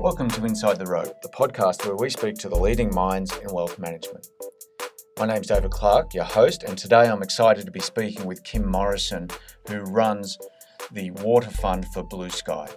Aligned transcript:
Welcome 0.00 0.28
to 0.30 0.44
Inside 0.44 0.78
the 0.78 0.86
Rope, 0.86 1.20
the 1.22 1.28
podcast 1.28 1.86
where 1.86 1.96
we 1.96 2.10
speak 2.10 2.36
to 2.36 2.48
the 2.48 2.58
leading 2.58 2.94
minds 2.94 3.36
in 3.38 3.52
wealth 3.52 3.78
management. 3.78 4.26
My 5.18 5.26
name's 5.26 5.46
David 5.46 5.70
Clark, 5.70 6.14
your 6.14 6.24
host, 6.24 6.62
and 6.62 6.76
today 6.76 7.08
I'm 7.08 7.22
excited 7.22 7.66
to 7.66 7.70
be 7.72 7.80
speaking 7.80 8.26
with 8.26 8.44
Kim 8.44 8.66
Morrison, 8.66 9.28
who 9.68 9.80
runs 9.80 10.38
the 10.90 11.10
Water 11.12 11.50
Fund 11.50 11.86
for 11.88 12.02
Blue 12.02 12.30
Sky. 12.30 12.68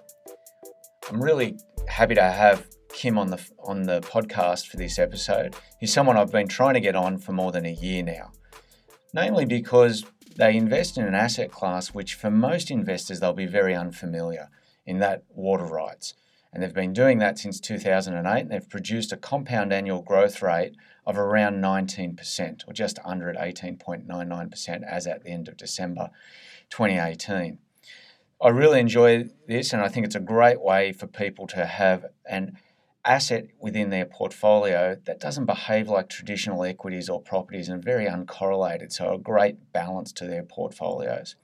I'm 1.09 1.21
really 1.21 1.57
happy 1.87 2.15
to 2.15 2.23
have 2.23 2.67
Kim 2.89 3.17
on 3.17 3.29
the 3.29 3.43
on 3.63 3.83
the 3.83 4.01
podcast 4.01 4.67
for 4.67 4.77
this 4.77 4.97
episode. 4.97 5.55
He's 5.79 5.93
someone 5.93 6.17
I've 6.17 6.31
been 6.31 6.47
trying 6.47 6.75
to 6.75 6.79
get 6.79 6.95
on 6.95 7.17
for 7.17 7.31
more 7.31 7.51
than 7.51 7.65
a 7.65 7.73
year 7.73 8.03
now. 8.03 8.31
Namely 9.13 9.45
because 9.45 10.05
they 10.37 10.55
invest 10.55 10.97
in 10.97 11.05
an 11.05 11.15
asset 11.15 11.51
class 11.51 11.93
which 11.93 12.13
for 12.15 12.29
most 12.29 12.69
investors 12.69 13.19
they'll 13.19 13.33
be 13.33 13.45
very 13.45 13.75
unfamiliar 13.75 14.49
in 14.85 14.99
that 14.99 15.23
water 15.29 15.65
rights. 15.65 16.13
And 16.55 16.63
they've 16.63 16.73
been 16.73 16.93
doing 16.93 17.17
that 17.19 17.37
since 17.37 17.59
2008 17.59 18.47
they've 18.47 18.69
produced 18.69 19.11
a 19.11 19.17
compound 19.17 19.73
annual 19.73 20.01
growth 20.01 20.41
rate 20.41 20.73
of 21.05 21.17
around 21.17 21.61
19% 21.61 22.63
or 22.65 22.71
just 22.71 22.97
under 23.03 23.29
at 23.29 23.35
18.99% 23.35 24.83
as 24.83 25.05
at 25.05 25.23
the 25.25 25.31
end 25.31 25.49
of 25.49 25.57
December 25.57 26.11
2018. 26.69 27.57
I 28.41 28.47
really 28.47 28.79
enjoy 28.79 29.25
this 29.47 29.73
and 29.73 29.81
I 29.81 29.89
think 29.89 30.05
it's 30.05 30.15
a 30.15 30.21
great 30.21 30.61
way 30.61 30.93
for 30.93 31.07
people 31.07 31.45
to 31.47 31.65
have 31.65 32.05
an 32.25 32.57
asset 33.03 33.47
within 33.59 33.89
their 33.89 34.05
portfolio 34.05 34.97
that 35.03 35.19
doesn't 35.19 35.45
behave 35.45 35.89
like 35.89 36.07
traditional 36.07 36.63
equities 36.63 37.09
or 37.09 37.21
properties 37.21 37.67
and 37.67 37.83
very 37.83 38.05
uncorrelated, 38.05 38.93
so 38.93 39.13
a 39.13 39.19
great 39.19 39.73
balance 39.73 40.13
to 40.13 40.25
their 40.25 40.43
portfolios. 40.43 41.35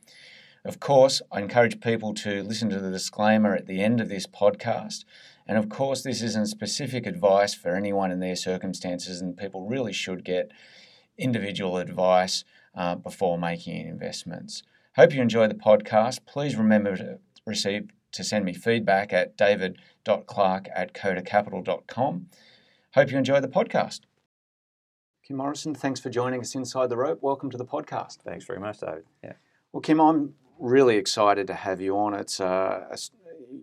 Of 0.63 0.79
course, 0.79 1.23
I 1.31 1.39
encourage 1.39 1.81
people 1.81 2.13
to 2.15 2.43
listen 2.43 2.69
to 2.69 2.79
the 2.79 2.91
disclaimer 2.91 3.55
at 3.55 3.65
the 3.65 3.81
end 3.81 3.99
of 3.99 4.09
this 4.09 4.27
podcast. 4.27 5.05
And 5.47 5.57
of 5.57 5.69
course, 5.69 6.03
this 6.03 6.21
isn't 6.21 6.47
specific 6.47 7.07
advice 7.07 7.55
for 7.55 7.75
anyone 7.75 8.11
in 8.11 8.19
their 8.19 8.35
circumstances, 8.35 9.21
and 9.21 9.35
people 9.35 9.67
really 9.67 9.91
should 9.91 10.23
get 10.23 10.51
individual 11.17 11.77
advice 11.77 12.43
uh, 12.75 12.95
before 12.95 13.39
making 13.39 13.87
investments. 13.87 14.61
Hope 14.95 15.13
you 15.13 15.21
enjoy 15.21 15.47
the 15.47 15.55
podcast. 15.55 16.19
Please 16.27 16.55
remember 16.55 16.95
to 16.95 17.19
receive 17.45 17.89
to 18.11 18.23
send 18.23 18.45
me 18.45 18.53
feedback 18.53 19.13
at 19.13 19.37
david.clark 19.37 20.67
at 20.75 20.93
kodacapital.com. 20.93 22.27
Hope 22.93 23.11
you 23.11 23.17
enjoy 23.17 23.39
the 23.39 23.47
podcast. 23.47 24.01
Kim 25.25 25.37
Morrison, 25.37 25.73
thanks 25.73 25.99
for 25.99 26.09
joining 26.09 26.41
us 26.41 26.53
inside 26.53 26.89
the 26.89 26.97
rope. 26.97 27.19
Welcome 27.21 27.49
to 27.51 27.57
the 27.57 27.65
podcast. 27.65 28.17
Thanks 28.17 28.45
very 28.45 28.59
much, 28.59 28.79
David. 28.79 29.05
Yeah. 29.23 29.33
Well, 29.71 29.81
Kim, 29.81 30.01
I'm 30.01 30.33
really 30.61 30.97
excited 30.97 31.47
to 31.47 31.53
have 31.53 31.81
you 31.81 31.97
on. 31.97 32.13
It's 32.13 32.39
uh, 32.39 32.95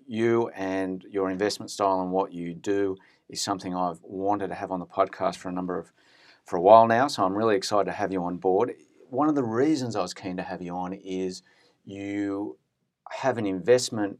you 0.06 0.48
and 0.48 1.04
your 1.08 1.30
investment 1.30 1.70
style 1.70 2.00
and 2.00 2.10
what 2.10 2.32
you 2.32 2.54
do 2.54 2.96
is 3.28 3.40
something 3.40 3.74
I've 3.74 4.00
wanted 4.02 4.48
to 4.48 4.54
have 4.54 4.72
on 4.72 4.80
the 4.80 4.86
podcast 4.86 5.36
for 5.36 5.48
a 5.48 5.52
number 5.52 5.78
of 5.78 5.92
for 6.44 6.56
a 6.56 6.60
while 6.60 6.86
now. 6.86 7.08
So 7.08 7.24
I'm 7.24 7.34
really 7.34 7.56
excited 7.56 7.84
to 7.84 7.92
have 7.92 8.12
you 8.12 8.22
on 8.24 8.38
board. 8.38 8.74
One 9.10 9.28
of 9.28 9.34
the 9.34 9.44
reasons 9.44 9.96
I 9.96 10.02
was 10.02 10.14
keen 10.14 10.36
to 10.38 10.42
have 10.42 10.60
you 10.60 10.74
on 10.74 10.92
is 10.92 11.42
you 11.84 12.58
have 13.10 13.38
an 13.38 13.46
investment 13.46 14.18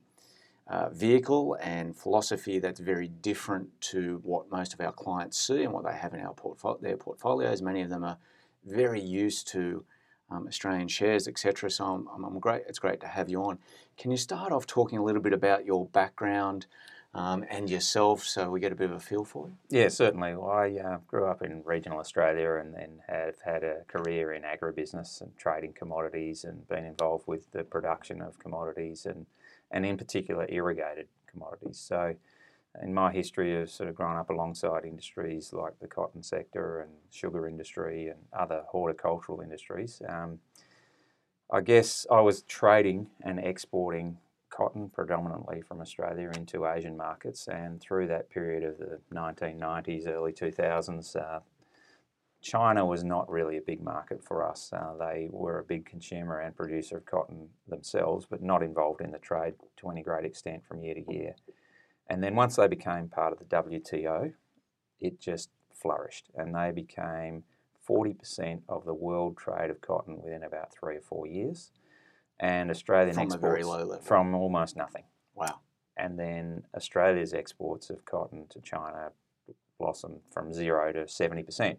uh, 0.69 0.91
vehicle 0.91 1.57
and 1.61 1.97
philosophy 1.97 2.59
that's 2.59 2.81
very 2.81 3.09
different 3.09 3.69
to 3.81 4.21
what 4.23 4.51
most 4.51 4.75
of 4.75 4.81
our 4.81 4.93
clients 4.93 5.39
see 5.39 5.65
and 5.65 5.73
what 5.73 5.85
they 5.85 5.95
have 5.95 6.13
in 6.13 6.21
our 6.21 6.35
portfo- 6.35 6.81
their 6.81 6.97
portfolios. 6.97 7.63
Many 7.63 7.81
of 7.81 7.89
them 7.89 8.05
are 8.05 8.19
very 8.67 9.01
used 9.01 9.49
to 9.49 9.85
um, 10.31 10.47
Australian 10.47 10.89
shares, 10.89 11.29
etc. 11.29 11.71
So 11.71 11.85
I'm, 11.85 12.25
I'm, 12.25 12.39
great. 12.39 12.63
It's 12.69 12.79
great 12.79 13.01
to 13.01 13.07
have 13.07 13.29
you 13.29 13.43
on. 13.45 13.59
Can 13.97 14.11
you 14.11 14.17
start 14.17 14.53
off 14.53 14.67
talking 14.67 14.99
a 14.99 15.05
little 15.05 15.23
bit 15.23 15.33
about 15.33 15.65
your 15.65 15.87
background 15.87 16.67
um, 17.15 17.45
and 17.49 17.71
yourself, 17.71 18.25
so 18.25 18.51
we 18.51 18.61
get 18.61 18.71
a 18.71 18.77
bit 18.77 18.91
of 18.91 18.97
a 18.97 19.01
feel 19.01 19.25
for 19.25 19.49
you? 19.49 19.55
Yeah, 19.71 19.89
certainly. 19.89 20.35
Well, 20.35 20.51
I 20.51 20.77
uh, 20.77 20.99
grew 21.07 21.27
up 21.27 21.43
in 21.43 21.63
regional 21.65 21.99
Australia 21.99 22.57
and 22.61 22.75
then 22.75 23.01
have 23.09 23.37
had 23.45 23.65
a 23.65 23.85
career 23.89 24.33
in 24.35 24.43
agribusiness 24.43 25.21
and 25.21 25.37
trading 25.37 25.73
commodities 25.73 26.45
and 26.45 26.69
been 26.69 26.85
involved 26.85 27.27
with 27.27 27.51
the 27.53 27.65
production 27.65 28.21
of 28.21 28.39
commodities 28.39 29.07
and 29.07 29.27
and 29.71 29.85
in 29.85 29.99
particular 29.99 30.47
irrigated 30.49 31.09
commodities. 31.31 31.79
So, 31.79 32.15
in 32.83 32.95
my 32.95 33.13
history 33.13 33.61
of 33.61 33.71
sort 33.71 33.89
of 33.89 33.95
growing 33.95 34.19
up 34.19 34.31
alongside 34.31 34.85
industries 34.85 35.53
like 35.53 35.79
the 35.81 35.87
cotton 35.87 36.23
sector 36.23 36.81
and 36.81 36.91
sugar 37.11 37.49
industry 37.49 38.09
and 38.09 38.19
other 38.33 38.63
horticultural 38.69 39.41
industries, 39.41 40.03
um, 40.09 40.39
I 41.51 41.61
guess 41.61 42.07
I 42.11 42.21
was 42.21 42.43
trading 42.43 43.09
and 43.23 43.39
exporting 43.39 44.19
cotton 44.51 44.91
predominantly 44.91 45.63
from 45.63 45.81
Australia 45.81 46.31
into 46.35 46.67
Asian 46.67 46.97
markets, 46.97 47.49
and 47.49 47.81
through 47.81 48.09
that 48.09 48.29
period 48.31 48.65
of 48.65 48.79
the 48.79 48.99
1990s, 49.15 50.07
early 50.07 50.33
2000s, 50.33 51.17
uh, 51.17 51.41
China 52.41 52.85
was 52.85 53.03
not 53.03 53.29
really 53.29 53.57
a 53.57 53.63
big 53.63 53.83
market 53.83 54.23
for 54.23 54.49
us. 54.49 54.73
Uh, 54.73 54.95
they 54.99 55.29
were 55.31 55.59
a 55.59 55.65
big 55.65 55.85
consumer 55.87 56.41
and 56.41 56.57
producer 56.57 56.99
of 56.99 57.07
cotton 57.07 57.49
themselves, 57.67 58.27
but 58.29 58.43
not 58.43 58.63
involved 58.63 59.01
in 59.01 59.11
the 59.11 59.19
trade 59.19 59.55
to 59.77 59.89
any 59.91 60.03
great 60.03 60.25
extent 60.25 60.65
from 60.67 60.81
year 60.81 60.95
to 60.95 61.13
year. 61.13 61.35
And 62.09 62.23
then 62.23 62.35
once 62.35 62.57
they 62.57 62.69
became 62.69 63.09
part 63.09 63.33
of 63.33 63.39
the 63.39 63.45
WTO, 63.45 64.33
it 65.01 65.21
just 65.21 65.51
flourished 65.73 66.31
and 66.35 66.55
they 66.55 66.71
became 66.73 67.45
40% 67.89 68.63
of 68.69 68.85
the 68.85 68.95
world 68.95 69.37
trade 69.37 69.71
of 69.71 69.81
cotton 69.81 70.21
within 70.23 70.43
about 70.43 70.73
three 70.73 70.97
or 70.97 71.01
four 71.01 71.27
years. 71.27 71.71
And 72.41 72.71
Australian 72.71 73.15
from 73.15 73.25
exports 73.25 73.45
a 73.45 73.49
very 73.49 73.65
low 73.65 73.85
level. 73.85 74.01
from 74.01 74.35
almost 74.35 74.77
nothing. 74.77 75.05
Wow. 75.35 75.61
And 75.97 76.19
then 76.19 76.65
Australia's 76.77 77.33
exports 77.35 77.91
of 77.91 78.05
cotton 78.05 78.47
to 78.51 78.61
China 78.61 79.11
blossomed 79.79 80.21
from 80.31 80.53
zero 80.53 80.93
to 80.93 81.01
70%. 81.05 81.77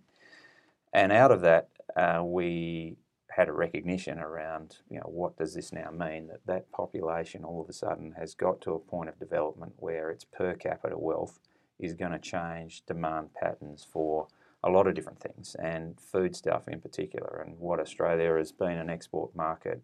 And 0.93 1.11
out 1.11 1.31
of 1.31 1.41
that, 1.41 1.69
uh, 1.95 2.21
we 2.23 2.97
had 3.39 3.47
a 3.47 3.53
recognition 3.53 4.19
around, 4.19 4.77
you 4.89 4.97
know, 4.97 5.09
what 5.09 5.37
does 5.37 5.53
this 5.53 5.71
now 5.71 5.89
mean? 5.91 6.27
That 6.27 6.45
that 6.45 6.71
population 6.71 7.45
all 7.45 7.61
of 7.61 7.69
a 7.69 7.73
sudden 7.73 8.13
has 8.19 8.35
got 8.35 8.59
to 8.61 8.73
a 8.73 8.79
point 8.79 9.07
of 9.07 9.17
development 9.17 9.73
where 9.77 10.11
its 10.11 10.25
per 10.25 10.53
capita 10.55 10.97
wealth 10.97 11.39
is 11.79 11.93
going 11.93 12.11
to 12.11 12.19
change 12.19 12.85
demand 12.85 13.33
patterns 13.33 13.87
for 13.89 14.27
a 14.61 14.69
lot 14.69 14.87
of 14.87 14.93
different 14.93 15.21
things, 15.21 15.55
and 15.55 15.97
food 16.01 16.35
stuff 16.35 16.67
in 16.67 16.81
particular. 16.81 17.41
And 17.45 17.57
what 17.57 17.79
Australia 17.79 18.35
has 18.35 18.51
been 18.51 18.77
an 18.77 18.89
export 18.89 19.33
market 19.33 19.81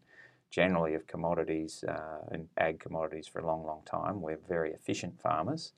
generally 0.51 0.93
of 0.93 1.07
commodities 1.07 1.83
uh, 1.87 2.19
and 2.31 2.49
ag 2.57 2.79
commodities 2.79 3.27
for 3.27 3.39
a 3.39 3.47
long, 3.47 3.65
long 3.65 3.83
time. 3.85 4.21
We're 4.21 4.39
very 4.49 4.73
efficient 4.73 5.21
farmers. 5.21 5.71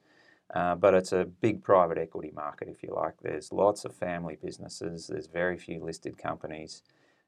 Uh, 0.53 0.75
but 0.75 0.93
it's 0.93 1.11
a 1.11 1.25
big 1.25 1.61
private 1.61 1.97
equity 1.97 2.31
market, 2.33 2.69
if 2.69 2.81
you 2.81 2.93
like. 2.95 3.15
There's 3.21 3.51
lots 3.51 3.85
of 3.85 3.93
family 3.93 4.37
businesses, 4.41 5.07
there's 5.07 5.27
very 5.27 5.57
few 5.57 5.83
listed 5.83 6.17
companies, 6.17 6.83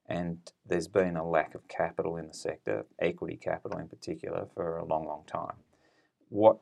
and 0.09 0.39
there's 0.65 0.87
been 0.87 1.15
a 1.15 1.27
lack 1.27 1.53
of 1.53 1.67
capital 1.67 2.17
in 2.17 2.27
the 2.27 2.33
sector, 2.33 2.85
equity 2.99 3.37
capital 3.37 3.77
in 3.77 3.87
particular, 3.87 4.47
for 4.55 4.77
a 4.77 4.85
long, 4.85 5.05
long 5.05 5.23
time. 5.27 5.57
What 6.29 6.57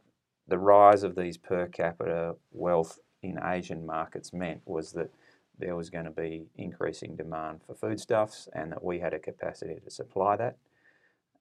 the 0.48 0.58
rise 0.58 1.04
of 1.04 1.16
these 1.16 1.38
per 1.38 1.68
capita 1.68 2.36
wealth 2.52 3.00
in 3.24 3.40
Asian 3.42 3.86
markets 3.86 4.34
meant 4.34 4.62
was 4.66 4.92
that 4.94 5.12
there 5.58 5.76
was 5.76 5.90
going 5.90 6.06
to 6.06 6.12
be 6.12 6.48
increasing 6.56 7.16
demand 7.16 7.62
for 7.66 7.74
foodstuffs 7.74 8.50
and 8.54 8.72
that 8.74 8.84
we 8.84 9.00
had 9.00 9.14
a 9.14 9.20
capacity 9.20 9.80
to 9.84 9.90
supply 9.90 10.36
that. 10.36 10.58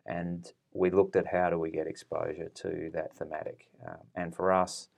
And 0.07 0.47
we 0.73 0.91
looked 0.91 1.17
at 1.17 1.27
how 1.27 1.51
do 1.51 1.59
we 1.59 1.73
get 1.73 1.89
exposure 1.89 2.51
to 2.55 2.91
that 2.95 3.17
thematic. 3.17 3.67
Um, 3.87 3.99
and 4.15 4.35
for 4.35 4.53
us, 4.53 4.89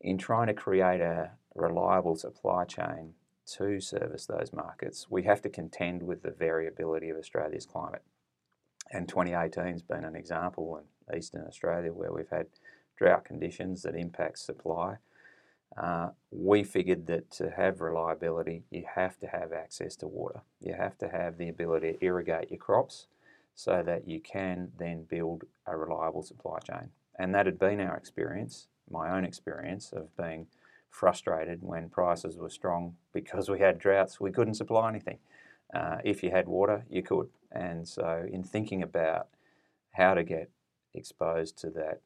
in 0.00 0.16
trying 0.16 0.46
to 0.46 0.54
create 0.54 1.02
a 1.02 1.32
reliable 1.54 2.16
supply 2.16 2.64
chain 2.64 3.12
to 3.46 3.80
service 3.80 4.26
those 4.26 4.52
markets, 4.52 5.06
we 5.10 5.24
have 5.24 5.42
to 5.42 5.48
contend 5.48 6.02
with 6.02 6.22
the 6.22 6.30
variability 6.30 7.10
of 7.10 7.16
Australia's 7.16 7.66
climate. 7.66 8.02
And 8.90 9.08
2018 9.08 9.72
has 9.72 9.82
been 9.82 10.04
an 10.04 10.16
example 10.16 10.80
in 11.10 11.16
eastern 11.16 11.46
Australia 11.46 11.92
where 11.92 12.12
we've 12.12 12.30
had 12.30 12.46
drought 12.96 13.24
conditions 13.24 13.82
that 13.82 13.94
impact 13.94 14.38
supply. 14.38 14.96
Uh, 15.76 16.10
we 16.30 16.62
figured 16.62 17.06
that 17.06 17.30
to 17.32 17.50
have 17.50 17.80
reliability, 17.80 18.62
you 18.70 18.84
have 18.94 19.18
to 19.18 19.26
have 19.26 19.52
access 19.52 19.96
to 19.96 20.06
water. 20.06 20.42
You 20.60 20.74
have 20.74 20.96
to 20.98 21.08
have 21.08 21.36
the 21.36 21.48
ability 21.48 21.94
to 21.94 22.04
irrigate 22.04 22.50
your 22.50 22.58
crops 22.58 23.06
so 23.54 23.82
that 23.84 24.06
you 24.06 24.20
can 24.20 24.70
then 24.78 25.04
build 25.04 25.44
a 25.66 25.76
reliable 25.76 26.22
supply 26.22 26.58
chain. 26.60 26.90
And 27.18 27.34
that 27.34 27.46
had 27.46 27.58
been 27.58 27.80
our 27.80 27.96
experience 27.96 28.68
my 28.90 29.16
own 29.16 29.24
experience 29.24 29.92
of 29.92 30.14
being 30.16 30.46
frustrated 30.94 31.58
when 31.60 31.88
prices 31.88 32.38
were 32.38 32.48
strong 32.48 32.94
because 33.12 33.50
we 33.50 33.58
had 33.58 33.78
droughts, 33.78 34.20
we 34.20 34.30
couldn't 34.30 34.54
supply 34.54 34.88
anything. 34.88 35.18
Uh, 35.74 35.98
if 36.04 36.22
you 36.22 36.30
had 36.30 36.46
water, 36.46 36.84
you 36.88 37.02
could. 37.02 37.28
And 37.50 37.86
so, 37.88 38.26
in 38.30 38.44
thinking 38.44 38.82
about 38.82 39.28
how 39.92 40.14
to 40.14 40.22
get 40.22 40.50
exposed 40.94 41.58
to 41.58 41.70
that 41.70 42.00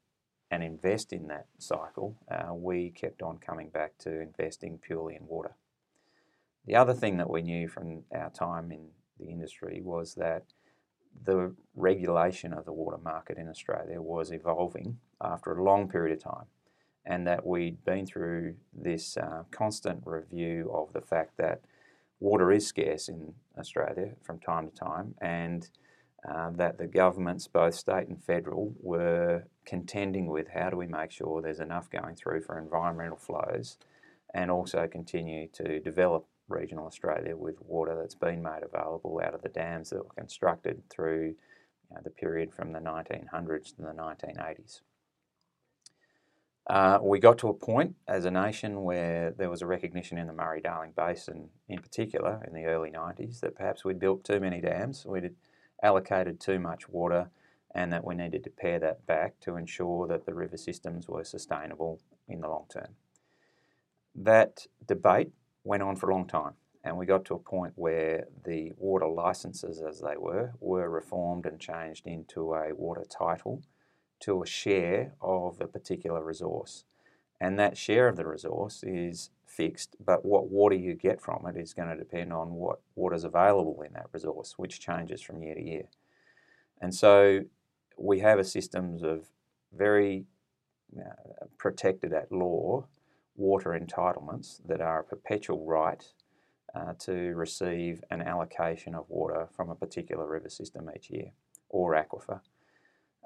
and 0.51 0.63
invest 0.63 1.13
in 1.13 1.27
that 1.29 1.47
cycle, 1.59 2.17
uh, 2.31 2.55
we 2.55 2.91
kept 2.91 3.21
on 3.21 3.37
coming 3.39 3.69
back 3.69 3.99
to 3.99 4.21
investing 4.21 4.79
purely 4.79 5.17
in 5.17 5.27
water. 5.27 5.55
The 6.67 6.77
other 6.77 6.95
thing 6.95 7.19
that 7.19 7.29
we 7.29 7.43
knew 7.43 7.69
from 7.69 8.05
our 8.15 8.31
time 8.31 8.73
in 8.73 8.89
the 9.19 9.27
industry 9.27 9.81
was 9.83 10.15
that 10.15 10.45
the 11.25 11.55
regulation 11.75 12.55
of 12.55 12.65
the 12.65 12.73
water 12.73 12.99
market 12.99 13.37
in 13.37 13.49
Australia 13.49 14.01
was 14.01 14.33
evolving 14.33 14.99
after 15.21 15.53
a 15.53 15.65
long 15.65 15.89
period 15.89 16.17
of 16.17 16.23
time 16.23 16.47
and 17.09 17.27
that 17.27 17.45
we'd 17.45 17.83
been 17.85 18.07
through 18.07 18.55
this 18.73 19.17
uh, 19.17 19.43
constant 19.51 20.03
review 20.05 20.71
of 20.73 20.93
the 20.93 21.01
fact 21.01 21.39
that 21.39 21.63
water 22.21 22.53
is 22.53 22.67
scarce 22.67 23.09
in 23.09 23.33
Australia 23.59 24.11
from 24.23 24.39
time 24.39 24.69
to 24.69 24.75
time, 24.75 25.15
and 25.23 25.71
uh, 26.29 26.51
that 26.51 26.77
the 26.77 26.87
governments, 26.87 27.49
both 27.49 27.75
state 27.75 28.09
and 28.09 28.23
federal, 28.23 28.75
were 28.81 29.45
contending 29.65 30.27
with 30.27 30.49
how 30.49 30.69
do 30.69 30.77
we 30.77 30.87
make 30.87 31.11
sure 31.11 31.41
there's 31.41 31.61
enough 31.61 31.89
going 31.89 32.15
through 32.15 32.43
for 32.43 32.59
environmental 32.59 33.17
flows 33.17 33.79
and 34.35 34.51
also 34.51 34.87
continue 34.87 35.49
to 35.49 35.81
develop 35.81 36.27
regional 36.49 36.87
Australia 36.87 37.35
with 37.37 37.57
water 37.63 37.97
that's 37.99 38.15
been 38.15 38.43
made 38.43 38.63
available 38.63 39.21
out 39.25 39.35
of 39.35 39.43
the 39.43 39.49
dams 39.49 39.91
that 39.91 40.05
were 40.05 40.15
constructed 40.15 40.83
through 40.91 41.35
you 41.91 41.95
know, 41.95 42.01
the 42.05 42.11
period 42.11 42.53
from 42.53 42.73
the 42.73 42.81
1900s 42.81 43.77
to 43.77 43.83
the 43.83 43.93
1980s. 43.93 44.81
Uh, 46.69 46.99
we 47.01 47.19
got 47.19 47.39
to 47.39 47.49
a 47.49 47.55
point 47.55 47.95
as 48.07 48.27
a 48.27 48.31
nation 48.31 48.83
where 48.83 49.31
there 49.31 49.49
was 49.49 49.63
a 49.63 49.67
recognition 49.67 50.19
in 50.19 50.27
the 50.27 50.35
Murray 50.35 50.61
Darling 50.61 50.93
Basin, 50.95 51.49
in 51.67 51.79
particular, 51.81 52.45
in 52.47 52.53
the 52.53 52.67
early 52.67 52.91
90s, 52.91 53.41
that 53.41 53.57
perhaps 53.57 53.85
we'd 53.85 53.99
built 53.99 54.23
too 54.23 54.39
many 54.39 54.61
dams, 54.61 55.07
we'd 55.07 55.35
allocated 55.83 56.39
too 56.39 56.59
much 56.59 56.87
water, 56.87 57.31
and 57.75 57.91
that 57.91 58.05
we 58.05 58.15
needed 58.15 58.45
to 58.45 58.51
pare 58.51 58.79
that 58.81 59.07
back 59.07 59.41
to 59.41 59.57
ensure 59.57 60.07
that 60.09 60.27
the 60.27 60.35
river 60.35 60.59
systems 60.59 61.09
were 61.09 61.25
sustainable 61.25 62.01
in 62.29 62.43
the 62.43 62.49
long 62.49 62.67
term. 62.69 62.97
That 64.15 64.67
debate 64.87 65.31
went 65.65 65.83
on 65.83 65.97
for 65.97 66.11
a 66.11 66.15
long 66.15 66.27
time, 66.27 66.55
and 66.85 66.99
we 66.99 67.07
got 67.07 67.25
to 67.27 67.35
a 67.35 67.39
point 67.39 67.73
where 67.77 68.27
the 68.45 68.73
water 68.77 69.09
licenses, 69.09 69.81
as 69.81 70.01
they 70.01 70.19
were, 70.19 70.53
were 70.61 70.91
reformed 70.91 71.47
and 71.47 71.59
changed 71.59 72.07
into 72.07 72.53
a 72.53 72.75
water 72.75 73.07
title 73.09 73.63
to 74.21 74.43
a 74.43 74.47
share 74.47 75.13
of 75.21 75.61
a 75.61 75.67
particular 75.67 76.23
resource. 76.23 76.85
And 77.41 77.59
that 77.59 77.77
share 77.77 78.09
of 78.09 78.17
the 78.17 78.27
resource 78.27 78.83
is 78.83 79.31
fixed, 79.47 79.97
but 80.05 80.25
what 80.25 80.51
water 80.51 80.75
you 80.75 80.95
get 80.95 81.21
from 81.21 81.47
it 81.47 81.57
is 81.57 81.73
going 81.73 81.89
to 81.89 81.97
depend 81.97 82.33
on 82.33 82.55
what 82.55 82.81
water 82.97 83.15
is 83.15 83.25
available 83.25 83.83
in 83.83 83.93
that 83.95 84.07
resource, 84.13 84.55
which 84.57 84.81
changes 84.81 85.23
from 85.23 85.43
year 85.43 85.55
to 85.55 85.63
year. 85.63 85.89
And 86.81 86.95
so 86.95 87.45
we 87.97 88.21
have 88.21 88.39
a 88.39 88.45
systems 88.45 89.03
of 89.03 89.27
very 89.73 90.25
uh, 90.99 91.45
protected 91.59 92.13
at 92.13 92.33
law 92.33 92.87
water 93.37 93.79
entitlements 93.79 94.61
that 94.67 94.81
are 94.81 95.01
a 95.01 95.05
perpetual 95.05 95.65
right 95.65 96.05
uh, 96.75 96.93
to 96.99 97.13
receive 97.35 98.03
an 98.11 98.21
allocation 98.21 98.95
of 98.95 99.09
water 99.09 99.49
from 99.55 99.71
a 99.71 99.75
particular 99.75 100.27
river 100.27 100.49
system 100.49 100.91
each 100.95 101.09
year 101.11 101.31
or 101.69 101.95
aquifer. 101.95 102.41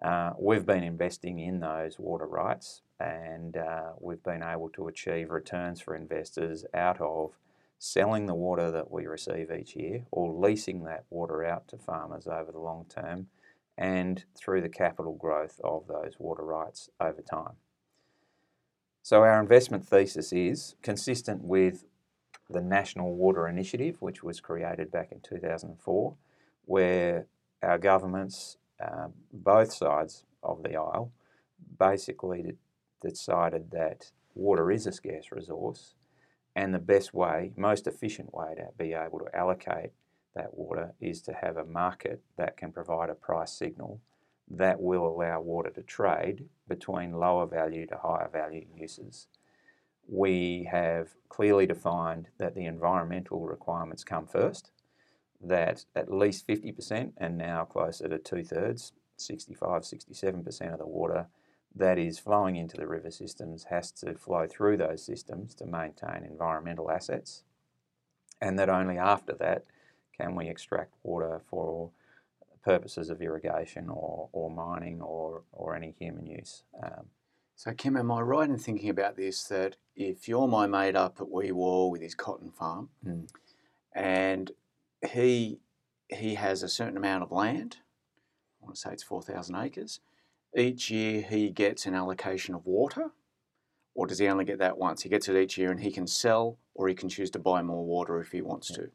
Uh, 0.03 0.33
we've 0.39 0.67
been 0.67 0.83
investing 0.83 1.39
in 1.39 1.61
those 1.61 1.99
water 1.99 2.27
rights 2.27 2.83
and 2.99 3.57
uh, 3.57 3.91
we've 4.01 4.23
been 4.23 4.43
able 4.43 4.69
to 4.69 4.89
achieve 4.89 5.31
returns 5.31 5.81
for 5.81 5.95
investors 5.95 6.65
out 6.75 7.01
of 7.01 7.31
selling 7.79 8.27
the 8.27 8.35
water 8.35 8.71
that 8.71 8.91
we 8.91 9.07
receive 9.07 9.51
each 9.51 9.77
year 9.77 10.05
or 10.11 10.33
leasing 10.33 10.85
that 10.85 11.05
water 11.11 11.45
out 11.45 11.69
to 11.69 11.77
farmers 11.77 12.27
over 12.27 12.51
the 12.51 12.59
long 12.59 12.85
term 12.89 13.27
and 13.79 14.25
through 14.37 14.61
the 14.61 14.69
capital 14.69 15.15
growth 15.15 15.61
of 15.63 15.87
those 15.87 16.15
water 16.19 16.45
rights 16.45 16.91
over 17.01 17.23
time. 17.23 17.55
So, 19.03 19.23
our 19.23 19.41
investment 19.41 19.85
thesis 19.85 20.33
is 20.33 20.77
consistent 20.83 21.43
with 21.43 21.85
the 22.49 22.61
National 22.61 23.15
Water 23.15 23.49
Initiative, 23.49 23.97
which 23.99 24.23
was 24.23 24.41
created 24.41 24.93
back 24.93 25.11
in 25.11 25.21
2004, 25.21 26.15
where 26.67 27.27
our 27.63 27.79
governments 27.79 28.59
um, 28.83 29.13
both 29.33 29.73
sides 29.73 30.25
of 30.43 30.63
the 30.63 30.77
aisle 30.77 31.13
basically 31.79 32.57
decided 33.01 33.71
that 33.71 34.11
water 34.35 34.71
is 34.71 34.87
a 34.87 34.93
scarce 34.93 35.31
resource 35.31 35.95
and 36.55 36.75
the 36.75 36.79
best 36.79 37.15
way, 37.15 37.53
most 37.57 37.87
efficient 37.87 38.35
way 38.35 38.55
to 38.57 38.69
be 38.77 38.93
able 38.93 39.19
to 39.21 39.37
allocate 39.37 39.91
that 40.35 40.55
water 40.55 40.93
is 41.01 41.23
to 41.23 41.33
have 41.33 41.57
a 41.57 41.65
market 41.65 42.21
that 42.37 42.57
can 42.57 42.73
provide 42.73 43.11
a 43.11 43.15
price 43.15 43.53
signal 43.53 44.01
that 44.51 44.81
will 44.81 45.07
allow 45.07 45.41
water 45.41 45.71
to 45.71 45.83
trade 45.83 46.45
between 46.69 47.13
lower 47.13 47.47
value 47.47 47.87
to 47.87 47.97
higher 47.97 48.29
value 48.31 48.67
uses. 48.77 49.29
We 50.09 50.69
have 50.71 51.15
clearly 51.29 51.67
defined 51.67 52.29
that 52.39 52.55
the 52.55 52.67
environmental 52.67 53.47
requirements 53.47 54.05
come 54.05 54.27
first 54.27 54.72
that 55.43 55.85
at 55.95 56.13
least 56.13 56.47
50% 56.47 57.13
and 57.17 57.37
now 57.37 57.65
closer 57.65 58.09
to 58.09 58.19
two 58.19 58.45
thirds, 58.45 58.93
65, 59.17 59.83
67% 59.83 60.73
of 60.73 60.79
the 60.79 60.87
water 60.87 61.27
that 61.75 61.99
is 61.99 62.19
flowing 62.19 62.57
into 62.57 62.77
the 62.77 62.87
river 62.87 63.11
systems 63.11 63.65
has 63.65 63.91
to 63.93 64.15
flow 64.15 64.47
through 64.47 64.77
those 64.77 65.05
systems 65.05 65.55
to 65.55 65.67
maintain 65.67 66.25
environmental 66.25 66.91
assets. 66.91 67.45
And 68.41 68.59
that 68.59 68.69
only 68.69 68.99
after 68.99 69.35
that 69.35 69.65
can 70.17 70.35
we 70.35 70.49
extract 70.49 70.95
water 71.03 71.41
for 71.49 71.91
purposes 72.65 73.11
of 73.11 73.23
irrigation 73.23 73.89
or, 73.89 74.29
or 74.33 74.51
mining 74.51 75.01
or, 75.01 75.43
or 75.53 75.75
any 75.75 75.95
human 75.99 76.27
use. 76.27 76.65
Um, 76.83 77.07
so, 77.57 77.73
Kim, 77.73 77.97
am 77.97 78.11
I 78.11 78.21
right 78.21 78.49
in 78.49 78.59
thinking 78.59 78.91
about 78.91 79.17
this 79.17 79.45
that 79.45 79.77
if 79.95 80.29
you're 80.29 80.49
my 80.49 80.67
mate 80.67 80.97
up 80.97 81.21
at 81.21 81.31
Wee 81.31 81.53
Waa 81.53 81.87
with 81.87 82.03
his 82.03 82.15
cotton 82.15 82.51
farm 82.51 82.89
mm. 83.07 83.29
and 83.95 84.51
he 85.11 85.61
he 86.09 86.35
has 86.35 86.63
a 86.63 86.69
certain 86.69 86.97
amount 86.97 87.23
of 87.23 87.33
land. 87.33 87.79
I 88.61 88.65
want 88.65 88.75
to 88.77 88.81
say 88.81 88.91
it's 88.93 89.03
four 89.03 89.23
thousand 89.23 89.57
acres. 89.57 90.01
Each 90.57 90.91
year 90.91 91.23
he 91.23 91.51
gets 91.51 91.87
an 91.87 91.95
allocation 91.95 92.55
of 92.55 92.67
water, 92.67 93.11
or 93.95 94.07
does 94.07 94.19
he 94.19 94.29
only 94.29 94.45
get 94.45 94.59
that 94.59 94.79
once? 94.79 95.03
He 95.03 95.09
gets 95.09 95.29
it 95.29 95.37
each 95.37 95.57
year, 95.57 95.71
and 95.71 95.81
he 95.81 95.91
can 95.91 96.07
sell, 96.07 96.59
or 96.75 96.89
he 96.89 96.95
can 96.95 97.09
choose 97.09 97.31
to 97.31 97.39
buy 97.39 97.63
more 97.63 97.85
water 97.85 98.21
if 98.21 98.33
he 98.33 98.43
wants 98.43 98.69
to. 98.69 98.91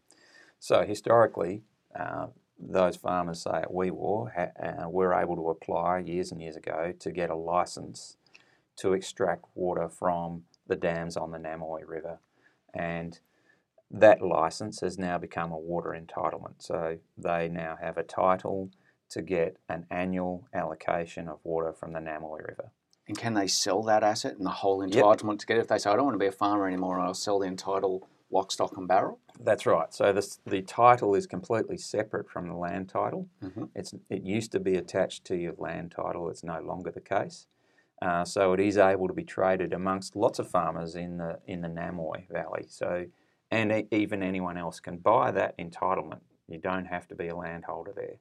So 0.60 0.84
historically, 0.84 1.64
uh, 1.96 2.28
those 2.60 2.96
farmers 2.96 3.42
say 3.44 3.52
at 3.52 3.74
Wee 3.74 3.92
Waa 3.92 4.30
uh, 4.30 4.90
were 4.90 5.14
able 5.14 5.36
to 5.36 5.50
apply 5.50 6.00
years 6.00 6.32
and 6.32 6.42
years 6.42 6.56
ago 6.56 6.94
to 7.00 7.12
get 7.12 7.30
a 7.30 7.36
license 7.36 8.18
to 8.78 8.94
extract 8.94 9.46
water 9.56 9.90
from 9.90 10.44
the 10.68 10.76
dams 10.76 11.18
on 11.18 11.32
the 11.32 11.38
Namoi 11.38 11.82
River, 11.88 12.20
and 12.74 13.20
that 13.90 14.22
license 14.22 14.82
has 14.82 14.98
now 14.98 15.18
become 15.18 15.52
a 15.52 15.58
water 15.58 15.90
entitlement. 15.90 16.56
So 16.60 16.98
they 17.18 17.48
now 17.48 17.78
have 17.82 17.98
a 17.98 18.04
title 18.04 18.70
to 19.10 19.22
get 19.22 19.58
an 19.70 19.86
annual 19.90 20.48
allocation 20.54 21.28
of 21.30 21.40
water 21.44 21.72
from 21.74 21.94
the 21.94 22.00
Namoi 22.00 22.48
River. 22.48 22.72
And 23.08 23.18
can 23.18 23.34
they 23.34 23.48
sell 23.48 23.82
that 23.84 24.04
asset 24.04 24.36
and 24.36 24.46
the 24.46 24.50
whole 24.50 24.80
entitlement 24.80 25.34
yep. 25.34 25.40
together? 25.40 25.62
If 25.62 25.68
they 25.70 25.78
say, 25.78 25.90
I 25.90 25.96
don't 25.96 26.06
want 26.06 26.16
to 26.16 26.20
be 26.20 26.28
a 26.28 26.32
farmer 26.32 26.68
anymore, 26.68 27.00
I'll 27.00 27.14
sell 27.14 27.40
the 27.40 27.48
entitle 27.48 28.06
lock, 28.30 28.52
stock, 28.52 28.76
and 28.76 28.88
barrel? 28.88 29.20
That's 29.40 29.66
right. 29.66 29.94
So 29.94 30.12
this, 30.12 30.40
the 30.46 30.62
title 30.62 31.16
is 31.16 31.26
completely 31.26 31.78
separate 31.78 32.30
from 32.30 32.50
the 32.50 32.56
land 32.56 32.90
title. 32.90 33.30
Mm-hmm. 33.42 33.66
It's, 33.76 33.94
it 34.10 34.24
used 34.24 34.52
to 34.52 34.60
be 34.60 34.76
attached 34.76 35.24
to 35.26 35.38
your 35.38 35.54
land 35.58 35.94
title, 35.96 36.30
it's 36.30 36.44
no 36.44 36.60
longer 36.62 36.92
the 36.92 37.00
case. 37.00 37.48
Uh, 38.02 38.24
so 38.26 38.54
it 38.54 38.60
is 38.60 38.78
able 38.78 39.08
to 39.08 39.14
be 39.14 39.24
traded 39.24 39.74
amongst 39.74 40.16
lots 40.16 40.38
of 40.38 40.48
farmers 40.48 40.96
in 40.96 41.18
the 41.18 41.40
in 41.48 41.62
the 41.62 41.68
Namoi 41.68 42.30
Valley. 42.30 42.66
So 42.68 43.06
and 43.52 43.86
even 43.92 44.24
anyone 44.24 44.58
else 44.58 44.80
can 44.80 44.98
buy 44.98 45.32
that 45.32 45.58
entitlement. 45.58 46.22
You 46.48 46.58
don't 46.58 46.86
have 46.86 47.08
to 47.10 47.16
be 47.16 47.28
a 47.28 47.36
landholder 47.36 47.94
there. 47.96 48.18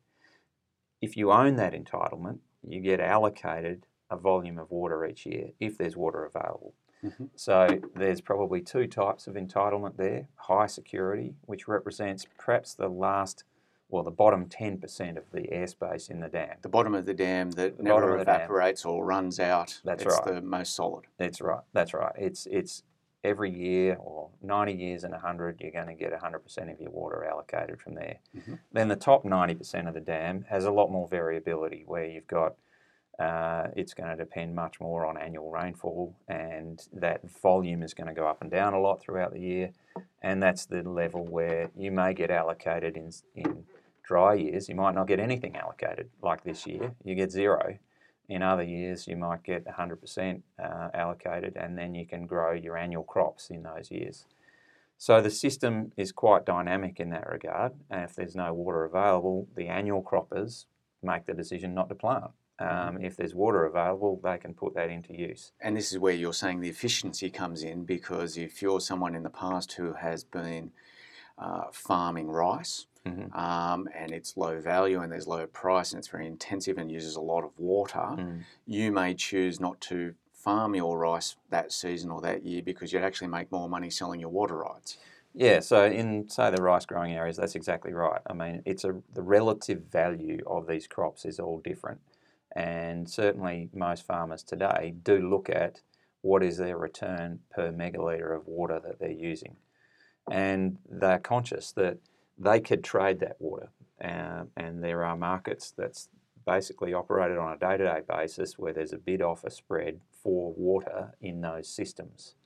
If 1.00 1.16
you 1.16 1.32
own 1.32 1.56
that 1.56 1.74
entitlement, 1.74 2.38
you 2.66 2.80
get 2.80 3.00
allocated 3.00 3.86
a 4.10 4.16
volume 4.16 4.58
of 4.58 4.70
water 4.70 5.04
each 5.04 5.26
year 5.26 5.50
if 5.60 5.76
there's 5.78 5.96
water 5.96 6.24
available. 6.24 6.74
Mm-hmm. 7.04 7.24
So 7.34 7.80
there's 7.94 8.20
probably 8.20 8.60
two 8.60 8.86
types 8.86 9.26
of 9.26 9.34
entitlement 9.34 9.96
there 9.96 10.28
high 10.36 10.66
security, 10.66 11.34
which 11.42 11.68
represents 11.68 12.26
perhaps 12.38 12.74
the 12.74 12.88
last, 12.88 13.44
well, 13.88 14.02
the 14.02 14.10
bottom 14.10 14.46
10% 14.46 15.16
of 15.16 15.24
the 15.32 15.42
airspace 15.42 16.10
in 16.10 16.20
the 16.20 16.28
dam. 16.28 16.56
The 16.62 16.68
bottom 16.68 16.94
of 16.94 17.06
the 17.06 17.14
dam 17.14 17.50
that 17.52 17.76
the 17.76 17.82
never 17.82 18.18
evaporates 18.18 18.84
or 18.84 19.04
runs 19.04 19.38
out. 19.38 19.80
That's 19.84 20.02
it's 20.02 20.16
right. 20.16 20.34
the 20.34 20.40
most 20.40 20.74
solid. 20.74 21.04
That's 21.18 21.40
right. 21.40 21.62
That's 21.72 21.92
right. 21.94 22.14
It's, 22.16 22.46
it's 22.46 22.82
every 23.26 23.50
year 23.50 23.96
or 23.96 24.30
90 24.42 24.72
years 24.72 25.04
and 25.04 25.12
100, 25.12 25.60
you're 25.60 25.72
going 25.72 25.88
to 25.88 25.94
get 25.94 26.12
100% 26.12 26.72
of 26.72 26.80
your 26.80 26.90
water 26.90 27.24
allocated 27.24 27.80
from 27.80 27.94
there. 27.94 28.18
Mm-hmm. 28.36 28.54
Then 28.72 28.88
the 28.88 28.96
top 28.96 29.24
90% 29.24 29.88
of 29.88 29.94
the 29.94 30.00
dam 30.00 30.44
has 30.48 30.64
a 30.64 30.70
lot 30.70 30.90
more 30.90 31.08
variability 31.08 31.82
where 31.86 32.04
you've 32.04 32.28
got 32.28 32.54
uh, 33.18 33.68
it's 33.74 33.94
going 33.94 34.10
to 34.10 34.16
depend 34.16 34.54
much 34.54 34.78
more 34.78 35.06
on 35.06 35.16
annual 35.16 35.50
rainfall, 35.50 36.14
and 36.28 36.86
that 36.92 37.22
volume 37.40 37.82
is 37.82 37.94
going 37.94 38.06
to 38.06 38.12
go 38.12 38.26
up 38.26 38.42
and 38.42 38.50
down 38.50 38.74
a 38.74 38.78
lot 38.78 39.00
throughout 39.00 39.32
the 39.32 39.40
year. 39.40 39.70
And 40.22 40.42
that's 40.42 40.66
the 40.66 40.82
level 40.82 41.24
where 41.24 41.70
you 41.74 41.90
may 41.90 42.12
get 42.12 42.30
allocated 42.30 42.94
in, 42.96 43.10
in 43.34 43.64
dry 44.04 44.34
years. 44.34 44.68
You 44.68 44.74
might 44.74 44.94
not 44.94 45.06
get 45.06 45.18
anything 45.18 45.56
allocated, 45.56 46.10
like 46.22 46.44
this 46.44 46.66
year. 46.66 46.92
You 47.04 47.14
get 47.14 47.30
zero. 47.32 47.78
In 48.28 48.42
other 48.42 48.62
years, 48.62 49.06
you 49.06 49.16
might 49.16 49.44
get 49.44 49.64
100% 49.66 50.42
uh, 50.58 50.88
allocated, 50.94 51.56
and 51.56 51.78
then 51.78 51.94
you 51.94 52.06
can 52.06 52.26
grow 52.26 52.52
your 52.52 52.76
annual 52.76 53.04
crops 53.04 53.50
in 53.50 53.62
those 53.62 53.90
years. 53.90 54.24
So 54.98 55.20
the 55.20 55.30
system 55.30 55.92
is 55.96 56.10
quite 56.10 56.44
dynamic 56.44 56.98
in 57.00 57.10
that 57.10 57.28
regard. 57.28 57.72
And 57.90 58.02
if 58.02 58.14
there's 58.14 58.34
no 58.34 58.52
water 58.52 58.84
available, 58.84 59.46
the 59.54 59.68
annual 59.68 60.02
croppers 60.02 60.66
make 61.02 61.26
the 61.26 61.34
decision 61.34 61.74
not 61.74 61.88
to 61.90 61.94
plant. 61.94 62.30
Um, 62.58 62.98
if 63.02 63.16
there's 63.16 63.34
water 63.34 63.66
available, 63.66 64.18
they 64.24 64.38
can 64.38 64.54
put 64.54 64.74
that 64.74 64.88
into 64.88 65.12
use. 65.12 65.52
And 65.60 65.76
this 65.76 65.92
is 65.92 65.98
where 65.98 66.14
you're 66.14 66.32
saying 66.32 66.60
the 66.60 66.70
efficiency 66.70 67.28
comes 67.28 67.62
in 67.62 67.84
because 67.84 68.38
if 68.38 68.62
you're 68.62 68.80
someone 68.80 69.14
in 69.14 69.22
the 69.22 69.30
past 69.30 69.72
who 69.72 69.92
has 69.92 70.24
been 70.24 70.70
uh, 71.38 71.64
farming 71.70 72.28
rice 72.28 72.86
Mhm. 73.06 73.34
um, 73.36 73.88
and 73.94 74.10
it's 74.12 74.36
low 74.36 74.60
value 74.60 75.00
and 75.00 75.12
there's 75.12 75.26
low 75.26 75.46
price 75.46 75.92
and 75.92 75.98
it's 75.98 76.08
very 76.08 76.26
intensive 76.26 76.78
and 76.78 76.90
uses 76.90 77.16
a 77.16 77.20
lot 77.20 77.44
of 77.44 77.58
water, 77.58 77.98
Mm. 78.16 78.42
you 78.66 78.90
may 78.92 79.14
choose 79.14 79.60
not 79.60 79.80
to 79.82 80.14
farm 80.32 80.74
your 80.74 80.98
rice 80.98 81.36
that 81.50 81.72
season 81.72 82.10
or 82.10 82.20
that 82.20 82.44
year 82.44 82.62
because 82.62 82.92
you'd 82.92 83.02
actually 83.02 83.28
make 83.28 83.50
more 83.52 83.68
money 83.68 83.90
selling 83.90 84.20
your 84.20 84.30
water 84.30 84.56
rights. 84.56 84.98
Yeah, 85.34 85.60
so 85.60 85.84
in 85.84 86.28
say 86.28 86.50
the 86.50 86.62
rice 86.62 86.86
growing 86.86 87.12
areas, 87.12 87.36
that's 87.36 87.54
exactly 87.54 87.92
right. 87.92 88.22
I 88.26 88.32
mean, 88.32 88.62
it's 88.64 88.84
a 88.84 89.02
the 89.12 89.22
relative 89.22 89.82
value 89.82 90.42
of 90.46 90.66
these 90.66 90.86
crops 90.86 91.24
is 91.26 91.38
all 91.38 91.58
different, 91.58 92.00
and 92.52 93.08
certainly 93.10 93.68
most 93.74 94.04
farmers 94.04 94.42
today 94.42 94.94
do 95.02 95.18
look 95.28 95.50
at 95.50 95.82
what 96.22 96.42
is 96.42 96.56
their 96.56 96.78
return 96.78 97.40
per 97.50 97.70
megalitre 97.70 98.34
of 98.34 98.48
water 98.48 98.80
that 98.80 98.98
they're 98.98 99.10
using, 99.10 99.56
and 100.30 100.78
they're 100.88 101.18
conscious 101.18 101.70
that 101.72 101.98
they 102.38 102.60
could 102.60 102.84
trade 102.84 103.20
that 103.20 103.36
water, 103.40 103.70
um, 104.02 104.50
and 104.56 104.82
there 104.82 105.04
are 105.04 105.16
markets 105.16 105.72
that's 105.76 106.08
basically 106.46 106.94
operated 106.94 107.38
on 107.38 107.52
a 107.52 107.58
day-to-day 107.58 108.02
basis 108.08 108.58
where 108.58 108.72
there's 108.72 108.92
a 108.92 108.98
bid 108.98 109.20
offer 109.20 109.50
spread 109.50 110.00
for 110.22 110.52
water 110.52 111.14
in 111.20 111.40
those 111.40 111.68
systems. 111.68 112.36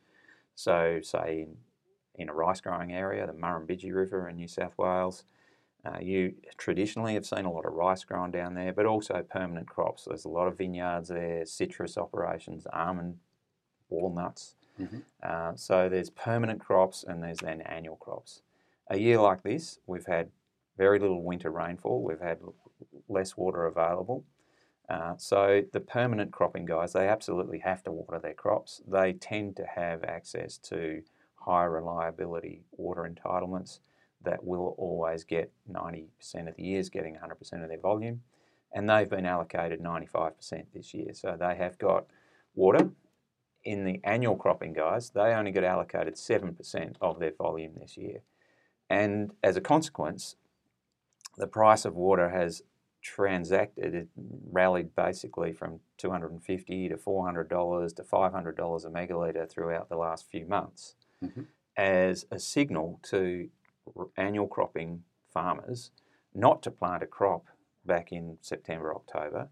So, 0.55 1.01
say 1.03 1.43
in 1.43 1.57
in 2.21 2.29
a 2.29 2.35
rice 2.35 2.61
growing 2.61 2.93
area, 2.93 3.27
the 3.27 3.33
Murrumbidgee 3.33 3.95
River 3.95 4.29
in 4.29 4.37
New 4.37 4.49
South 4.49 4.77
Wales. 4.77 5.25
Uh, 5.83 5.99
you 5.99 6.35
traditionally 6.59 7.15
have 7.15 7.25
seen 7.25 7.47
a 7.47 7.51
lot 7.51 7.65
of 7.65 7.73
rice 7.73 8.05
grown 8.05 8.31
down 8.31 8.53
there, 8.53 8.73
but 8.73 8.85
also 8.85 9.23
permanent 9.23 9.67
crops. 9.67 10.05
There's 10.05 10.27
a 10.27 10.29
lot 10.29 10.47
of 10.47 10.59
vineyards 10.59 11.09
there, 11.09 11.47
citrus 11.47 11.97
operations, 11.97 12.67
almond, 12.71 13.19
walnuts. 13.89 14.57
Mhm. 14.79 15.03
Uh, 15.23 15.57
so 15.57 15.89
there's 15.89 16.11
permanent 16.11 16.61
crops 16.61 17.03
and 17.03 17.23
there's 17.23 17.39
then 17.39 17.63
annual 17.63 17.97
crops. 17.97 18.43
A 18.91 18.99
year 18.99 19.21
like 19.21 19.45
this, 19.45 19.79
we've 19.87 20.07
had 20.07 20.31
very 20.77 20.99
little 20.99 21.23
winter 21.23 21.51
rainfall. 21.51 22.03
We've 22.03 22.21
had 22.21 22.39
less 23.09 23.37
water 23.37 23.67
available. 23.67 24.25
Uh, 24.89 25.15
so 25.17 25.63
the 25.73 25.79
permanent 25.79 26.33
cropping 26.33 26.67
guys, 26.67 26.93
they 26.93 27.07
absolutely 27.07 27.61
have 27.61 27.85
to 27.85 27.93
water 27.93 28.19
their 28.19 28.35
crops. 28.35 28.83
They 28.89 29.13
tend 29.13 29.57
to 29.57 29.65
have 29.65 30.03
access 30.03 30.59
to 30.59 31.03
high 31.37 31.65
reliability 31.65 32.65
water 32.73 33.09
entitlements 33.09 33.79
that 34.25 34.43
will 34.43 34.75
always 34.77 35.23
get 35.23 35.53
90% 35.71 36.49
of 36.49 36.57
the 36.57 36.63
years 36.65 36.89
getting 36.89 37.15
100% 37.15 37.63
of 37.63 37.69
their 37.69 37.79
volume. 37.79 38.23
And 38.73 38.91
they've 38.91 39.09
been 39.09 39.25
allocated 39.25 39.81
95% 39.81 40.65
this 40.75 40.93
year. 40.93 41.15
So 41.15 41.37
they 41.39 41.55
have 41.55 41.79
got 41.79 42.07
water. 42.57 42.91
In 43.63 43.85
the 43.85 44.01
annual 44.03 44.37
cropping 44.37 44.73
guys, 44.73 45.11
they 45.11 45.33
only 45.35 45.53
got 45.53 45.65
allocated 45.65 46.15
7% 46.15 46.95
of 47.01 47.21
their 47.21 47.33
volume 47.39 47.75
this 47.79 47.97
year. 47.97 48.23
And 48.91 49.33
as 49.43 49.57
a 49.57 49.61
consequence, 49.61 50.37
the 51.39 51.47
price 51.47 51.85
of 51.85 51.95
water 51.95 52.29
has 52.31 52.63
transacted, 53.01 53.95
it 53.95 54.09
rallied 54.51 54.95
basically 54.95 55.53
from 55.53 55.81
250 55.97 56.89
to 56.89 56.97
$400 56.97 57.95
to 57.97 58.03
$500 58.03 58.85
a 58.85 58.91
megalitre 58.91 59.49
throughout 59.49 59.89
the 59.89 59.97
last 59.97 60.31
few 60.31 60.45
months 60.45 60.97
Mhm. 61.23 61.47
as 61.77 62.27
a 62.31 62.39
signal 62.39 62.99
to 63.05 63.49
annual 64.17 64.47
cropping 64.49 65.05
farmers 65.33 65.93
not 66.35 66.63
to 66.63 66.71
plant 66.71 67.03
a 67.03 67.07
crop 67.07 67.47
back 67.85 68.13
in 68.13 68.39
September, 68.43 68.95
October, 68.95 69.49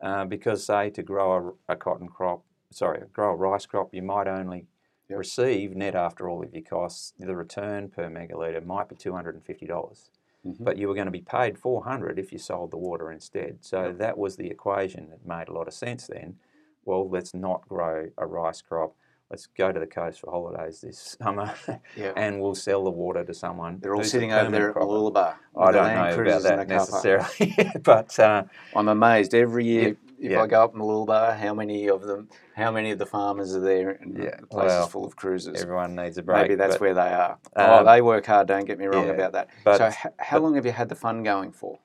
uh, 0.00 0.24
because 0.24 0.66
say 0.66 0.90
to 0.90 1.02
grow 1.02 1.56
a, 1.68 1.72
a 1.72 1.76
cotton 1.76 2.08
crop, 2.08 2.44
sorry, 2.70 3.02
grow 3.12 3.32
a 3.32 3.36
rice 3.36 3.66
crop, 3.66 3.94
you 3.94 4.02
might 4.02 4.26
only 4.28 4.66
Yep. 5.12 5.18
receive 5.18 5.76
net 5.76 5.94
after 5.94 6.28
all 6.28 6.42
of 6.42 6.52
your 6.52 6.62
costs, 6.62 7.14
the 7.18 7.34
return 7.36 7.88
per 7.88 8.08
megalitre 8.08 8.64
might 8.64 8.88
be 8.88 8.96
$250 8.96 10.10
Mhm. 10.44 10.56
but 10.64 10.76
you 10.76 10.88
were 10.88 10.94
going 10.94 11.06
to 11.06 11.12
be 11.12 11.20
paid 11.22 11.56
400 11.56 12.18
if 12.18 12.32
you 12.32 12.38
sold 12.38 12.72
the 12.72 12.76
water 12.76 13.12
instead. 13.12 13.58
So 13.60 13.84
Yep. 13.84 13.98
that 13.98 14.18
was 14.18 14.36
the 14.36 14.48
equation 14.50 15.08
that 15.10 15.24
made 15.24 15.48
a 15.48 15.52
lot 15.52 15.68
of 15.68 15.74
sense 15.74 16.08
then. 16.08 16.38
Well, 16.84 17.08
let's 17.08 17.32
not 17.32 17.68
grow 17.68 18.08
a 18.18 18.26
rice 18.26 18.60
crop. 18.60 18.94
Let's 19.30 19.46
go 19.46 19.70
to 19.72 19.78
the 19.78 19.86
coast 19.86 20.20
for 20.20 20.30
holidays 20.32 20.80
this 20.80 20.98
summer 21.20 21.54
Yeah. 21.96 22.12
and 22.16 22.40
we'll 22.42 22.56
sell 22.56 22.82
the 22.82 22.90
water 22.90 23.24
to 23.24 23.32
someone. 23.32 23.78
They're 23.80 23.94
all 23.94 24.02
sitting 24.02 24.32
over 24.32 24.50
there 24.50 24.70
at. 24.70 24.76
Mooloolaba. 24.76 25.34
I 25.56 25.70
don't 25.70 25.94
know 25.94 26.22
about 26.22 26.42
that 26.42 26.68
necessarily, 26.68 27.54
but 27.84 28.18
uh, 28.18 28.44
I'm 28.74 28.88
amazed 28.88 29.34
every 29.34 29.64
year 29.64 29.88
Yep, 29.90 29.96
if 30.22 30.30
yep. 30.30 30.40
I 30.40 30.46
go 30.46 30.62
up 30.62 30.74
Mooloolaba, 30.74 31.36
how 31.36 31.52
many 31.52 31.88
of 31.88 32.02
them, 32.02 32.28
how 32.54 32.70
many 32.70 32.92
of 32.92 32.98
the 33.00 33.06
farmers 33.06 33.56
are 33.56 33.60
there, 33.60 33.90
and 33.90 34.16
Yeah, 34.16 34.36
the 34.38 34.46
place 34.46 34.68
well, 34.68 34.84
is 34.84 34.88
full 34.92 35.04
of 35.04 35.16
cruisers. 35.16 35.60
everyone 35.60 35.96
needs 35.96 36.16
a 36.16 36.22
break. 36.22 36.42
Maybe 36.42 36.54
that's 36.54 36.74
but, 36.74 36.80
where 36.80 36.94
they 36.94 37.00
are. 37.12 37.38
oh, 37.56 37.78
um, 37.80 37.86
they 37.86 38.00
work 38.02 38.24
hard. 38.26 38.46
Don't 38.46 38.64
get 38.64 38.78
me 38.78 38.86
wrong 38.86 39.06
yeah, 39.06 39.12
about 39.14 39.32
that. 39.32 39.48
but- 39.64 39.78
so, 39.78 39.86
h- 39.88 40.12
how 40.18 40.36
but- 40.38 40.42
long 40.44 40.54
have 40.54 40.64
you 40.64 40.70
had 40.72 40.88
the 40.88 40.94
fund 40.94 41.24
going 41.24 41.50
for? 41.50 41.80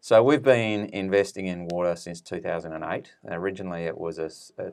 So 0.00 0.22
we've 0.22 0.42
been 0.42 0.86
investing 0.86 1.46
in 1.48 1.66
water 1.66 1.96
since 1.96 2.20
2008. 2.20 3.12
Originally, 3.30 3.82
it 3.82 3.98
was 3.98 4.18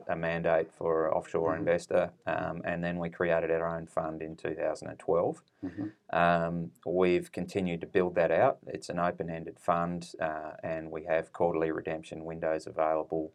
a 0.06 0.16
mandate 0.16 0.72
for 0.72 1.08
an 1.08 1.14
offshore 1.14 1.52
Mhm. 1.52 1.58
investor, 1.58 2.10
um, 2.26 2.62
and 2.64 2.82
then 2.82 2.98
we 2.98 3.10
created 3.10 3.50
our 3.50 3.66
own 3.66 3.86
fund 3.86 4.22
in 4.22 4.36
2012. 4.36 5.42
Mhm. 5.64 5.92
Um, 6.10 6.72
we've 6.86 7.32
continued 7.32 7.80
to 7.80 7.88
build 7.88 8.14
that 8.14 8.30
out. 8.30 8.58
It's 8.68 8.88
an 8.88 9.00
open-ended 9.00 9.58
fund, 9.58 10.14
uh, 10.20 10.52
and 10.62 10.92
we 10.92 11.04
have 11.04 11.32
quarterly 11.32 11.72
redemption 11.72 12.24
windows 12.24 12.66
available. 12.66 13.32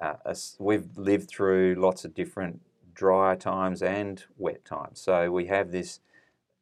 Uh, 0.00 0.16
we've 0.58 0.96
lived 0.98 1.30
through 1.30 1.76
lots 1.76 2.04
of 2.04 2.14
different 2.14 2.60
dry 2.92 3.36
times 3.36 3.82
and 3.82 4.26
wet 4.36 4.64
times, 4.66 5.00
so 5.00 5.30
we 5.32 5.46
have 5.46 5.72
this 5.72 6.00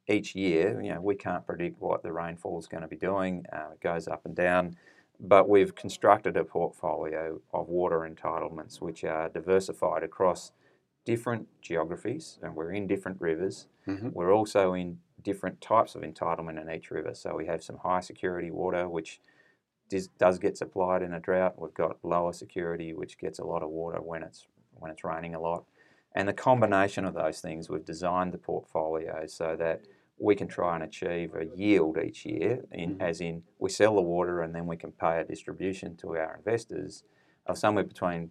each 0.08 0.34
year. 0.34 0.80
You 0.80 0.94
know, 0.94 1.00
we 1.00 1.14
can't 1.14 1.46
predict 1.46 1.80
what 1.80 2.02
the 2.02 2.12
rainfall 2.12 2.58
is 2.58 2.66
going 2.66 2.82
to 2.82 2.88
be 2.88 2.96
doing. 2.96 3.44
Uh, 3.52 3.72
it 3.72 3.80
goes 3.80 4.08
up 4.08 4.24
and 4.24 4.34
down, 4.34 4.76
but 5.20 5.48
we've 5.48 5.74
constructed 5.74 6.36
a 6.36 6.44
portfolio 6.44 7.40
of 7.52 7.68
water 7.68 8.08
entitlements 8.10 8.80
which 8.80 9.04
are 9.04 9.28
diversified 9.28 10.02
across 10.02 10.52
different 11.04 11.48
geographies, 11.62 12.38
and 12.42 12.54
we're 12.54 12.72
in 12.72 12.86
different 12.86 13.20
rivers. 13.20 13.66
Mhm. 13.86 14.12
We're 14.12 14.32
also 14.32 14.74
in 14.74 15.00
different 15.22 15.60
types 15.60 15.94
of 15.94 16.02
entitlement 16.02 16.60
in 16.60 16.70
each 16.70 16.90
river. 16.90 17.14
So 17.14 17.34
we 17.36 17.46
have 17.46 17.62
some 17.62 17.78
high 17.78 18.00
security 18.00 18.50
water, 18.50 18.88
which 18.88 19.20
does, 19.88 20.08
does 20.08 20.38
get 20.38 20.56
supplied 20.56 21.02
in 21.02 21.12
a 21.14 21.20
drought. 21.20 21.58
We've 21.58 21.74
got 21.74 21.98
lower 22.04 22.32
security, 22.32 22.94
which 22.94 23.18
gets 23.18 23.38
a 23.38 23.44
lot 23.44 23.62
of 23.62 23.70
water 23.70 24.00
when 24.00 24.22
it's 24.22 24.46
when 24.78 24.90
it's 24.90 25.04
raining 25.04 25.34
a 25.34 25.40
lot. 25.40 25.64
And 26.14 26.28
the 26.28 26.32
combination 26.32 27.04
of 27.04 27.14
those 27.14 27.40
things, 27.40 27.68
we've 27.68 27.84
designed 27.84 28.32
the 28.32 28.38
portfolio 28.38 29.26
so 29.26 29.56
that 29.56 29.82
we 30.18 30.34
can 30.34 30.48
try 30.48 30.74
and 30.74 30.84
achieve 30.84 31.34
a 31.34 31.46
yield 31.56 31.96
each 31.98 32.26
year, 32.26 32.64
in, 32.72 32.96
Mhm. 32.96 33.02
as 33.02 33.20
in 33.20 33.44
we 33.58 33.70
sell 33.70 33.94
the 33.94 34.02
water 34.02 34.42
and 34.42 34.54
then 34.54 34.66
we 34.66 34.76
can 34.76 34.92
pay 34.92 35.20
a 35.20 35.24
distribution 35.24 35.96
to 35.96 36.16
our 36.16 36.36
investors 36.36 37.04
of 37.46 37.56
somewhere 37.56 37.84
between 37.84 38.30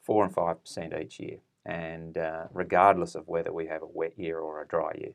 four 0.00 0.24
and 0.24 0.32
five 0.32 0.60
percent 0.60 0.94
each 0.94 1.18
year, 1.20 1.38
and 1.64 2.16
uh, 2.16 2.46
regardless 2.52 3.14
of 3.14 3.28
whether 3.28 3.52
we 3.52 3.66
have 3.66 3.82
a 3.82 3.86
wet 3.86 4.18
year 4.18 4.38
or 4.38 4.62
a 4.62 4.66
dry 4.66 4.92
year. 4.94 5.12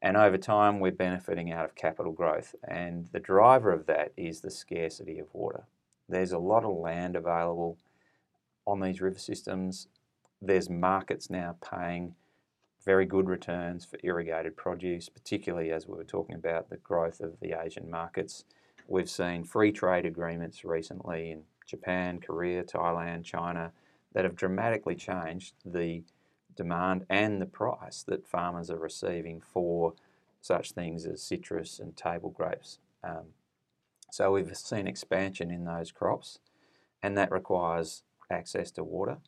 And 0.00 0.16
over 0.16 0.38
time, 0.38 0.78
we're 0.78 0.92
benefiting 0.92 1.50
out 1.50 1.64
of 1.64 1.74
capital 1.74 2.12
growth, 2.12 2.54
and 2.62 3.06
the 3.06 3.18
driver 3.18 3.72
of 3.72 3.86
that 3.86 4.12
is 4.16 4.40
the 4.40 4.50
scarcity 4.50 5.18
of 5.18 5.34
water. 5.34 5.66
There's 6.08 6.32
a 6.32 6.38
lot 6.38 6.64
of 6.64 6.76
land 6.76 7.16
available 7.16 7.76
on 8.64 8.80
these 8.80 9.00
river 9.00 9.18
systems. 9.18 9.88
There's 10.40 10.70
markets 10.70 11.30
now 11.30 11.56
paying 11.60 12.14
very 12.84 13.06
good 13.06 13.28
returns 13.28 13.84
for 13.84 13.98
irrigated 14.02 14.56
produce, 14.56 15.08
particularly 15.08 15.72
as 15.72 15.86
we 15.86 15.96
were 15.96 16.04
talking 16.04 16.36
about 16.36 16.70
the 16.70 16.76
growth 16.76 17.20
of 17.20 17.40
the 17.40 17.60
Asian 17.60 17.90
markets. 17.90 18.44
We've 18.86 19.10
seen 19.10 19.44
free 19.44 19.72
trade 19.72 20.06
agreements 20.06 20.64
recently 20.64 21.32
in 21.32 21.42
Japan, 21.66 22.20
Korea, 22.20 22.62
Thailand, 22.62 23.24
China 23.24 23.72
that 24.14 24.24
have 24.24 24.36
dramatically 24.36 24.94
changed 24.94 25.54
the 25.64 26.02
demand 26.56 27.04
and 27.10 27.42
the 27.42 27.46
price 27.46 28.02
that 28.04 28.26
farmers 28.26 28.70
are 28.70 28.78
receiving 28.78 29.40
for 29.40 29.94
such 30.40 30.72
things 30.72 31.04
as 31.04 31.20
citrus 31.20 31.78
and 31.78 31.96
table 31.96 32.30
grapes. 32.30 32.78
Um, 33.04 33.34
so 34.10 34.32
we've 34.32 34.56
seen 34.56 34.86
expansion 34.86 35.50
in 35.50 35.64
those 35.64 35.92
crops, 35.92 36.38
and 37.02 37.18
that 37.18 37.30
requires 37.30 38.04
access 38.30 38.70
to 38.72 38.84
water. 38.84 39.18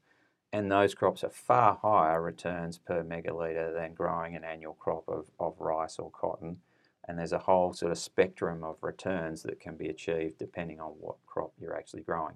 And 0.52 0.70
those 0.70 0.94
crops 0.94 1.22
are 1.22 1.30
far 1.30 1.78
higher 1.80 2.20
returns 2.20 2.78
per 2.78 3.04
megalitre 3.04 3.72
than 3.72 3.94
growing 3.94 4.34
an 4.34 4.44
annual 4.44 4.74
crop 4.74 5.04
of, 5.08 5.30
of 5.38 5.60
rice 5.60 5.98
or 5.98 6.10
cotton. 6.10 6.58
And 7.06 7.18
there's 7.18 7.32
a 7.32 7.38
whole 7.38 7.72
sort 7.72 7.92
of 7.92 7.98
spectrum 7.98 8.64
of 8.64 8.76
returns 8.82 9.42
that 9.44 9.60
can 9.60 9.76
be 9.76 9.88
achieved 9.88 10.38
depending 10.38 10.80
on 10.80 10.90
what 10.98 11.16
crop 11.26 11.52
you're 11.58 11.76
actually 11.76 12.02
growing. 12.02 12.34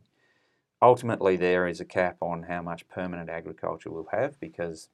Ultimately, 0.80 1.37
there 1.37 1.66
is 1.66 1.80
a 1.80 1.85
cap 1.85 2.16
on 2.21 2.44
how 2.44 2.62
much 2.62 2.88
permanent 2.88 3.30
agriculture 3.30 3.90
we'll 3.90 4.09
have 4.12 4.38
because 4.38 4.88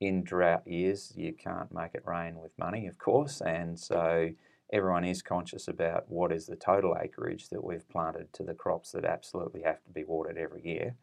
in 0.00 0.24
drought 0.24 0.66
years 0.66 1.12
you 1.16 1.32
can't 1.32 1.72
make 1.72 1.94
it 1.94 2.02
rain 2.04 2.36
with 2.36 2.58
money, 2.58 2.86
of 2.86 2.98
course, 2.98 3.40
and 3.40 3.78
so 3.78 4.30
everyone 4.72 5.04
is 5.04 5.22
conscious 5.22 5.68
about 5.68 6.10
what 6.10 6.32
is 6.32 6.46
the 6.46 6.56
total 6.56 6.96
acreage 7.00 7.48
that 7.50 7.62
we've 7.62 7.88
planted 7.88 8.32
to 8.32 8.42
the 8.42 8.54
crops 8.54 8.92
that 8.92 9.04
absolutely 9.04 9.62
have 9.62 9.82
to 9.84 9.90
be 9.90 10.04
watered 10.04 10.38
every 10.38 10.66
year. 10.66 10.96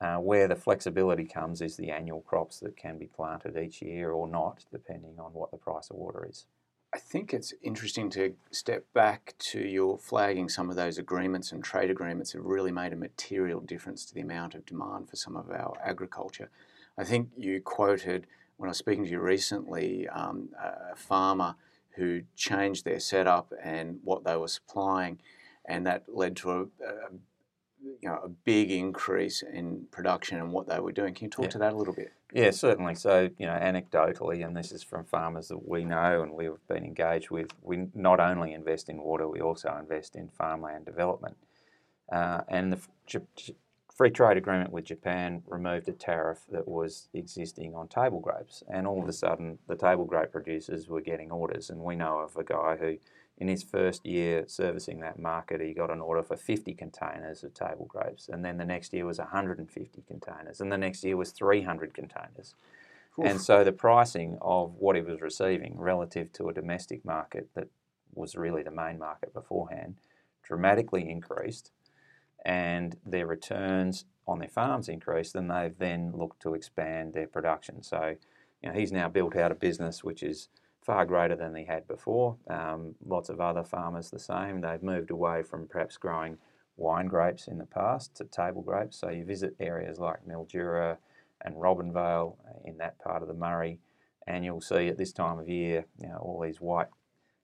Uh, 0.00 0.16
where 0.16 0.48
the 0.48 0.56
flexibility 0.56 1.24
comes 1.24 1.60
is 1.60 1.76
the 1.76 1.90
annual 1.90 2.22
crops 2.22 2.58
that 2.58 2.74
can 2.74 2.96
be 2.96 3.06
planted 3.06 3.54
each 3.54 3.82
year 3.82 4.12
or 4.12 4.26
not, 4.26 4.64
depending 4.72 5.18
on 5.18 5.30
what 5.34 5.50
the 5.50 5.58
price 5.58 5.90
of 5.90 5.96
water 5.96 6.26
is. 6.26 6.46
I 6.94 6.98
think 6.98 7.32
it's 7.32 7.52
interesting 7.62 8.10
to 8.10 8.34
step 8.50 8.84
back 8.94 9.34
to 9.50 9.60
your 9.60 9.98
flagging 9.98 10.48
some 10.48 10.70
of 10.70 10.76
those 10.76 10.98
agreements 10.98 11.52
and 11.52 11.62
trade 11.62 11.90
agreements 11.90 12.32
have 12.32 12.44
really 12.44 12.72
made 12.72 12.92
a 12.92 12.96
material 12.96 13.60
difference 13.60 14.04
to 14.06 14.14
the 14.14 14.22
amount 14.22 14.54
of 14.54 14.66
demand 14.66 15.08
for 15.08 15.16
some 15.16 15.36
of 15.36 15.50
our 15.50 15.76
agriculture. 15.84 16.50
I 16.98 17.04
think 17.04 17.28
you 17.36 17.60
quoted 17.60 18.26
when 18.56 18.68
I 18.68 18.70
was 18.70 18.78
speaking 18.78 19.04
to 19.04 19.10
you 19.10 19.20
recently 19.20 20.08
um, 20.08 20.48
a 20.58 20.96
farmer 20.96 21.54
who 21.96 22.22
changed 22.36 22.84
their 22.84 23.00
setup 23.00 23.52
and 23.62 24.00
what 24.02 24.24
they 24.24 24.36
were 24.36 24.48
supplying, 24.48 25.20
and 25.66 25.86
that 25.86 26.04
led 26.08 26.36
to 26.36 26.50
a, 26.50 26.62
a 26.62 27.10
you 27.82 28.08
know 28.08 28.20
a 28.24 28.28
big 28.28 28.70
increase 28.70 29.42
in 29.42 29.86
production 29.90 30.38
and 30.38 30.52
what 30.52 30.66
they 30.68 30.80
were 30.80 30.92
doing. 30.92 31.14
Can 31.14 31.26
you 31.26 31.30
talk 31.30 31.44
Yeah. 31.46 31.50
to 31.52 31.58
that 31.58 31.72
a 31.72 31.76
little 31.76 31.94
bit? 31.94 32.12
Yeah, 32.32 32.50
certainly. 32.52 32.94
So, 32.94 33.28
you 33.38 33.46
know, 33.46 33.54
anecdotally, 33.58 34.44
and 34.46 34.56
this 34.56 34.70
is 34.70 34.82
from 34.84 35.04
farmers 35.04 35.48
that 35.48 35.68
we 35.68 35.84
know 35.84 36.22
and 36.22 36.32
we've 36.32 36.52
been 36.68 36.84
engaged 36.84 37.30
with, 37.30 37.48
we 37.62 37.88
not 37.94 38.20
only 38.20 38.52
invest 38.52 38.88
in 38.88 39.02
water, 39.02 39.26
we 39.28 39.40
also 39.40 39.76
invest 39.80 40.14
in 40.14 40.28
farmland 40.28 40.84
development. 40.86 41.36
Uh, 42.12 42.42
and 42.48 42.72
the 42.72 42.76
f- 42.76 42.88
J- 43.06 43.20
J- 43.34 43.56
free 43.92 44.10
trade 44.10 44.36
agreement 44.36 44.70
with 44.72 44.84
Japan 44.84 45.42
removed 45.46 45.88
a 45.88 45.92
tariff 45.92 46.46
that 46.50 46.68
was 46.68 47.08
existing 47.14 47.74
on 47.74 47.88
table 47.88 48.20
grapes. 48.20 48.62
And 48.68 48.86
all 48.86 49.02
of 49.02 49.08
a 49.08 49.12
sudden, 49.12 49.58
the 49.66 49.76
table 49.76 50.04
grape 50.04 50.30
producers 50.30 50.88
were 50.88 51.00
getting 51.00 51.32
orders. 51.32 51.68
And 51.70 51.80
we 51.80 51.96
know 51.96 52.18
of 52.20 52.36
a 52.36 52.44
guy 52.44 52.76
who, 52.76 52.96
in 53.40 53.48
his 53.48 53.62
first 53.62 54.04
year 54.04 54.44
servicing 54.46 55.00
that 55.00 55.18
market, 55.18 55.62
he 55.62 55.72
got 55.72 55.90
an 55.90 56.00
order 56.00 56.22
for 56.22 56.36
50 56.36 56.74
containers 56.74 57.42
of 57.42 57.54
table 57.54 57.86
grapes. 57.86 58.28
And 58.28 58.44
then 58.44 58.58
the 58.58 58.66
next 58.66 58.92
year 58.92 59.06
was 59.06 59.18
150 59.18 60.02
containers. 60.06 60.60
And 60.60 60.70
the 60.70 60.78
next 60.78 61.02
year 61.02 61.16
was 61.16 61.30
300 61.30 61.94
containers. 61.94 62.54
And 63.22 63.40
so 63.40 63.64
the 63.64 63.72
pricing 63.72 64.38
of 64.40 64.74
what 64.78 64.94
he 64.94 65.02
was 65.02 65.20
receiving 65.20 65.74
relative 65.78 66.32
to 66.34 66.48
a 66.48 66.54
domestic 66.54 67.04
market 67.04 67.48
that 67.54 67.68
was 68.14 68.36
really 68.36 68.62
the 68.62 68.70
main 68.70 68.98
market 68.98 69.34
beforehand 69.34 69.96
dramatically 70.42 71.08
increased 71.08 71.72
and 72.44 72.96
their 73.04 73.26
returns 73.26 74.04
on 74.26 74.38
their 74.38 74.48
farms 74.48 74.88
increased, 74.88 75.34
and 75.34 75.50
they've 75.50 75.76
then 75.78 76.12
looked 76.14 76.40
to 76.40 76.54
expand 76.54 77.12
their 77.12 77.26
production. 77.26 77.82
So, 77.82 78.16
you 78.62 78.68
know, 78.68 78.74
he's 78.74 78.92
now 78.92 79.08
built 79.08 79.36
out 79.36 79.52
a 79.52 79.54
business 79.54 80.02
which 80.02 80.22
is 80.22 80.48
far 80.82 81.04
greater 81.04 81.36
than 81.36 81.52
they 81.52 81.64
had 81.64 81.86
before. 81.86 82.36
Um, 82.48 82.94
lots 83.06 83.28
of 83.28 83.40
other 83.40 83.64
farmers 83.64 84.10
the 84.10 84.18
same. 84.18 84.60
They've 84.60 84.82
moved 84.82 85.10
away 85.10 85.42
from 85.42 85.66
perhaps 85.68 85.96
growing 85.96 86.38
wine 86.76 87.06
grapes 87.06 87.48
in 87.48 87.58
the 87.58 87.66
past 87.66 88.14
to 88.16 88.24
table 88.24 88.62
grapes. 88.62 88.98
So 88.98 89.10
you 89.10 89.24
visit 89.24 89.54
areas 89.60 89.98
like 89.98 90.26
Mildura 90.26 90.96
and 91.44 91.54
Robinvale 91.56 92.36
in 92.64 92.78
that 92.78 92.98
part 92.98 93.22
of 93.22 93.28
the 93.28 93.34
Murray, 93.34 93.78
and 94.26 94.44
you'll 94.44 94.60
see 94.60 94.88
at 94.88 94.98
this 94.98 95.12
time 95.12 95.38
of 95.38 95.48
year, 95.48 95.84
you 96.00 96.08
know, 96.08 96.18
all 96.18 96.40
these 96.40 96.60
white 96.60 96.88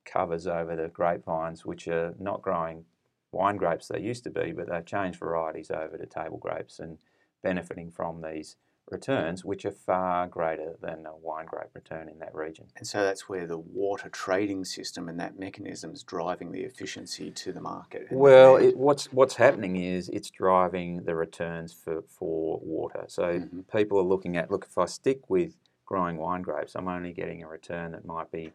covers 0.05 0.47
over 0.47 0.77
the 0.77 0.89
grapevines, 0.89 1.65
which 1.65 1.89
are 1.89 2.15
not 2.19 2.43
growing 2.43 2.85
wine 3.33 3.57
grapes 3.57 3.89
they 3.89 4.01
used 4.01 4.25
to 4.25 4.31
be, 4.31 4.53
but 4.53 4.69
they've 4.69 4.87
changed 4.87 5.19
varieties 5.19 5.71
over 5.71 5.99
to 5.99 6.07
table 6.07 6.39
grapes 6.39 6.79
and 6.79 6.99
benefiting 7.43 7.91
from 7.91 8.23
these 8.23 8.57
returns, 8.91 9.45
which 9.45 9.65
are 9.65 9.73
far 9.73 10.27
greater 10.29 10.77
than 10.81 11.07
a 11.07 11.17
wine 11.17 11.47
grape 11.47 11.75
return 11.75 12.09
in 12.09 12.19
that 12.21 12.35
region. 12.35 12.67
And 12.77 12.87
so 12.87 13.03
that's 13.03 13.29
where 13.29 13.47
the 13.47 13.59
water 13.59 14.09
trading 14.09 14.65
system 14.65 15.09
and 15.09 15.19
that 15.19 15.39
mechanism 15.39 15.93
is 15.93 16.03
driving 16.03 16.53
the 16.53 16.61
efficiency 16.61 17.31
to 17.33 17.53
the 17.53 17.61
market. 17.61 18.07
Well, 18.11 18.57
it, 18.57 18.77
what's 18.77 19.13
what's 19.13 19.35
happening 19.37 19.77
is 19.77 20.09
it's 20.11 20.31
driving 20.31 21.03
the 21.05 21.15
returns 21.15 21.73
for, 21.73 22.03
for 22.03 22.61
water. 22.63 23.05
So 23.09 23.41
Mhm. 23.41 23.69
people 23.73 23.99
are 23.99 24.03
looking 24.05 24.37
at 24.37 24.51
look 24.51 24.67
if 24.67 24.79
I 24.79 24.85
stick 24.87 25.29
with 25.29 25.57
growing 25.85 26.17
wine 26.17 26.43
grapes, 26.43 26.75
I'm 26.77 26.89
only 26.89 27.13
getting 27.13 27.43
a 27.43 27.49
return 27.49 27.93
that 27.93 28.05
might 28.05 28.31
be, 28.31 28.53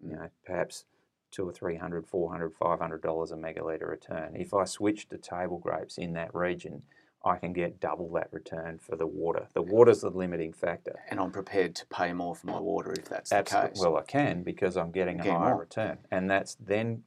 you 0.00 0.14
know, 0.16 0.28
perhaps 0.44 0.84
two 1.30 1.48
or 1.48 1.52
three 1.52 1.76
hundred, 1.76 2.06
four 2.06 2.30
hundred, 2.30 2.52
five 2.54 2.80
hundred 2.80 3.00
dollars 3.02 3.30
a 3.32 3.36
megaliter 3.36 3.88
return. 3.88 4.36
If 4.36 4.52
I 4.52 4.64
switch 4.64 5.08
to 5.08 5.18
table 5.18 5.58
grapes 5.58 5.96
in 5.96 6.12
that 6.14 6.34
region, 6.34 6.82
I 7.24 7.36
can 7.36 7.52
get 7.52 7.80
double 7.80 8.10
that 8.12 8.28
return 8.32 8.78
for 8.78 8.96
the 8.96 9.06
water. 9.06 9.46
The 9.52 9.62
water's 9.62 10.00
the 10.00 10.10
limiting 10.10 10.52
factor. 10.52 11.00
and 11.10 11.20
I'm 11.20 11.30
prepared 11.30 11.74
to 11.76 11.86
pay 11.86 12.12
more 12.12 12.34
for 12.34 12.46
my 12.46 12.58
water 12.58 12.92
if 12.92 13.08
that's 13.08 13.30
Absolutely. 13.30 13.68
the 13.68 13.74
case. 13.74 13.80
Well, 13.82 13.96
I 13.98 14.02
can 14.02 14.42
because 14.42 14.76
I'm 14.76 14.90
getting 14.90 15.20
a 15.20 15.24
Getting 15.24 15.38
higher 15.38 15.50
more. 15.50 15.60
return, 15.60 15.98
and 16.10 16.30
that's 16.30 16.54
then 16.54 17.02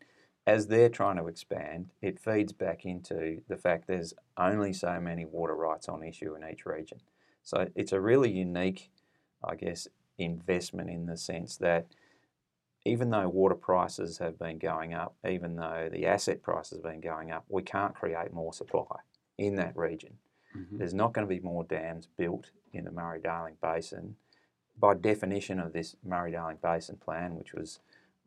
as 0.46 0.68
they're 0.68 0.90
trying 0.90 1.16
to 1.18 1.28
expand, 1.28 1.90
it 2.02 2.20
feeds 2.20 2.52
back 2.54 2.86
into 2.86 3.42
the 3.48 3.58
fact 3.58 3.88
there's 3.88 4.14
only 4.38 4.74
so 4.74 5.00
many 5.00 5.26
water 5.26 5.56
rights 5.56 5.88
on 5.88 6.04
issue 6.04 6.36
in 6.36 6.44
each 6.48 6.66
region. 6.66 7.00
So 7.44 7.68
it's 7.76 7.94
a 7.94 8.02
really 8.02 8.30
unique, 8.30 8.92
I 9.44 9.56
guess, 9.56 9.88
investment 10.18 10.90
in 10.90 11.06
the 11.06 11.18
sense 11.18 11.58
that 11.58 11.88
even 12.86 13.10
though 13.10 13.30
water 13.30 13.56
prices 13.56 14.18
have 14.18 14.38
been 14.38 14.58
going 14.60 14.94
up, 14.94 15.16
even 15.28 15.56
though 15.56 15.90
the 15.92 16.06
asset 16.06 16.42
prices 16.44 16.80
have 16.80 16.84
been 16.84 17.00
going 17.02 17.32
up, 17.32 17.46
we 17.48 17.62
can't 17.64 17.96
create 17.96 18.34
more 18.34 18.54
supply 18.54 18.98
in 19.46 19.56
that 19.56 19.76
region. 19.78 20.18
Mhm. 20.56 20.78
There's 20.78 20.94
not 20.94 21.14
going 21.14 21.28
to 21.28 21.34
be 21.34 21.40
more 21.40 21.64
dams 21.64 22.08
built 22.18 22.52
in 22.72 22.86
the 22.86 22.92
Murray 22.92 23.20
Darling 23.20 23.58
Basin. 23.62 24.16
By 24.78 24.94
definition 24.96 25.60
of 25.60 25.74
this 25.74 25.96
Murray 26.04 26.32
Darling 26.32 26.58
Basin 26.62 26.98
plan, 26.98 27.36
which 27.36 27.54
was 27.54 27.80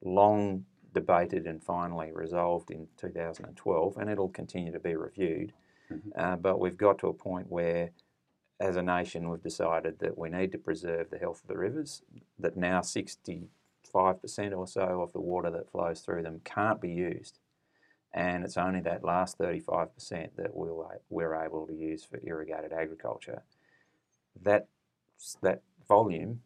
long 0.03 0.67
debated 0.93 1.47
and 1.47 1.63
finally 1.63 2.11
resolved 2.13 2.71
in 2.71 2.89
2012, 2.97 3.97
and 3.99 4.09
it'll 4.11 4.29
continue 4.29 4.73
to 4.73 4.81
be 4.81 4.95
reviewed. 4.97 5.53
Mhm. 5.91 6.13
Uh, 6.15 6.37
but 6.37 6.59
we've 6.59 6.77
got 6.77 6.99
to 6.99 7.09
a 7.09 7.13
point 7.15 7.51
where, 7.51 7.91
as 8.59 8.77
a 8.77 8.83
nation, 8.83 9.29
we've 9.29 9.43
decided 9.43 9.99
that 9.99 10.17
we 10.17 10.29
need 10.31 10.53
to 10.53 10.59
preserve 10.59 11.11
the 11.11 11.19
health 11.19 11.43
of 11.43 11.49
the 11.49 11.59
rivers, 11.59 12.03
that 12.39 12.57
now 12.57 12.81
65% 12.81 14.55
or 14.55 14.67
so 14.67 15.03
of 15.03 15.13
the 15.13 15.21
water 15.21 15.51
that 15.51 15.71
flows 15.71 16.01
through 16.01 16.23
them 16.23 16.41
can't 16.45 16.81
be 16.81 16.91
used 16.91 17.39
and 18.17 18.45
it's 18.45 18.57
only 18.57 18.81
that 18.81 19.05
last 19.05 19.39
35% 19.39 19.91
that 20.37 20.57
we'll, 20.57 20.91
we're 21.11 21.35
able 21.35 21.67
to 21.67 21.75
use 21.75 22.03
for 22.03 22.19
irrigated 22.25 22.73
agriculture. 22.73 23.43
That, 24.43 24.69
that 25.43 25.61
volume 25.87 26.41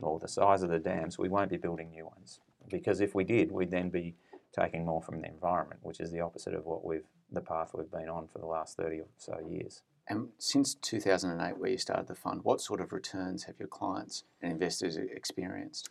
or 0.00 0.18
the 0.18 0.28
size 0.28 0.62
of 0.62 0.70
the 0.70 0.78
dams, 0.78 1.18
we 1.18 1.28
won't 1.28 1.50
be 1.50 1.58
building 1.58 1.90
new 1.90 2.06
ones 2.06 2.40
because 2.70 3.02
if 3.02 3.14
we 3.14 3.24
did, 3.24 3.52
we'd 3.52 3.70
then 3.70 3.90
be 3.90 4.14
taking 4.58 4.86
more 4.86 5.02
from 5.02 5.20
the 5.20 5.28
environment, 5.28 5.80
which 5.82 6.00
is 6.00 6.10
the 6.10 6.20
opposite 6.20 6.54
of 6.54 6.64
what 6.64 6.84
we've 6.84 7.04
the 7.32 7.40
path 7.40 7.70
we've 7.74 7.90
been 7.90 8.08
on 8.08 8.26
for 8.26 8.38
the 8.38 8.46
last 8.46 8.76
30 8.76 9.00
or 9.00 9.06
so 9.16 9.38
years. 9.48 9.82
And 10.08 10.30
since 10.38 10.74
2008, 10.74 11.58
where 11.58 11.70
you 11.70 11.78
started 11.78 12.08
the 12.08 12.16
fund, 12.16 12.40
what 12.42 12.60
sort 12.60 12.80
of 12.80 12.92
returns 12.92 13.44
have 13.44 13.54
your 13.60 13.68
clients 13.68 14.24
and 14.42 14.50
investors 14.50 14.96
experienced? 14.96 15.88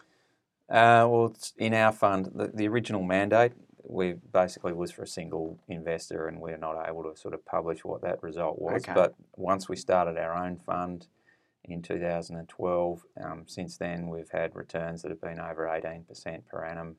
Uh, 0.70 1.08
well, 1.10 1.28
it's 1.28 1.54
in 1.58 1.74
our 1.74 1.94
fund, 1.94 2.32
the, 2.36 2.52
the 2.54 2.68
original 2.68 3.04
mandate, 3.04 3.54
we 3.84 4.14
basically 4.14 4.74
was 4.74 4.92
for 4.92 5.04
a 5.04 5.08
single 5.08 5.60
investor, 5.68 6.28
and 6.28 6.40
we're 6.40 6.58
not 6.58 6.88
able 6.88 7.04
to 7.04 7.16
sort 7.18 7.34
of 7.34 7.46
publish 7.46 7.84
what 7.84 8.02
that 8.02 8.22
result 8.22 8.60
was. 8.60 8.84
Okay. 8.84 8.94
But 8.94 9.16
once 9.36 9.70
we 9.70 9.76
started 9.76 10.18
our 10.18 10.34
own 10.34 10.58
fund 10.58 11.08
in 11.64 11.82
2012, 11.82 13.06
um, 13.24 13.44
since 13.48 13.78
then 13.78 14.08
we've 14.10 14.32
had 14.32 14.56
returns 14.56 15.02
that 15.02 15.12
have 15.12 15.22
been 15.22 15.40
over 15.40 15.66
18% 15.66 16.46
per 16.48 16.66
annum, 16.66 16.98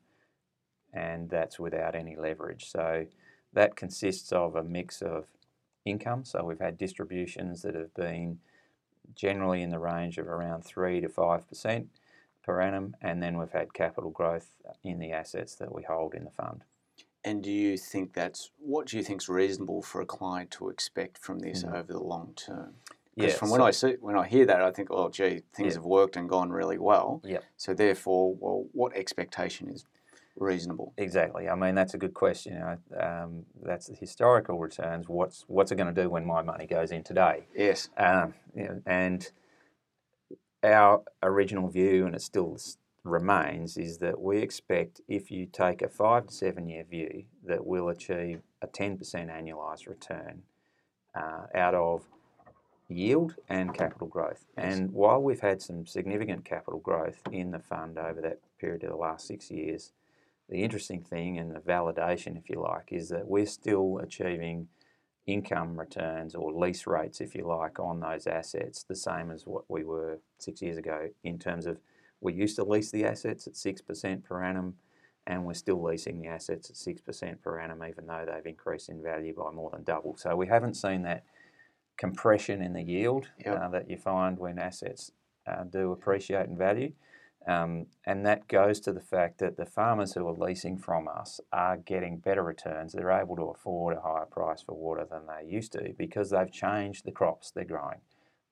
and 0.92 1.30
that's 1.30 1.58
without 1.58 1.94
any 1.94 2.16
leverage. 2.16 2.70
So 2.70 3.06
that 3.52 3.76
consists 3.76 4.32
of 4.32 4.56
a 4.56 4.62
mix 4.62 5.02
of 5.02 5.26
income. 5.84 6.24
So 6.24 6.44
we've 6.44 6.60
had 6.60 6.78
distributions 6.78 7.62
that 7.62 7.74
have 7.74 7.94
been 7.94 8.38
generally 9.14 9.62
in 9.62 9.70
the 9.70 9.78
range 9.78 10.18
of 10.18 10.28
around 10.28 10.62
3 10.64 11.00
to 11.00 11.08
5% 11.08 11.86
per 12.42 12.60
annum, 12.60 12.96
and 13.00 13.22
then 13.22 13.38
we've 13.38 13.52
had 13.52 13.74
capital 13.74 14.10
growth 14.10 14.50
in 14.82 14.98
the 14.98 15.12
assets 15.12 15.54
that 15.56 15.74
we 15.74 15.82
hold 15.82 16.14
in 16.14 16.24
the 16.24 16.30
fund. 16.30 16.64
And 17.24 17.42
do 17.42 17.50
you 17.50 17.76
think 17.76 18.14
that's 18.14 18.50
what 18.58 18.86
do 18.86 18.96
you 18.96 19.02
think 19.02 19.20
is 19.22 19.28
reasonable 19.28 19.82
for 19.82 20.00
a 20.00 20.06
client 20.06 20.50
to 20.52 20.70
expect 20.70 21.18
from 21.18 21.40
this 21.40 21.64
Mhm. 21.64 21.74
over 21.74 21.92
the 21.92 22.02
long 22.02 22.32
term? 22.34 22.76
Because 23.14 23.32
Yeah, 23.32 23.38
from 23.38 23.50
when 23.50 23.60
I 23.60 23.70
see 23.72 23.96
when 24.00 24.16
I 24.16 24.26
hear 24.26 24.46
that, 24.46 24.62
I 24.62 24.70
think, 24.70 24.88
oh, 24.90 25.10
gee, 25.10 25.42
things 25.52 25.74
Yeah. 25.74 25.80
have 25.80 25.84
worked 25.84 26.16
and 26.16 26.28
gone 26.28 26.50
really 26.50 26.78
well. 26.78 27.20
Yep. 27.24 27.44
So 27.56 27.74
therefore, 27.74 28.34
well, 28.34 28.66
what 28.72 28.94
expectation 28.94 29.68
is 29.68 29.84
reasonable? 30.36 30.94
Exactly. 30.96 31.48
I 31.48 31.54
mean, 31.54 31.74
that's 31.74 31.92
a 31.92 31.98
good 31.98 32.14
question. 32.14 32.54
You 32.54 32.60
know, 32.60 32.78
um, 32.98 33.46
that's 33.62 33.88
the 33.88 33.94
historical 33.94 34.58
returns. 34.58 35.08
What's 35.08 35.44
what's 35.48 35.70
it 35.70 35.76
going 35.76 35.94
to 35.94 36.02
do 36.02 36.08
when 36.08 36.24
my 36.24 36.40
money 36.40 36.66
goes 36.66 36.90
in 36.90 37.02
today? 37.02 37.46
Yes. 37.54 37.90
Um, 37.98 38.34
you 38.54 38.64
know, 38.64 38.82
and 38.86 39.30
our 40.62 41.02
original 41.22 41.68
view, 41.68 42.06
and 42.06 42.14
it's 42.14 42.24
still 42.24 42.56
remains, 43.04 43.76
is 43.76 43.98
that 43.98 44.20
we 44.20 44.38
expect 44.38 45.00
if 45.08 45.30
you 45.30 45.46
take 45.46 45.82
a 45.82 45.88
five 45.88 46.26
to 46.26 46.34
seven 46.34 46.68
year 46.68 46.84
view, 46.84 47.24
that 47.44 47.66
we'll 47.66 47.88
achieve 47.88 48.42
a 48.62 48.66
10% 48.66 48.98
annualised 48.98 49.88
return 49.88 50.42
uh, 51.14 51.46
out 51.54 51.74
of 51.74 52.02
yield 52.88 53.36
and 53.48 53.72
capital 53.72 54.06
growth. 54.06 54.44
And 54.56 54.92
while 54.92 55.22
we've 55.22 55.40
had 55.40 55.62
some 55.62 55.86
significant 55.86 56.44
capital 56.44 56.80
growth 56.80 57.20
in 57.30 57.52
the 57.52 57.58
fund 57.58 57.98
over 57.98 58.20
that 58.20 58.40
period 58.58 58.84
of 58.84 58.90
the 58.90 58.96
last 58.96 59.26
six 59.26 59.50
years, 59.50 59.92
the 60.48 60.62
interesting 60.62 61.02
thing 61.02 61.38
and 61.38 61.54
the 61.54 61.60
validation, 61.60 62.36
if 62.36 62.50
you 62.50 62.60
like, 62.60 62.88
is 62.90 63.08
that 63.10 63.28
we're 63.28 63.46
still 63.46 63.98
achieving 63.98 64.68
income 65.26 65.78
returns 65.78 66.34
or 66.34 66.52
lease 66.52 66.86
rates, 66.86 67.20
if 67.20 67.34
you 67.34 67.46
like, 67.46 67.78
on 67.78 68.00
those 68.00 68.26
assets, 68.26 68.82
the 68.82 68.96
same 68.96 69.30
as 69.30 69.46
what 69.46 69.64
we 69.68 69.84
were 69.84 70.18
six 70.38 70.60
years 70.60 70.76
ago 70.76 71.08
in 71.22 71.38
terms 71.38 71.66
of 71.66 71.78
we 72.20 72.32
used 72.34 72.56
to 72.56 72.64
lease 72.64 72.90
the 72.90 73.04
assets 73.04 73.46
at 73.46 73.54
6% 73.54 74.24
per 74.24 74.42
annum 74.42 74.74
and 75.26 75.44
we're 75.44 75.54
still 75.54 75.82
leasing 75.82 76.20
the 76.20 76.28
assets 76.28 76.70
at 76.70 76.76
6% 76.76 77.42
per 77.42 77.60
annum, 77.60 77.82
even 77.88 78.06
though 78.06 78.26
they've 78.26 78.46
increased 78.46 78.88
in 78.88 79.02
value 79.02 79.34
by 79.34 79.50
more 79.52 79.70
than 79.70 79.84
double. 79.84 80.16
So 80.16 80.34
we 80.36 80.46
haven't 80.48 80.74
seen 80.74 81.02
that 81.02 81.24
compression 81.96 82.62
in 82.62 82.72
the 82.72 82.82
yield 82.82 83.28
Yep. 83.44 83.60
uh, 83.60 83.68
that 83.68 83.90
you 83.90 83.96
find 83.96 84.38
when 84.38 84.58
assets 84.58 85.12
uh, 85.46 85.64
do 85.64 85.92
appreciate 85.92 86.48
in 86.48 86.56
value. 86.56 86.92
Um, 87.46 87.86
and 88.06 88.24
that 88.26 88.48
goes 88.48 88.80
to 88.80 88.92
the 88.92 89.00
fact 89.00 89.38
that 89.38 89.56
the 89.56 89.66
farmers 89.66 90.12
who 90.14 90.26
are 90.28 90.34
leasing 90.34 90.78
from 90.78 91.08
us 91.08 91.40
are 91.52 91.76
getting 91.78 92.18
better 92.18 92.42
returns. 92.42 92.92
They're 92.92 93.10
able 93.10 93.36
to 93.36 93.50
afford 93.50 93.96
a 93.96 94.00
higher 94.00 94.26
price 94.26 94.62
for 94.62 94.74
water 94.74 95.06
than 95.10 95.22
they 95.26 95.46
used 95.48 95.72
to 95.72 95.94
because 95.96 96.30
they've 96.30 96.52
changed 96.52 97.04
the 97.04 97.12
crops 97.12 97.50
they're 97.50 97.64
growing. 97.64 98.00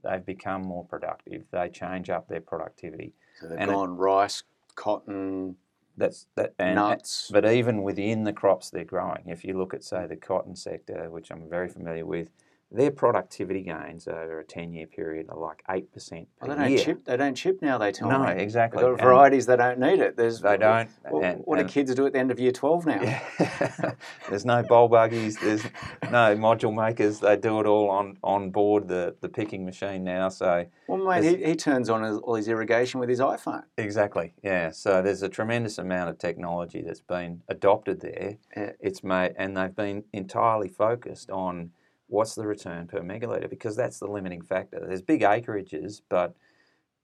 They've 0.02 0.24
become 0.24 0.62
more 0.62 0.84
productive. 0.84 1.44
They 1.50 1.68
change 1.68 2.08
up 2.08 2.28
their 2.28 2.40
productivity. 2.40 3.14
So 3.40 3.48
they've 3.48 3.58
And 3.58 3.70
it- 3.70 3.74
gone 3.74 3.96
rice, 3.96 4.42
cotton, 4.74 5.56
That's 5.96 6.26
that. 6.36 6.54
And, 6.58 6.76
nuts. 6.76 7.28
But 7.32 7.44
even 7.44 7.82
within 7.82 8.24
the 8.24 8.32
crops 8.32 8.70
they're 8.70 8.84
growing, 8.84 9.24
if 9.26 9.44
you 9.44 9.58
look 9.58 9.74
at 9.74 9.82
say 9.82 10.06
the 10.06 10.16
cotton 10.16 10.54
sector, 10.54 11.10
which 11.10 11.30
I'm 11.30 11.48
very 11.48 11.68
familiar 11.68 12.06
with, 12.06 12.30
their 12.70 12.90
productivity 12.90 13.62
gains 13.62 14.06
over 14.06 14.40
a 14.40 14.44
10-year 14.44 14.86
period 14.88 15.26
are 15.30 15.38
like 15.38 15.62
eight 15.70 15.90
percent 15.90 16.28
per 16.38 16.48
Well, 16.48 16.56
they 16.56 16.62
don't 16.64 16.72
year. 16.72 16.84
chip. 16.84 17.04
They 17.06 17.16
don't 17.16 17.34
chip 17.34 17.62
now. 17.62 17.78
They 17.78 17.92
tell 17.92 18.10
no, 18.10 18.18
me. 18.18 18.26
No, 18.26 18.30
exactly. 18.32 18.82
Got 18.82 18.90
And- 18.90 19.00
varieties 19.00 19.46
that 19.46 19.56
don't 19.56 19.78
need 19.78 20.00
it. 20.00 20.16
There's 20.16 20.40
They 20.40 20.58
don't, 20.58 20.90
What, 21.08 21.24
and- 21.24 21.40
what 21.46 21.58
do 21.58 21.64
kids 21.64 21.94
do 21.94 22.04
at 22.06 22.12
the 22.12 22.18
end 22.18 22.30
of 22.30 22.38
year 22.38 22.52
twelve 22.52 22.84
now? 22.84 23.00
Yeah. 23.02 23.94
there's 24.28 24.44
no 24.44 24.62
boll 24.62 24.88
buggies. 24.88 25.38
There's 25.38 25.62
no 26.10 26.36
module 26.36 26.74
makers. 26.74 27.20
They 27.20 27.36
do 27.38 27.58
it 27.60 27.66
all 27.66 27.88
on, 27.88 28.18
on 28.22 28.50
board 28.50 28.86
the, 28.86 29.16
the 29.22 29.30
picking 29.30 29.64
machine 29.64 30.04
now. 30.04 30.28
So 30.28 30.66
Well, 30.88 30.98
mate, 30.98 31.38
he, 31.38 31.44
he 31.46 31.56
turns 31.56 31.88
on 31.88 32.02
his, 32.02 32.18
all 32.18 32.34
his 32.34 32.48
irrigation 32.48 33.00
with 33.00 33.08
his 33.08 33.20
iPhone. 33.20 33.62
exactly, 33.78 34.34
yeah. 34.42 34.70
So 34.72 35.00
there's 35.00 35.22
a 35.22 35.28
tremendous 35.30 35.78
amount 35.78 36.10
of 36.10 36.18
technology 36.18 36.82
that's 36.82 37.00
been 37.00 37.42
adopted 37.48 38.00
there. 38.00 38.36
Yeah. 38.54 38.72
It's 38.78 39.02
made, 39.02 39.32
and 39.38 39.56
they've 39.56 39.74
been 39.74 40.04
entirely 40.12 40.68
focused 40.68 41.30
on 41.30 41.70
what's 42.08 42.34
the 42.34 42.46
return 42.46 42.86
per 42.86 43.00
megalitre 43.00 43.48
because 43.48 43.76
that's 43.76 43.98
the 43.98 44.06
limiting 44.06 44.42
factor. 44.42 44.82
There's 44.86 45.02
big 45.02 45.22
acreages, 45.22 46.00
but 46.08 46.34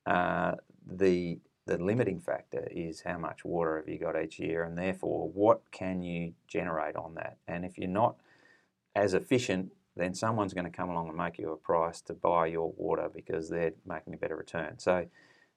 uh, 0.05 0.53
the 0.85 1.39
the 1.67 1.77
limiting 1.79 2.19
factor 2.19 2.67
is 2.69 3.01
how 3.01 3.17
much 3.17 3.43
water 3.43 3.77
have 3.77 3.89
you 3.89 3.97
got 3.97 4.21
each 4.21 4.39
year, 4.39 4.63
and 4.63 4.77
therefore 4.77 5.29
what 5.29 5.61
can 5.71 6.03
you 6.03 6.33
generate 6.47 6.95
on 6.95 7.15
that. 7.15 7.37
And 7.47 7.65
if 7.65 7.77
you're 7.77 7.87
not 7.87 8.17
as 8.95 9.13
efficient, 9.15 9.71
then 9.95 10.13
someone's 10.13 10.53
going 10.53 10.65
to 10.65 10.77
come 10.77 10.89
along 10.89 11.07
and 11.07 11.17
make 11.17 11.39
you 11.39 11.51
a 11.51 11.57
price 11.57 12.01
to 12.01 12.13
buy 12.13 12.47
your 12.47 12.71
water 12.77 13.09
because 13.13 13.49
they're 13.49 13.73
making 13.85 14.13
a 14.13 14.17
better 14.17 14.35
return. 14.35 14.77
So 14.77 15.07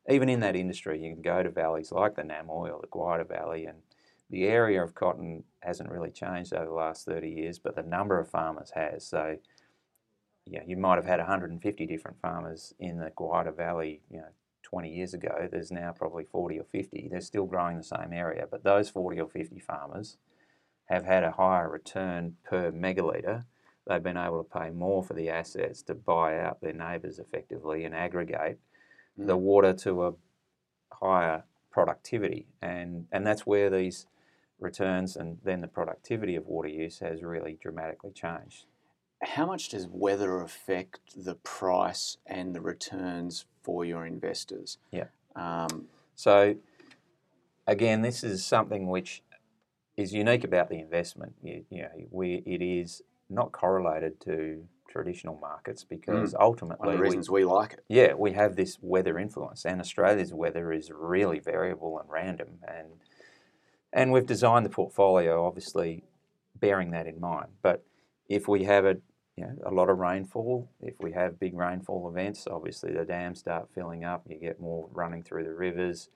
even 0.08 0.28
in 0.28 0.40
that 0.40 0.56
industry, 0.56 1.02
you 1.02 1.12
can 1.12 1.22
go 1.22 1.42
to 1.42 1.50
valleys 1.50 1.92
like 1.92 2.16
the 2.16 2.22
Namoi 2.22 2.72
or 2.72 2.80
the 2.80 2.86
Gwydir 2.86 3.28
Valley, 3.28 3.66
and 3.66 3.78
the 4.30 4.44
area 4.44 4.82
of 4.82 4.94
cotton 4.94 5.44
hasn't 5.60 5.90
really 5.90 6.10
changed 6.10 6.52
over 6.52 6.66
the 6.66 6.72
last 6.72 7.06
30 7.06 7.28
years, 7.28 7.58
but 7.58 7.76
the 7.76 7.82
number 7.82 8.18
of 8.20 8.30
farmers 8.30 8.72
has. 8.74 9.06
So 9.06 9.36
yeah, 10.46 10.62
you 10.66 10.76
might 10.76 10.96
have 10.96 11.06
had 11.06 11.18
150 11.18 11.86
different 11.86 12.20
farmers 12.20 12.74
in 12.78 12.98
the 12.98 13.10
Gwydir 13.10 13.56
Valley, 13.56 14.02
you 14.10 14.18
know, 14.18 14.28
20 14.62 14.90
years 14.90 15.14
ago. 15.14 15.48
There's 15.50 15.70
now 15.70 15.92
probably 15.92 16.24
40 16.24 16.58
or 16.58 16.64
50. 16.64 17.08
They're 17.10 17.20
still 17.20 17.46
growing 17.46 17.78
the 17.78 17.82
same 17.82 18.12
area, 18.12 18.46
but 18.50 18.64
those 18.64 18.90
40 18.90 19.20
or 19.20 19.28
50 19.28 19.58
farmers 19.60 20.16
have 20.86 21.04
had 21.04 21.24
a 21.24 21.32
higher 21.32 21.68
return 21.68 22.36
per 22.44 22.70
megalitre. 22.70 23.44
They've 23.86 24.02
been 24.02 24.16
able 24.18 24.42
to 24.42 24.58
pay 24.58 24.70
more 24.70 25.02
for 25.02 25.14
the 25.14 25.30
assets 25.30 25.82
to 25.84 25.94
buy 25.94 26.38
out 26.38 26.60
their 26.60 26.74
neighbours 26.74 27.18
effectively 27.18 27.84
and 27.84 27.94
aggregate 27.94 28.58
the 29.16 29.36
mm. 29.36 29.40
water 29.40 29.72
to 29.72 30.06
a 30.06 30.12
higher 30.92 31.44
productivity, 31.70 32.46
and 32.62 33.06
and 33.12 33.26
that's 33.26 33.46
where 33.46 33.70
these 33.70 34.06
returns 34.58 35.16
and 35.16 35.38
then 35.44 35.60
the 35.60 35.68
productivity 35.68 36.36
of 36.36 36.46
water 36.46 36.68
use 36.68 36.98
has 36.98 37.22
really 37.22 37.58
dramatically 37.60 38.10
changed. 38.10 38.64
How 39.22 39.46
much 39.46 39.68
does 39.70 39.86
weather 39.88 40.40
affect 40.40 41.00
the 41.16 41.34
price 41.36 42.18
and 42.26 42.54
the 42.54 42.60
returns 42.60 43.46
for 43.62 43.84
your 43.84 44.06
investors? 44.06 44.78
Yeah. 44.92 45.06
Um, 45.34 45.86
So, 46.14 46.56
again, 47.66 48.02
this 48.02 48.22
is 48.24 48.44
something 48.44 48.88
which 48.88 49.22
is 49.96 50.12
unique 50.12 50.44
about 50.44 50.68
the 50.68 50.78
investment. 50.78 51.34
You, 51.42 51.64
you 51.70 51.82
know, 51.82 51.90
we, 52.10 52.42
it 52.46 52.62
is 52.62 53.02
not 53.28 53.52
correlated 53.52 54.20
to 54.22 54.64
traditional 54.88 55.36
markets 55.40 55.84
because 55.84 56.32
one 56.32 56.42
ultimately, 56.42 56.88
of 56.88 56.94
the 56.94 57.00
we- 57.02 57.08
reasons 57.08 57.30
we 57.30 57.44
like 57.44 57.74
it. 57.74 57.84
yeah, 57.88 58.14
we 58.14 58.32
have 58.32 58.56
this 58.56 58.78
weather 58.80 59.18
influence, 59.18 59.64
and 59.64 59.80
Australia's 59.80 60.32
weather 60.32 60.72
is 60.72 60.90
really 60.92 61.40
variable 61.40 61.98
and 61.98 62.08
random, 62.08 62.58
and 62.66 62.86
and 63.92 64.12
we've 64.12 64.26
designed 64.26 64.66
the 64.66 64.70
portfolio 64.70 65.46
obviously 65.46 66.04
bearing 66.56 66.90
that 66.90 67.06
in 67.06 67.20
mind. 67.20 67.48
But 67.62 67.84
if 68.28 68.48
we 68.48 68.64
have 68.64 68.84
a 68.84 68.96
you 69.36 69.44
know, 69.44 69.56
a 69.66 69.70
lot 69.70 69.88
of 69.88 69.98
rainfall, 69.98 70.68
if 70.80 70.94
we 70.98 71.12
have 71.12 71.38
big 71.38 71.54
rainfall 71.54 72.08
events, 72.08 72.48
obviously 72.50 72.92
the 72.92 73.04
dams 73.04 73.38
start 73.38 73.68
filling 73.72 74.04
up, 74.04 74.24
you 74.28 74.36
get 74.36 74.60
more 74.60 74.88
running 74.92 75.22
through 75.22 75.44
the 75.44 75.54
rivers, 75.54 76.08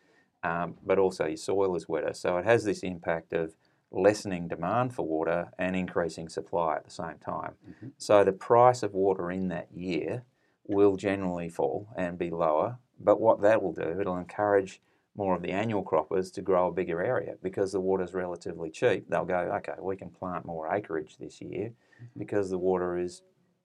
um, 0.43 0.75
but 0.85 0.99
also 0.99 1.27
your 1.27 1.37
soil 1.37 1.77
is 1.77 1.89
wetter. 1.89 2.15
So 2.15 2.39
it 2.39 2.45
has 2.45 2.65
this 2.65 2.81
impact 2.81 3.33
of 3.33 3.55
lessening 3.93 4.49
demand 4.49 4.93
for 4.93 5.07
water 5.07 5.53
and 5.57 5.77
increasing 5.77 6.29
supply 6.29 6.77
at 6.77 6.85
the 6.85 6.91
same 6.91 7.19
time. 7.25 7.55
Mhm. 7.65 7.93
So 7.97 8.25
the 8.25 8.33
price 8.33 8.83
of 8.83 8.93
water 8.93 9.31
in 9.31 9.49
that 9.49 9.71
year 9.71 10.25
will 10.67 10.97
generally 10.97 11.49
fall 11.49 11.87
and 11.97 12.19
be 12.19 12.31
lower. 12.31 12.79
But 12.99 13.21
what 13.21 13.41
that 13.43 13.63
will 13.63 13.73
do, 13.73 14.01
it'll 14.01 14.17
encourage 14.17 14.81
more 15.15 15.37
of 15.37 15.43
the 15.43 15.51
annual 15.51 15.83
croppers 15.83 16.31
to 16.33 16.43
grow 16.43 16.69
a 16.69 16.73
bigger 16.73 17.03
area 17.03 17.35
because 17.43 17.73
the 17.73 17.81
water 17.81 18.05
is 18.05 18.15
relatively 18.15 18.71
cheap. 18.71 19.09
They'll 19.09 19.25
go, 19.25 19.53
okay, 19.57 19.75
we 19.79 19.97
can 19.97 20.11
plant 20.11 20.47
more 20.47 20.75
acreage 20.75 21.17
this 21.19 21.41
year 21.41 21.69
mm-hmm. 21.69 22.19
because 22.19 22.49
the 22.51 22.59
water 22.59 22.97
is 22.97 23.23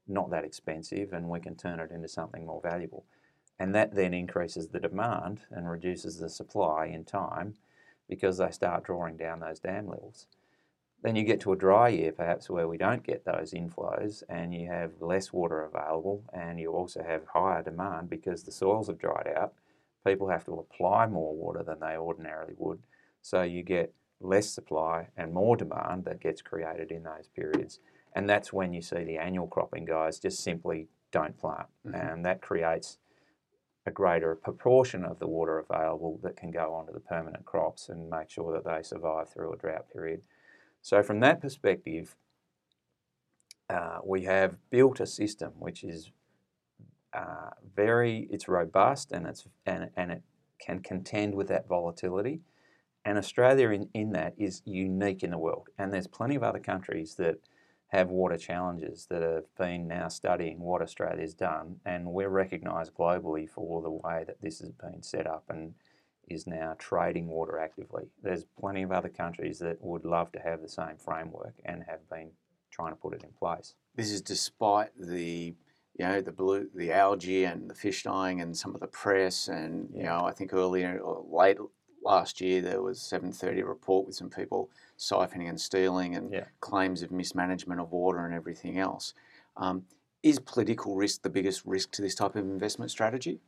not 0.07 0.29
that 0.31 0.43
expensive 0.43 1.13
and 1.13 1.29
we 1.29 1.39
can 1.39 1.55
turn 1.55 1.79
it 1.79 1.91
into 1.91 2.07
something 2.07 2.45
more 2.45 2.62
valuable. 2.62 3.05
And 3.60 3.73
that 3.75 3.95
then 3.95 4.13
increases 4.13 4.67
the 4.67 4.79
demand 4.79 5.41
and 5.49 5.69
reduces 5.69 6.19
the 6.19 6.29
supply 6.29 6.88
in 6.88 7.05
time 7.05 7.55
because 8.10 8.38
they 8.38 8.51
start 8.51 8.83
drawing 8.83 9.17
down 9.17 9.39
those 9.39 9.60
dam 9.60 9.88
levels. 9.88 10.27
Then 11.03 11.15
you 11.15 11.23
get 11.23 11.39
to 11.41 11.53
a 11.53 11.57
dry 11.57 11.89
year, 11.89 12.12
perhaps, 12.12 12.49
where 12.49 12.67
we 12.67 12.77
don't 12.77 13.03
get 13.03 13.23
those 13.23 13.53
inflows 13.53 14.23
and 14.29 14.53
you 14.53 14.67
have 14.67 14.91
less 14.99 15.31
water 15.31 15.63
available 15.63 16.23
and 16.33 16.60
you 16.60 16.71
also 16.71 17.03
have 17.03 17.21
higher 17.27 17.63
demand 17.63 18.10
because 18.10 18.43
the 18.43 18.51
soils 18.51 18.88
have 18.88 18.97
dried 18.97 19.31
out. 19.36 19.53
People 20.05 20.29
have 20.29 20.45
to 20.45 20.53
apply 20.53 21.07
more 21.07 21.36
water 21.36 21.63
than 21.63 21.79
they 21.79 21.97
ordinarily 21.97 22.53
would. 22.57 22.79
So 23.21 23.41
you 23.41 23.63
get 23.63 23.93
less 24.19 24.49
supply 24.49 25.07
and 25.17 25.33
more 25.33 25.55
demand 25.55 26.05
that 26.05 26.19
gets 26.19 26.41
created 26.41 26.91
in 26.91 27.03
those 27.03 27.27
periods. 27.27 27.79
And 28.13 28.29
that's 28.29 28.51
when 28.53 28.73
you 28.73 28.81
see 28.81 29.03
the 29.03 29.17
annual 29.17 29.47
cropping 29.47 29.86
guys 29.86 30.19
just 30.19 30.39
simply 30.39 30.88
don't 31.12 31.38
plant. 31.38 31.67
Mhm. 31.86 32.13
And 32.13 32.25
that 32.25 32.41
creates 32.41 32.97
a 33.86 33.91
greater 33.91 34.36
proportion 34.36 35.05
of 35.05 35.19
the 35.19 35.27
water 35.27 35.60
available 35.60 36.17
that 36.21 36.36
can 36.36 36.51
go 36.51 36.73
onto 36.73 36.91
the 36.91 36.99
permanent 36.99 37.45
crops 37.45 37.89
and 37.89 38.10
make 38.10 38.29
sure 38.29 38.51
that 38.51 38.65
they 38.65 38.83
survive 38.83 39.29
through 39.29 39.53
a 39.53 39.57
drought 39.57 39.88
period. 39.89 40.23
So, 40.81 41.01
from 41.03 41.21
that 41.21 41.39
perspective, 41.41 42.15
uh, 43.69 43.99
we 44.03 44.23
have 44.23 44.57
built 44.69 44.99
a 44.99 45.05
system 45.05 45.53
which 45.60 45.83
is 45.83 46.12
uh, 47.17 47.49
very 47.75 48.27
it's 48.30 48.47
robust 48.47 49.12
and 49.12 49.25
it's 49.25 49.45
and, 49.65 49.89
and 49.95 50.12
it 50.12 50.21
can 50.60 50.80
contend 50.80 51.36
with 51.36 51.47
that 51.47 51.67
volatility. 51.67 52.41
And 53.06 53.17
Australia 53.17 53.69
in, 53.69 53.89
in 53.93 54.12
that 54.12 54.34
is 54.38 54.62
unique 54.65 55.23
in 55.23 55.32
the 55.32 55.38
world. 55.38 55.69
And 55.77 55.93
there's 55.93 56.08
plenty 56.08 56.36
of 56.36 56.43
other 56.43 56.60
countries 56.60 57.15
that 57.15 57.39
have 57.88 58.10
water 58.10 58.38
challenges 58.38 59.08
that 59.10 59.21
have 59.21 59.45
been 59.58 59.88
now 59.88 60.10
studying 60.10 60.60
what 60.60 60.82
Australia's 60.82 61.34
done, 61.34 61.77
and 61.86 62.06
we're 62.06 62.30
recognised 62.30 62.93
globally 62.93 63.49
for 63.49 63.82
the 63.82 63.89
way 63.89 64.25
that 64.27 64.41
this 64.41 64.60
has 64.60 64.71
been 64.71 65.01
set 65.01 65.25
up 65.25 65.45
and 65.49 65.73
is 66.27 66.45
now 66.45 66.75
trading 66.77 67.27
water 67.27 67.58
actively. 67.58 68.03
There's 68.21 68.45
plenty 68.60 68.84
of 68.84 68.91
other 68.91 69.08
countries 69.08 69.60
that 69.60 69.82
would 69.82 70.03
love 70.03 70.34
to 70.34 70.39
have 70.39 70.62
the 70.62 70.67
same 70.67 70.97
framework 70.97 71.53
and 71.63 71.84
have 71.88 72.10
been 72.10 72.32
trying 72.71 72.91
to 72.91 72.97
put 72.97 73.13
it 73.13 73.23
in 73.23 73.32
place. 73.39 73.75
This 73.95 74.12
is 74.12 74.21
despite 74.21 74.89
the 74.99 75.56
you 75.97 76.05
know 76.05 76.21
the 76.21 76.31
blue 76.31 76.69
the 76.75 76.91
algae 76.91 77.45
and 77.45 77.69
the 77.69 77.75
fish 77.75 78.03
dying 78.03 78.41
and 78.41 78.55
some 78.55 78.75
of 78.75 78.81
the 78.81 78.88
press 78.88 79.47
and 79.47 79.89
you 79.95 80.03
know 80.03 80.25
I 80.25 80.31
think 80.31 80.53
earlier 80.53 80.99
or 80.99 81.25
late 81.29 81.57
last 82.03 82.39
year 82.39 82.62
there 82.62 82.81
was 82.81 82.99
7:30 82.99 83.62
report 83.67 84.05
with 84.05 84.15
some 84.15 84.29
people 84.29 84.69
siphoning 84.97 85.49
and 85.49 85.60
stealing 85.60 86.15
and 86.15 86.31
Yeah. 86.31 86.45
claims 86.60 87.01
of 87.01 87.12
mismanagement 87.12 87.81
of 87.81 87.91
water 87.91 88.25
and 88.25 88.33
everything 88.33 88.77
else. 88.79 89.13
Um, 89.55 89.86
is 90.23 90.39
political 90.39 90.95
risk 90.95 91.21
the 91.21 91.29
biggest 91.29 91.65
risk 91.65 91.91
to 91.91 92.01
this 92.01 92.15
type 92.15 92.36
of 92.36 92.43
investment 92.45 92.91
strategy? 92.91 93.39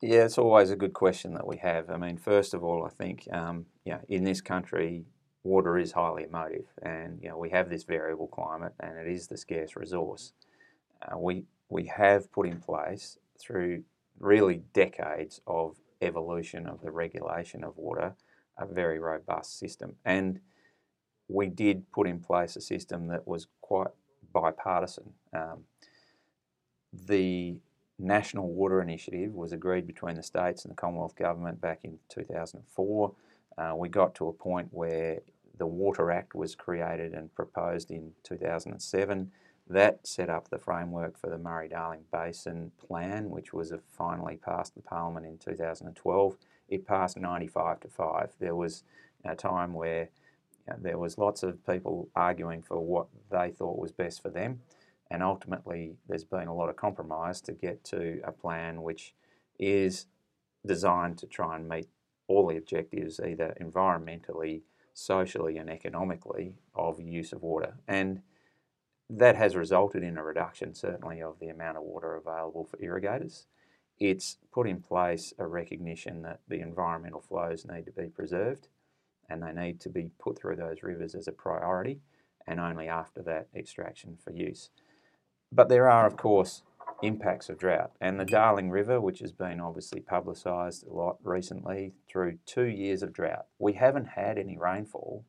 Yeah, 0.00 0.24
it's 0.24 0.38
always 0.38 0.70
a 0.70 0.76
good 0.76 0.92
question 0.92 1.34
that 1.34 1.46
we 1.46 1.56
have. 1.58 1.88
I 1.90 1.96
mean, 1.96 2.18
first 2.18 2.52
of 2.54 2.62
all, 2.62 2.84
I 2.84 2.90
think 2.90 3.28
um, 3.32 3.66
yeah, 3.84 4.00
in 4.08 4.24
this 4.24 4.40
country, 4.40 5.06
water 5.42 5.78
is 5.78 5.92
highly 5.92 6.24
emotive, 6.24 6.66
and 6.82 7.22
you 7.22 7.28
know 7.28 7.38
we 7.38 7.50
have 7.50 7.70
this 7.70 7.84
variable 7.84 8.26
climate, 8.28 8.74
and 8.80 8.98
it 8.98 9.06
is 9.06 9.28
the 9.28 9.36
scarce 9.38 9.74
resource. 9.76 10.32
Uh, 11.02 11.18
we 11.18 11.44
we 11.68 11.86
have 11.86 12.30
put 12.32 12.46
in 12.46 12.60
place 12.60 13.18
through 13.38 13.84
really 14.18 14.62
decades 14.72 15.40
of 15.46 15.76
evolution 16.00 16.66
of 16.66 16.80
the 16.82 16.90
regulation 16.90 17.64
of 17.64 17.76
water 17.76 18.14
a 18.58 18.66
very 18.66 18.98
robust 18.98 19.58
system, 19.58 19.96
and 20.04 20.40
we 21.28 21.46
did 21.46 21.90
put 21.92 22.06
in 22.06 22.20
place 22.20 22.56
a 22.56 22.60
system 22.60 23.08
that 23.08 23.26
was 23.26 23.48
quite 23.60 23.90
bipartisan. 24.32 25.12
Um, 25.34 25.64
the 26.92 27.60
National 27.98 28.48
Water 28.48 28.80
Initiative 28.82 29.34
was 29.34 29.52
agreed 29.52 29.86
between 29.86 30.16
the 30.16 30.22
states 30.22 30.64
and 30.64 30.72
the 30.72 30.76
Commonwealth 30.76 31.16
Government 31.16 31.60
back 31.60 31.80
in 31.82 31.98
2004. 32.08 33.12
Uh, 33.58 33.74
we 33.76 33.88
got 33.88 34.14
to 34.16 34.28
a 34.28 34.32
point 34.32 34.68
where 34.70 35.20
the 35.58 35.66
Water 35.66 36.10
Act 36.10 36.34
was 36.34 36.54
created 36.54 37.12
and 37.14 37.34
proposed 37.34 37.90
in 37.90 38.12
2007. 38.22 39.30
That 39.68 40.06
set 40.06 40.30
up 40.30 40.48
the 40.48 40.58
framework 40.58 41.18
for 41.18 41.28
the 41.28 41.38
Murray 41.38 41.68
Darling 41.68 42.04
Basin 42.12 42.70
Plan, 42.78 43.30
which 43.30 43.52
was 43.52 43.72
finally 43.90 44.36
passed 44.36 44.76
the 44.76 44.82
Parliament 44.82 45.26
in 45.26 45.38
2012. 45.38 46.36
It 46.68 46.86
passed 46.86 47.16
95 47.16 47.80
to 47.80 47.88
5. 47.88 48.30
There 48.38 48.54
was 48.54 48.84
a 49.24 49.34
time 49.34 49.74
where 49.74 50.10
you 50.66 50.72
know, 50.72 50.76
there 50.80 50.98
was 50.98 51.18
lots 51.18 51.42
of 51.42 51.66
people 51.66 52.08
arguing 52.14 52.62
for 52.62 52.78
what 52.78 53.08
they 53.30 53.50
thought 53.50 53.78
was 53.78 53.90
best 53.90 54.22
for 54.22 54.30
them, 54.30 54.60
and 55.10 55.22
ultimately 55.22 55.96
there's 56.08 56.24
been 56.24 56.48
a 56.48 56.54
lot 56.54 56.68
of 56.68 56.76
compromise 56.76 57.40
to 57.42 57.52
get 57.52 57.82
to 57.84 58.20
a 58.24 58.30
plan 58.30 58.82
which 58.82 59.14
is 59.58 60.06
designed 60.64 61.18
to 61.18 61.26
try 61.26 61.56
and 61.56 61.68
meet 61.68 61.88
all 62.28 62.46
the 62.46 62.56
objectives, 62.56 63.20
either 63.20 63.56
environmentally, 63.60 64.62
socially, 64.92 65.58
and 65.58 65.70
economically, 65.70 66.54
of 66.74 67.00
use 67.00 67.32
of 67.32 67.42
water. 67.42 67.76
And 67.86 68.22
that 69.08 69.36
has 69.36 69.54
resulted 69.54 70.02
in 70.02 70.18
a 70.18 70.24
reduction, 70.24 70.74
certainly, 70.74 71.22
of 71.22 71.38
the 71.38 71.48
amount 71.48 71.76
of 71.76 71.84
water 71.84 72.14
available 72.14 72.64
for 72.64 72.82
irrigators. 72.82 73.46
It's 73.98 74.38
put 74.52 74.68
in 74.68 74.80
place 74.82 75.32
a 75.38 75.46
recognition 75.46 76.22
that 76.22 76.40
the 76.48 76.60
environmental 76.60 77.20
flows 77.20 77.64
need 77.64 77.86
to 77.86 77.92
be 77.92 78.08
preserved 78.08 78.68
and 79.28 79.42
they 79.42 79.52
need 79.52 79.80
to 79.80 79.88
be 79.88 80.10
put 80.18 80.38
through 80.38 80.56
those 80.56 80.82
rivers 80.82 81.14
as 81.14 81.28
a 81.28 81.32
priority 81.32 82.00
and 82.46 82.60
only 82.60 82.88
after 82.88 83.22
that 83.22 83.48
extraction 83.54 84.16
for 84.22 84.32
use. 84.32 84.70
But 85.50 85.68
there 85.68 85.88
are, 85.88 86.06
of 86.06 86.16
course, 86.16 86.62
impacts 87.02 87.48
of 87.48 87.58
drought. 87.58 87.92
And 88.00 88.18
the 88.18 88.24
Darling 88.24 88.70
River, 88.70 89.00
which 89.00 89.20
has 89.20 89.32
been 89.32 89.60
obviously 89.60 90.00
publicised 90.00 90.86
a 90.86 90.92
lot 90.92 91.18
recently 91.22 91.92
through 92.08 92.38
two 92.46 92.66
years 92.66 93.02
of 93.02 93.12
drought, 93.12 93.46
we 93.58 93.74
haven't 93.74 94.08
had 94.08 94.38
any 94.38 94.56
rainfall 94.56 95.24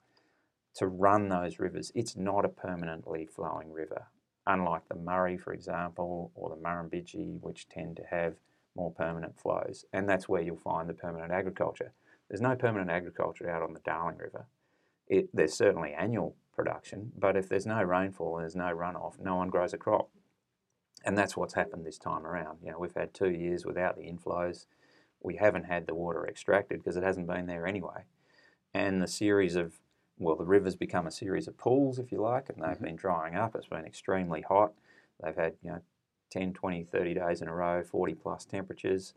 to 0.78 0.88
run 0.88 1.30
those 1.30 1.60
rivers. 1.60 1.92
It's 1.96 2.16
not 2.16 2.46
a 2.46 2.50
permanently 2.50 3.26
flowing 3.26 3.72
river, 3.72 4.08
unlike 4.46 4.88
the 4.88 4.96
Murray, 4.96 5.38
for 5.38 5.54
example, 5.54 6.32
or 6.36 6.50
the 6.50 6.56
Murrumbidgee, 6.56 7.42
which 7.42 7.68
tend 7.68 7.98
to 7.98 8.04
have 8.10 8.36
more 8.76 8.92
permanent 8.92 9.40
flows. 9.40 9.86
And 9.92 10.08
that's 10.08 10.30
where 10.30 10.42
you'll 10.42 10.58
find 10.58 10.88
the 10.88 10.94
permanent 10.94 11.32
agriculture. 11.32 11.94
There's 12.30 12.42
no 12.42 12.56
permanent 12.56 12.92
agriculture 12.92 13.50
out 13.50 13.64
on 13.64 13.74
the 13.74 13.80
Darling 13.80 14.18
River. 14.18 14.46
It, 15.08 15.30
there's 15.34 15.54
certainly 15.54 15.94
annual 15.98 16.36
production, 16.56 17.12
but 17.18 17.36
if 17.36 17.50
there's 17.50 17.66
no 17.66 17.82
rainfall 17.82 18.38
and 18.38 18.44
there's 18.44 18.56
no 18.56 18.76
runoff, 18.76 19.20
no 19.20 19.36
one 19.36 19.50
grows 19.50 19.74
a 19.74 19.78
crop. 19.78 20.10
And 21.06 21.18
that's 21.18 21.38
what's 21.38 21.54
happened 21.54 21.86
this 21.86 21.98
time 21.98 22.26
around. 22.26 22.60
You 22.64 22.72
know, 22.72 22.80
we've 22.80 22.94
had 22.96 23.14
two 23.14 23.30
years 23.32 23.66
without 23.66 23.98
the 23.98 24.04
inflows. 24.04 24.66
We 25.22 25.38
haven't 25.38 25.66
had 25.66 25.88
the 25.88 25.96
water 25.96 26.28
extracted 26.28 26.80
because 26.80 26.98
it 26.98 27.04
hasn't 27.04 27.28
been 27.28 27.48
there 27.48 27.66
anyway. 27.66 28.04
And 28.74 29.02
the 29.02 29.08
series 29.08 29.56
of, 29.56 29.74
well, 30.18 30.36
the 30.36 30.46
river's 30.46 30.76
become 30.76 31.08
a 31.08 31.12
series 31.12 31.48
of 31.48 31.58
pools, 31.58 32.00
if 32.00 32.12
you 32.12 32.22
like, 32.22 32.50
and 32.50 32.62
they've 32.62 32.72
mm-hmm. 32.72 32.86
been 32.86 32.96
drying 32.96 33.36
up. 33.36 33.56
It's 33.56 33.68
been 33.68 33.86
extremely 33.86 34.42
hot. 34.42 34.74
They've 35.24 35.36
had, 35.36 35.54
you 35.64 35.72
know, 35.72 35.82
10, 36.32 36.54
20, 36.54 36.84
30 36.84 37.14
days 37.14 37.42
in 37.42 37.48
a 37.48 37.54
row, 37.54 37.84
40 37.84 38.14
plus 38.16 38.46
temperatures, 38.46 39.14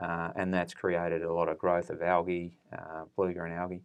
uh, 0.00 0.30
and 0.36 0.52
that's 0.52 0.74
created 0.74 1.22
a 1.22 1.32
lot 1.32 1.48
of 1.48 1.58
growth 1.58 1.90
of 1.90 2.02
algae, 2.02 2.54
uh, 2.72 3.04
blue 3.16 3.32
green 3.32 3.52
algae. 3.52 3.82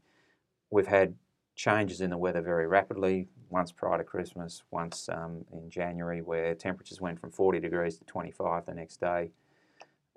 We've 0.69 0.88
had 0.88 1.15
changes 1.55 1.99
in 1.99 2.10
the 2.10 2.17
weather 2.17 2.41
very 2.41 2.67
rapidly, 2.67 3.27
once 3.49 3.71
prior 3.71 3.97
to 3.97 4.03
Christmas, 4.03 4.63
once 4.71 5.10
um, 5.10 5.43
in 5.51 5.69
January, 5.69 6.21
where 6.21 6.55
temperatures 6.55 7.01
went 7.01 7.19
from 7.19 7.32
40 7.32 7.60
degrees 7.60 7.97
to 7.97 8.05
25 8.05 8.65
the 8.65 8.73
next 8.73 9.01
day. 9.01 9.32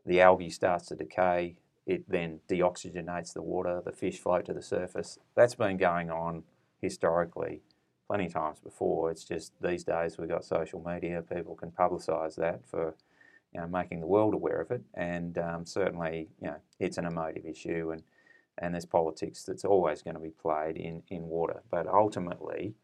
The 0.06 0.20
algae 0.20 0.50
starts 0.50 0.86
to 0.88 0.96
decay, 0.96 1.56
it 1.86 2.08
then 2.08 2.40
deoxygenates 2.48 3.32
the 3.32 3.42
water, 3.42 3.82
the 3.84 3.92
fish 3.92 4.18
float 4.18 4.46
to 4.46 4.52
the 4.52 4.62
surface. 4.62 5.18
That's 5.34 5.54
been 5.54 5.76
going 5.76 6.10
on 6.10 6.44
historically 6.80 7.62
plenty 8.06 8.26
of 8.26 8.32
times 8.32 8.60
before. 8.60 9.10
It's 9.10 9.24
just 9.24 9.52
these 9.60 9.84
days 9.84 10.18
we've 10.18 10.28
got 10.28 10.44
social 10.44 10.82
media, 10.84 11.22
people 11.22 11.54
can 11.54 11.70
publicise 11.70 12.36
that 12.36 12.66
for 12.66 12.94
you 13.52 13.60
know, 13.60 13.66
making 13.66 14.00
the 14.00 14.06
world 14.06 14.32
aware 14.32 14.60
of 14.60 14.70
it, 14.70 14.82
and 14.94 15.36
um, 15.36 15.66
certainly 15.66 16.28
you 16.40 16.48
know, 16.48 16.56
it's 16.78 16.98
an 16.98 17.04
emotive 17.04 17.44
issue 17.44 17.90
and 17.92 18.02
and 18.58 18.74
there's 18.74 18.84
politics 18.84 19.44
that's 19.44 19.64
always 19.64 20.02
going 20.02 20.14
to 20.14 20.20
be 20.20 20.30
played 20.30 20.76
in, 20.76 21.02
in 21.08 21.26
water. 21.26 21.62
But 21.70 21.86
ultimately, 21.86 22.74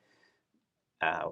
uh, 1.02 1.28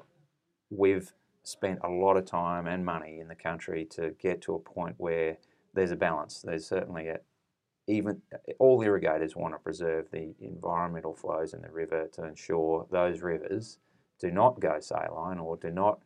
we've 0.70 1.12
spent 1.42 1.79
a 1.83 1.88
lot 1.88 2.16
of 2.16 2.26
time 2.26 2.66
and 2.66 2.85
money 2.85 3.18
in 3.20 3.29
the 3.29 3.35
country 3.35 3.87
to 3.92 4.14
get 4.20 4.42
to 4.42 4.55
a 4.55 4.59
point 4.59 4.96
where 4.98 5.38
there's 5.74 5.90
a 5.90 5.96
balance. 5.96 6.42
There's 6.42 6.66
certainly 6.66 7.09
a, 7.09 7.18
even 7.87 8.20
all 8.59 8.83
irrigators 8.83 9.37
want 9.37 9.55
to 9.55 9.59
preserve 9.59 10.11
the 10.11 10.35
environmental 10.40 11.14
flows 11.14 11.55
in 11.55 11.62
the 11.62 11.70
river 11.70 12.09
to 12.12 12.25
ensure 12.25 12.87
those 12.90 13.20
rivers 13.20 13.79
do 14.18 14.31
not 14.31 14.61
go 14.61 14.81
saline 14.81 15.38
or 15.38 15.57
do 15.57 15.70
not 15.70 16.01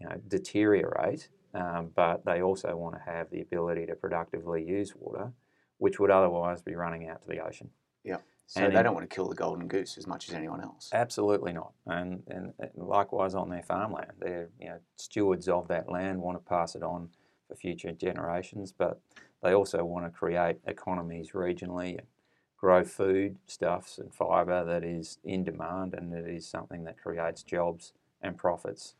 you 0.00 0.08
know, 0.08 0.16
deteriorate, 0.28 1.28
um, 1.54 1.90
but 1.94 2.24
they 2.24 2.42
also 2.42 2.74
want 2.76 2.94
to 2.94 3.02
have 3.10 3.30
the 3.30 3.42
ability 3.42 3.86
to 3.86 3.94
productively 3.94 4.64
use 4.64 4.94
water 4.96 5.32
which 5.80 5.98
would 5.98 6.10
otherwise 6.10 6.62
be 6.62 6.74
running 6.74 7.08
out 7.08 7.22
to 7.22 7.28
the 7.28 7.40
ocean. 7.40 7.68
Yeah. 8.04 8.18
So 8.46 8.60
and 8.60 8.74
they 8.74 8.78
in, 8.78 8.84
don't 8.84 8.94
want 8.94 9.08
to 9.08 9.14
kill 9.14 9.28
the 9.28 9.34
golden 9.34 9.66
goose 9.66 9.96
as 9.96 10.06
much 10.06 10.28
as 10.28 10.34
anyone 10.34 10.60
else. 10.60 10.90
Absolutely 10.92 11.52
not. 11.52 11.72
And, 11.86 12.22
and 12.28 12.52
likewise 12.76 13.34
on 13.34 13.48
their 13.48 13.62
farmland, 13.62 14.12
they're 14.18 14.50
you 14.60 14.68
know 14.68 14.78
stewards 14.96 15.48
of 15.48 15.68
that 15.68 15.90
land, 15.90 16.20
want 16.20 16.36
to 16.36 16.48
pass 16.48 16.74
it 16.74 16.82
on 16.82 17.08
for 17.48 17.54
future 17.56 17.92
generations, 17.92 18.72
but 18.76 19.00
they 19.42 19.54
also 19.54 19.84
want 19.84 20.04
to 20.04 20.10
create 20.10 20.56
economies 20.66 21.30
regionally 21.32 21.98
and 21.98 22.06
grow 22.56 22.84
food 22.84 23.36
stuffs 23.46 23.98
and 23.98 24.14
fibre 24.14 24.64
that 24.64 24.84
is 24.84 25.18
in 25.24 25.44
demand 25.44 25.94
and 25.94 26.12
it 26.12 26.28
is 26.28 26.46
something 26.46 26.84
that 26.84 27.00
creates 27.00 27.42
jobs 27.42 27.92
and 28.22 28.36
profits 28.36 28.94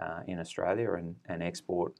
uh, 0.00 0.20
in 0.26 0.38
Australia 0.38 0.92
and, 0.94 1.16
and 1.26 1.42
export 1.42 1.92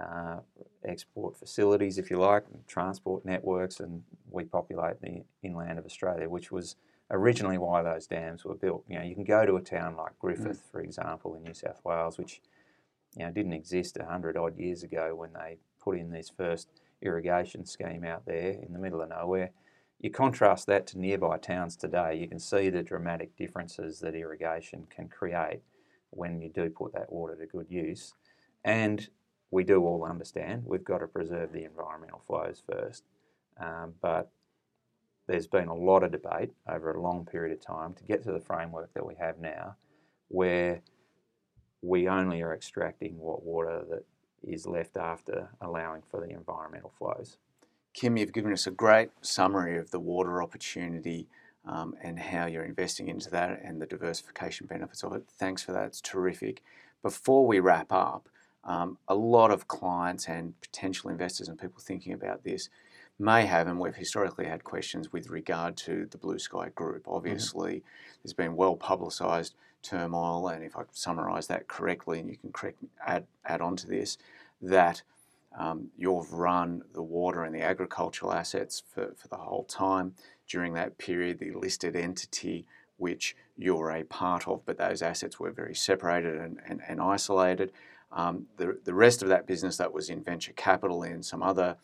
uh, 0.00 0.40
export 0.84 1.36
facilities, 1.36 1.96
if 1.98 2.10
you 2.10 2.18
like, 2.18 2.44
transport 2.66 3.24
networks, 3.24 3.80
and 3.80 4.02
we 4.30 4.44
populate 4.44 5.00
the 5.00 5.22
inland 5.42 5.78
of 5.78 5.86
Australia, 5.86 6.28
which 6.28 6.52
was 6.52 6.76
originally 7.10 7.56
why 7.56 7.82
those 7.82 8.06
dams 8.06 8.44
were 8.44 8.54
built. 8.54 8.84
You 8.88 8.98
know, 8.98 9.04
you 9.04 9.14
can 9.14 9.24
go 9.24 9.46
to 9.46 9.56
a 9.56 9.62
town 9.62 9.96
like 9.96 10.18
Griffith, 10.18 10.62
mm. 10.62 10.70
for 10.70 10.80
example, 10.80 11.34
in 11.34 11.42
New 11.42 11.54
South 11.54 11.80
Wales, 11.84 12.18
which 12.18 12.40
you 13.16 13.24
know 13.24 13.30
didn't 13.30 13.54
exist 13.54 13.96
a 13.96 14.04
hundred 14.04 14.36
odd 14.36 14.58
years 14.58 14.82
ago 14.82 15.14
when 15.14 15.32
they 15.32 15.56
put 15.80 15.98
in 15.98 16.10
these 16.10 16.30
first 16.36 16.68
irrigation 17.02 17.64
scheme 17.64 18.04
out 18.04 18.24
there 18.26 18.52
in 18.52 18.72
the 18.72 18.78
middle 18.78 19.00
of 19.00 19.08
nowhere. 19.08 19.50
You 20.00 20.10
contrast 20.10 20.66
that 20.66 20.86
to 20.88 20.98
nearby 20.98 21.38
towns 21.38 21.76
today, 21.76 22.16
you 22.16 22.28
can 22.28 22.38
see 22.38 22.68
the 22.68 22.82
dramatic 22.82 23.36
differences 23.36 24.00
that 24.00 24.14
irrigation 24.14 24.86
can 24.94 25.08
create 25.08 25.62
when 26.10 26.40
you 26.40 26.50
do 26.50 26.68
put 26.70 26.92
that 26.92 27.12
water 27.12 27.36
to 27.36 27.46
good 27.46 27.66
use. 27.70 28.14
And 28.64 29.08
we 29.50 29.64
do 29.64 29.82
all 29.84 30.04
understand 30.04 30.64
we've 30.66 30.84
got 30.84 30.98
to 30.98 31.06
preserve 31.06 31.52
the 31.52 31.64
environmental 31.64 32.22
flows 32.26 32.62
first. 32.70 33.04
Um, 33.58 33.94
but 34.02 34.30
there's 35.26 35.46
been 35.46 35.68
a 35.68 35.74
lot 35.74 36.02
of 36.02 36.12
debate 36.12 36.50
over 36.68 36.92
a 36.92 37.00
long 37.00 37.24
period 37.24 37.56
of 37.56 37.64
time 37.64 37.94
to 37.94 38.04
get 38.04 38.22
to 38.24 38.32
the 38.32 38.40
framework 38.40 38.92
that 38.94 39.06
we 39.06 39.14
have 39.16 39.38
now, 39.38 39.76
where 40.28 40.82
we 41.82 42.08
only 42.08 42.42
are 42.42 42.54
extracting 42.54 43.18
what 43.18 43.44
water 43.44 43.82
that 43.90 44.04
is 44.46 44.66
left 44.66 44.96
after 44.96 45.48
allowing 45.60 46.02
for 46.10 46.20
the 46.20 46.30
environmental 46.30 46.92
flows. 46.98 47.36
Kim, 47.92 48.16
you've 48.16 48.32
given 48.32 48.52
us 48.52 48.66
a 48.66 48.70
great 48.70 49.10
summary 49.22 49.78
of 49.78 49.90
the 49.90 50.00
water 50.00 50.42
opportunity 50.42 51.26
um, 51.64 51.94
and 52.02 52.18
how 52.18 52.46
you're 52.46 52.64
investing 52.64 53.08
into 53.08 53.30
that 53.30 53.60
and 53.62 53.80
the 53.80 53.86
diversification 53.86 54.66
benefits 54.66 55.02
of 55.02 55.12
it. 55.14 55.24
Thanks 55.38 55.62
for 55.62 55.72
that, 55.72 55.86
it's 55.86 56.00
terrific. 56.00 56.62
Before 57.02 57.46
we 57.46 57.60
wrap 57.60 57.92
up, 57.92 58.28
um, 58.64 58.98
a 59.08 59.14
lot 59.14 59.50
of 59.50 59.68
clients 59.68 60.28
and 60.28 60.60
potential 60.60 61.10
investors 61.10 61.48
and 61.48 61.58
people 61.58 61.80
thinking 61.80 62.12
about 62.12 62.44
this 62.44 62.68
may 63.18 63.46
have, 63.46 63.66
and 63.66 63.80
we've 63.80 63.94
historically 63.94 64.46
had 64.46 64.64
questions 64.64 65.12
with 65.12 65.30
regard 65.30 65.76
to 65.76 66.06
the 66.10 66.18
Blue 66.18 66.38
Sky 66.38 66.70
Group. 66.74 67.04
Mm-hmm. 67.04 67.14
Obviously, 67.14 67.76
mm-hmm. 67.76 68.18
there's 68.22 68.34
been 68.34 68.56
well 68.56 68.76
publicised 68.76 69.54
turmoil, 69.82 70.48
and 70.48 70.64
if 70.64 70.76
I 70.76 70.82
summarise 70.92 71.46
that 71.46 71.68
correctly, 71.68 72.18
and 72.18 72.28
you 72.28 72.36
can 72.36 72.52
correct 72.52 72.78
add 73.06 73.24
add 73.44 73.60
on 73.60 73.76
to 73.76 73.86
this, 73.86 74.18
that 74.60 75.02
um, 75.58 75.88
you've 75.96 76.32
run 76.32 76.82
the 76.92 77.02
water 77.02 77.44
and 77.44 77.54
the 77.54 77.62
agricultural 77.62 78.32
assets 78.32 78.82
for, 78.92 79.14
for 79.16 79.28
the 79.28 79.36
whole 79.36 79.64
time. 79.64 80.14
During 80.48 80.74
that 80.74 80.98
period, 80.98 81.38
the 81.38 81.52
listed 81.52 81.96
entity 81.96 82.66
which 82.98 83.36
you're 83.58 83.90
a 83.90 84.04
part 84.04 84.48
of, 84.48 84.64
but 84.64 84.78
those 84.78 85.02
assets 85.02 85.38
were 85.38 85.50
very 85.50 85.74
separated 85.74 86.36
and, 86.36 86.58
and, 86.66 86.80
and 86.88 87.00
isolated. 87.00 87.72
Um, 88.12 88.46
the, 88.56 88.78
the 88.84 88.94
rest 88.94 89.22
of 89.22 89.28
that 89.28 89.46
business 89.46 89.76
that 89.76 89.92
was 89.92 90.08
in 90.08 90.22
venture 90.22 90.52
capital 90.52 91.02
and 91.02 91.24
some 91.24 91.42
other 91.42 91.76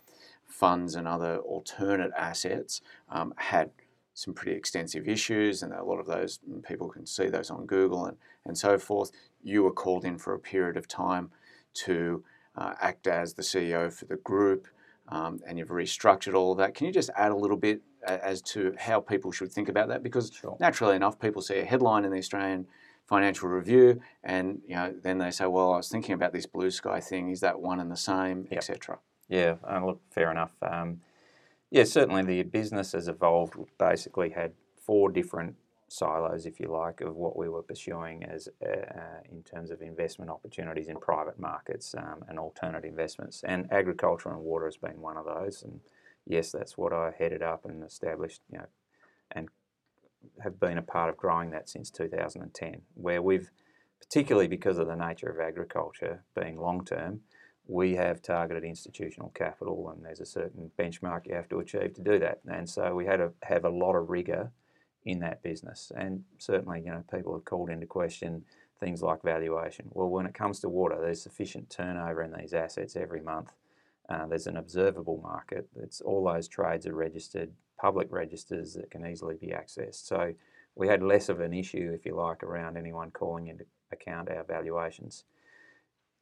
funds 0.46 0.94
and 0.94 1.08
other 1.08 1.38
alternate 1.38 2.12
assets 2.16 2.80
um, 3.10 3.34
had 3.36 3.70
some 4.14 4.34
pretty 4.34 4.56
extensive 4.56 5.08
issues, 5.08 5.62
and 5.62 5.72
a 5.72 5.82
lot 5.82 5.98
of 5.98 6.06
those 6.06 6.38
mm, 6.48 6.62
people 6.62 6.88
can 6.88 7.06
see 7.06 7.26
those 7.28 7.50
on 7.50 7.66
Google 7.66 8.04
and, 8.06 8.16
and 8.44 8.56
so 8.56 8.78
forth. 8.78 9.10
You 9.42 9.62
were 9.62 9.72
called 9.72 10.04
in 10.04 10.18
for 10.18 10.34
a 10.34 10.38
period 10.38 10.76
of 10.76 10.86
time 10.86 11.30
to 11.74 12.22
uh, 12.56 12.74
act 12.80 13.06
as 13.06 13.34
the 13.34 13.42
CEO 13.42 13.92
for 13.92 14.04
the 14.06 14.16
group, 14.16 14.66
um, 15.08 15.40
and 15.46 15.58
you've 15.58 15.68
restructured 15.68 16.34
all 16.34 16.52
of 16.52 16.58
that. 16.58 16.74
Can 16.74 16.86
you 16.86 16.92
just 16.92 17.10
add 17.16 17.32
a 17.32 17.36
little 17.36 17.56
bit 17.56 17.82
as 18.06 18.42
to 18.42 18.74
how 18.78 19.00
people 19.00 19.32
should 19.32 19.52
think 19.52 19.68
about 19.68 19.88
that? 19.88 20.02
Because 20.02 20.32
sure. 20.32 20.56
naturally 20.60 20.96
enough, 20.96 21.18
people 21.18 21.42
see 21.42 21.58
a 21.58 21.64
headline 21.64 22.04
in 22.04 22.10
the 22.10 22.18
Australian 22.18 22.66
Financial 23.06 23.48
Review, 23.48 24.00
and 24.22 24.60
you 24.66 24.74
know, 24.74 24.94
then 25.02 25.18
they 25.18 25.30
say, 25.30 25.46
"Well, 25.46 25.72
I 25.72 25.76
was 25.78 25.88
thinking 25.88 26.14
about 26.14 26.32
this 26.32 26.46
blue 26.46 26.70
sky 26.70 27.00
thing. 27.00 27.30
Is 27.30 27.40
that 27.40 27.60
one 27.60 27.80
and 27.80 27.90
the 27.90 27.96
same, 27.96 28.46
yep. 28.50 28.58
etc." 28.58 28.98
Yeah, 29.28 29.56
uh, 29.68 29.84
look, 29.84 30.00
fair 30.10 30.30
enough. 30.30 30.52
Um, 30.62 31.00
yeah, 31.70 31.84
certainly 31.84 32.22
the 32.22 32.42
business 32.42 32.92
has 32.92 33.08
evolved. 33.08 33.54
Basically, 33.78 34.30
had 34.30 34.52
four 34.76 35.10
different 35.10 35.56
silos, 35.92 36.46
if 36.46 36.58
you 36.58 36.68
like, 36.68 37.00
of 37.00 37.16
what 37.16 37.36
we 37.36 37.48
were 37.48 37.62
pursuing 37.62 38.24
as 38.24 38.48
uh, 38.64 38.68
uh, 38.68 39.20
in 39.30 39.42
terms 39.42 39.70
of 39.70 39.82
investment 39.82 40.30
opportunities 40.30 40.88
in 40.88 40.96
private 40.96 41.38
markets 41.38 41.94
um, 41.96 42.24
and 42.28 42.38
alternate 42.38 42.84
investments. 42.84 43.42
And 43.44 43.70
agriculture 43.72 44.30
and 44.30 44.40
water 44.40 44.66
has 44.66 44.76
been 44.76 45.00
one 45.00 45.16
of 45.16 45.26
those. 45.26 45.62
And 45.62 45.80
yes, 46.26 46.50
that's 46.50 46.76
what 46.76 46.92
I 46.92 47.12
headed 47.16 47.42
up 47.42 47.64
and 47.64 47.84
established, 47.84 48.40
you 48.50 48.58
know, 48.58 48.66
and 49.30 49.48
have 50.42 50.58
been 50.58 50.78
a 50.78 50.82
part 50.82 51.10
of 51.10 51.16
growing 51.16 51.50
that 51.50 51.68
since 51.68 51.90
2010, 51.90 52.82
where 52.94 53.22
we've, 53.22 53.50
particularly 54.00 54.48
because 54.48 54.78
of 54.78 54.86
the 54.86 54.96
nature 54.96 55.28
of 55.28 55.40
agriculture 55.40 56.24
being 56.34 56.58
long 56.58 56.84
term, 56.84 57.20
we 57.66 57.94
have 57.94 58.22
targeted 58.22 58.64
institutional 58.64 59.30
capital, 59.30 59.92
and 59.94 60.04
there's 60.04 60.20
a 60.20 60.26
certain 60.26 60.70
benchmark 60.78 61.26
you 61.26 61.34
have 61.34 61.48
to 61.48 61.60
achieve 61.60 61.94
to 61.94 62.02
do 62.02 62.18
that. 62.18 62.40
And 62.48 62.68
so 62.68 62.94
we 62.94 63.06
had 63.06 63.18
to 63.18 63.32
have 63.42 63.64
a 63.64 63.70
lot 63.70 63.94
of 63.94 64.10
rigor 64.10 64.50
in 65.04 65.20
that 65.20 65.42
business. 65.42 65.90
And 65.96 66.24
certainly, 66.38 66.82
you 66.84 66.90
know, 66.90 67.04
people 67.12 67.34
have 67.34 67.44
called 67.44 67.70
into 67.70 67.86
question 67.86 68.44
things 68.80 69.02
like 69.02 69.22
valuation. 69.22 69.86
Well, 69.92 70.08
when 70.08 70.26
it 70.26 70.34
comes 70.34 70.60
to 70.60 70.68
water, 70.68 70.98
there's 71.00 71.22
sufficient 71.22 71.70
turnover 71.70 72.22
in 72.22 72.32
these 72.32 72.52
assets 72.52 72.96
every 72.96 73.20
month. 73.20 73.52
Uh, 74.08 74.26
there's 74.26 74.48
an 74.48 74.56
observable 74.56 75.20
market. 75.22 75.68
It's 75.76 76.00
all 76.00 76.24
those 76.24 76.48
trades 76.48 76.86
are 76.86 76.94
registered, 76.94 77.50
public 77.80 78.08
registers 78.10 78.74
that 78.74 78.90
can 78.90 79.06
easily 79.06 79.36
be 79.36 79.48
accessed. 79.48 80.06
So 80.06 80.34
we 80.74 80.88
had 80.88 81.02
less 81.02 81.28
of 81.28 81.40
an 81.40 81.52
issue, 81.52 81.92
if 81.94 82.04
you 82.04 82.16
like, 82.16 82.42
around 82.42 82.76
anyone 82.76 83.12
calling 83.12 83.46
into 83.46 83.64
account 83.92 84.28
our 84.28 84.42
valuations. 84.44 85.24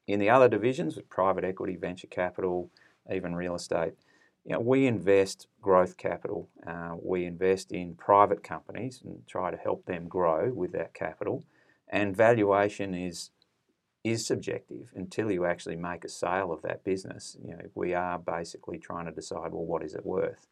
In 0.06 0.18
the 0.18 0.28
other 0.28 0.48
divisions, 0.48 0.96
with 0.96 1.08
private 1.08 1.44
equity, 1.44 1.76
venture 1.76 2.08
capital, 2.08 2.70
even 3.10 3.34
real 3.34 3.54
estate, 3.54 3.94
you 4.44 4.52
know, 4.52 4.60
we 4.60 4.86
invest 4.86 5.46
growth 5.60 5.96
capital. 5.96 6.48
Uh, 6.66 6.96
we 7.00 7.24
invest 7.24 7.72
in 7.72 7.94
private 7.94 8.42
companies 8.42 9.02
and 9.04 9.26
try 9.26 9.50
to 9.50 9.56
help 9.56 9.84
them 9.86 10.08
grow 10.08 10.50
with 10.52 10.72
that 10.72 10.94
capital. 10.94 11.44
And 11.88 12.16
valuation 12.16 12.94
is 12.94 13.30
is 14.02 14.26
subjective 14.26 14.90
until 14.94 15.30
you 15.30 15.44
actually 15.44 15.76
make 15.76 16.04
a 16.04 16.08
sale 16.08 16.52
of 16.52 16.62
that 16.62 16.82
business. 16.84 17.36
You 17.44 17.50
know, 17.50 17.66
we 17.74 17.92
are 17.92 18.18
basically 18.18 18.78
trying 18.78 19.04
to 19.04 19.12
decide, 19.12 19.52
well, 19.52 19.66
what 19.66 19.82
is 19.82 19.94
it 19.94 20.06
worth? 20.06 20.46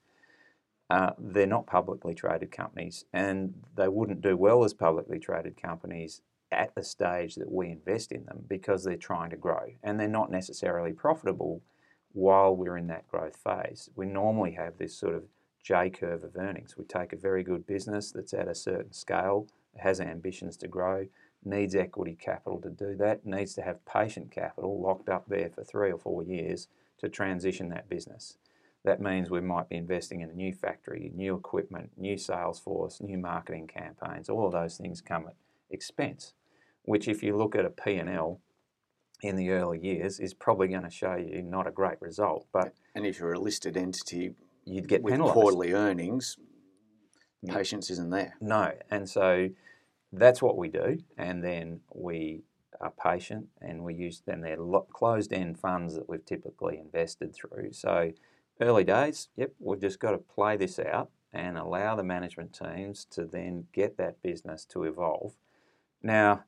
Uh, 0.90 1.12
they're 1.18 1.46
not 1.46 1.66
publicly 1.66 2.14
traded 2.14 2.50
companies, 2.50 3.06
and 3.10 3.54
they 3.74 3.88
wouldn't 3.88 4.20
do 4.20 4.36
well 4.36 4.64
as 4.64 4.74
publicly 4.74 5.18
traded 5.18 5.60
companies 5.60 6.20
at 6.50 6.74
the 6.74 6.82
stage 6.82 7.36
that 7.36 7.50
we 7.50 7.70
invest 7.70 8.12
in 8.12 8.24
them 8.24 8.44
because 8.48 8.84
they're 8.84 8.96
trying 8.96 9.30
to 9.30 9.36
grow 9.36 9.72
and 9.82 10.00
they're 10.00 10.08
not 10.08 10.30
necessarily 10.30 10.92
profitable 10.92 11.60
while 12.12 12.54
we're 12.54 12.76
in 12.76 12.86
that 12.88 13.08
growth 13.08 13.36
phase. 13.36 13.90
We 13.94 14.06
normally 14.06 14.52
have 14.52 14.78
this 14.78 14.96
sort 14.96 15.14
of 15.14 15.24
J 15.62 15.90
curve 15.90 16.24
of 16.24 16.36
earnings. 16.36 16.76
We 16.76 16.84
take 16.84 17.12
a 17.12 17.16
very 17.16 17.42
good 17.42 17.66
business 17.66 18.12
that's 18.12 18.32
at 18.32 18.48
a 18.48 18.54
certain 18.54 18.92
scale, 18.92 19.46
has 19.76 20.00
ambitions 20.00 20.56
to 20.58 20.68
grow, 20.68 21.06
needs 21.44 21.74
equity 21.74 22.16
capital 22.18 22.60
to 22.62 22.70
do 22.70 22.96
that, 22.96 23.26
needs 23.26 23.54
to 23.54 23.62
have 23.62 23.84
patient 23.84 24.30
capital 24.30 24.80
locked 24.80 25.08
up 25.08 25.28
there 25.28 25.50
for 25.50 25.62
three 25.62 25.92
or 25.92 25.98
four 25.98 26.22
years 26.22 26.68
to 26.98 27.08
transition 27.08 27.68
that 27.68 27.88
business. 27.88 28.38
That 28.84 29.00
means 29.00 29.28
we 29.28 29.40
might 29.40 29.68
be 29.68 29.76
investing 29.76 30.20
in 30.20 30.30
a 30.30 30.34
new 30.34 30.52
factory, 30.52 31.12
new 31.14 31.34
equipment, 31.34 31.90
new 31.96 32.16
sales 32.16 32.58
force, 32.58 33.00
new 33.00 33.18
marketing 33.18 33.66
campaigns. 33.66 34.28
All 34.28 34.46
of 34.46 34.52
those 34.52 34.76
things 34.76 35.00
come 35.00 35.26
at 35.26 35.34
expense 35.70 36.32
which 36.88 37.06
if 37.06 37.22
you 37.22 37.36
look 37.36 37.54
at 37.54 37.66
a 37.66 37.70
P&L 37.70 38.40
in 39.22 39.36
the 39.36 39.50
early 39.50 39.78
years 39.80 40.20
is 40.20 40.34
probably 40.34 40.68
going 40.68 40.84
to 40.84 40.90
show 40.90 41.16
you 41.16 41.42
not 41.42 41.66
a 41.66 41.70
great 41.70 42.00
result. 42.00 42.46
But 42.52 42.74
and 42.94 43.06
if 43.06 43.18
you're 43.18 43.32
a 43.32 43.40
listed 43.40 43.76
entity, 43.76 44.34
you'd 44.64 44.88
get 44.88 45.02
with 45.02 45.14
penalised. 45.14 45.34
quarterly 45.34 45.72
earnings. 45.72 46.36
Patience 47.46 47.90
isn't 47.90 48.10
there. 48.10 48.34
No, 48.40 48.72
and 48.90 49.08
so 49.08 49.50
that's 50.12 50.42
what 50.42 50.56
we 50.56 50.68
do, 50.68 50.98
and 51.16 51.44
then 51.44 51.80
we 51.94 52.42
are 52.80 52.90
patient, 52.90 53.46
and 53.60 53.84
we 53.84 53.94
use 53.94 54.22
then 54.26 54.40
they're 54.40 54.56
closed-end 54.92 55.58
funds 55.58 55.94
that 55.94 56.08
we've 56.08 56.24
typically 56.24 56.78
invested 56.78 57.34
through. 57.34 57.72
So 57.72 58.12
early 58.60 58.84
days, 58.84 59.28
yep, 59.36 59.52
we've 59.60 59.80
just 59.80 60.00
got 60.00 60.12
to 60.12 60.18
play 60.18 60.56
this 60.56 60.78
out 60.78 61.10
and 61.32 61.58
allow 61.58 61.94
the 61.94 62.02
management 62.02 62.52
teams 62.52 63.04
to 63.10 63.24
then 63.24 63.66
get 63.72 63.96
that 63.98 64.22
business 64.22 64.64
to 64.64 64.84
evolve. 64.84 65.34
Now, 66.02 66.44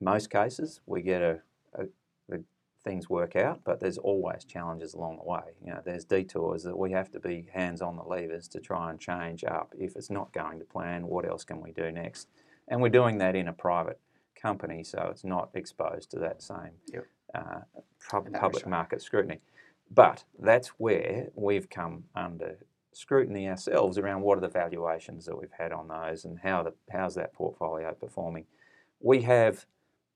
most 0.00 0.30
cases 0.30 0.80
we 0.86 1.02
get 1.02 1.22
a, 1.22 1.40
a, 1.74 1.84
the 2.28 2.44
things 2.84 3.10
work 3.10 3.36
out, 3.36 3.60
but 3.64 3.80
there's 3.80 3.98
always 3.98 4.44
challenges 4.44 4.94
along 4.94 5.18
the 5.18 5.28
way. 5.28 5.42
You 5.64 5.72
know, 5.72 5.80
there's 5.84 6.04
detours 6.04 6.62
that 6.62 6.76
we 6.78 6.92
have 6.92 7.10
to 7.12 7.20
be 7.20 7.48
hands 7.52 7.82
on 7.82 7.96
the 7.96 8.02
levers 8.02 8.48
to 8.48 8.60
try 8.60 8.90
and 8.90 8.98
change 8.98 9.44
up. 9.44 9.74
If 9.78 9.96
it's 9.96 10.10
not 10.10 10.32
going 10.32 10.58
to 10.60 10.64
plan, 10.64 11.06
what 11.06 11.28
else 11.28 11.44
can 11.44 11.60
we 11.60 11.72
do 11.72 11.90
next? 11.90 12.28
And 12.68 12.80
we're 12.80 12.88
doing 12.88 13.18
that 13.18 13.34
in 13.34 13.48
a 13.48 13.52
private 13.52 13.98
company, 14.40 14.84
so 14.84 15.08
it's 15.10 15.24
not 15.24 15.50
exposed 15.54 16.10
to 16.12 16.18
that 16.20 16.42
same 16.42 16.72
yep. 16.92 17.06
uh, 17.34 17.60
pub- 18.10 18.32
public 18.32 18.66
market 18.66 19.02
scrutiny. 19.02 19.40
But 19.90 20.24
that's 20.38 20.68
where 20.78 21.28
we've 21.34 21.68
come 21.68 22.04
under 22.14 22.58
scrutiny 22.92 23.48
ourselves 23.48 23.96
around 23.96 24.22
what 24.22 24.38
are 24.38 24.40
the 24.40 24.48
valuations 24.48 25.24
that 25.24 25.38
we've 25.38 25.52
had 25.56 25.72
on 25.72 25.88
those 25.88 26.24
and 26.24 26.38
how 26.42 26.62
the 26.62 26.74
how's 26.90 27.14
that 27.14 27.32
portfolio 27.32 27.94
performing. 27.94 28.44
We 29.00 29.22
have 29.22 29.64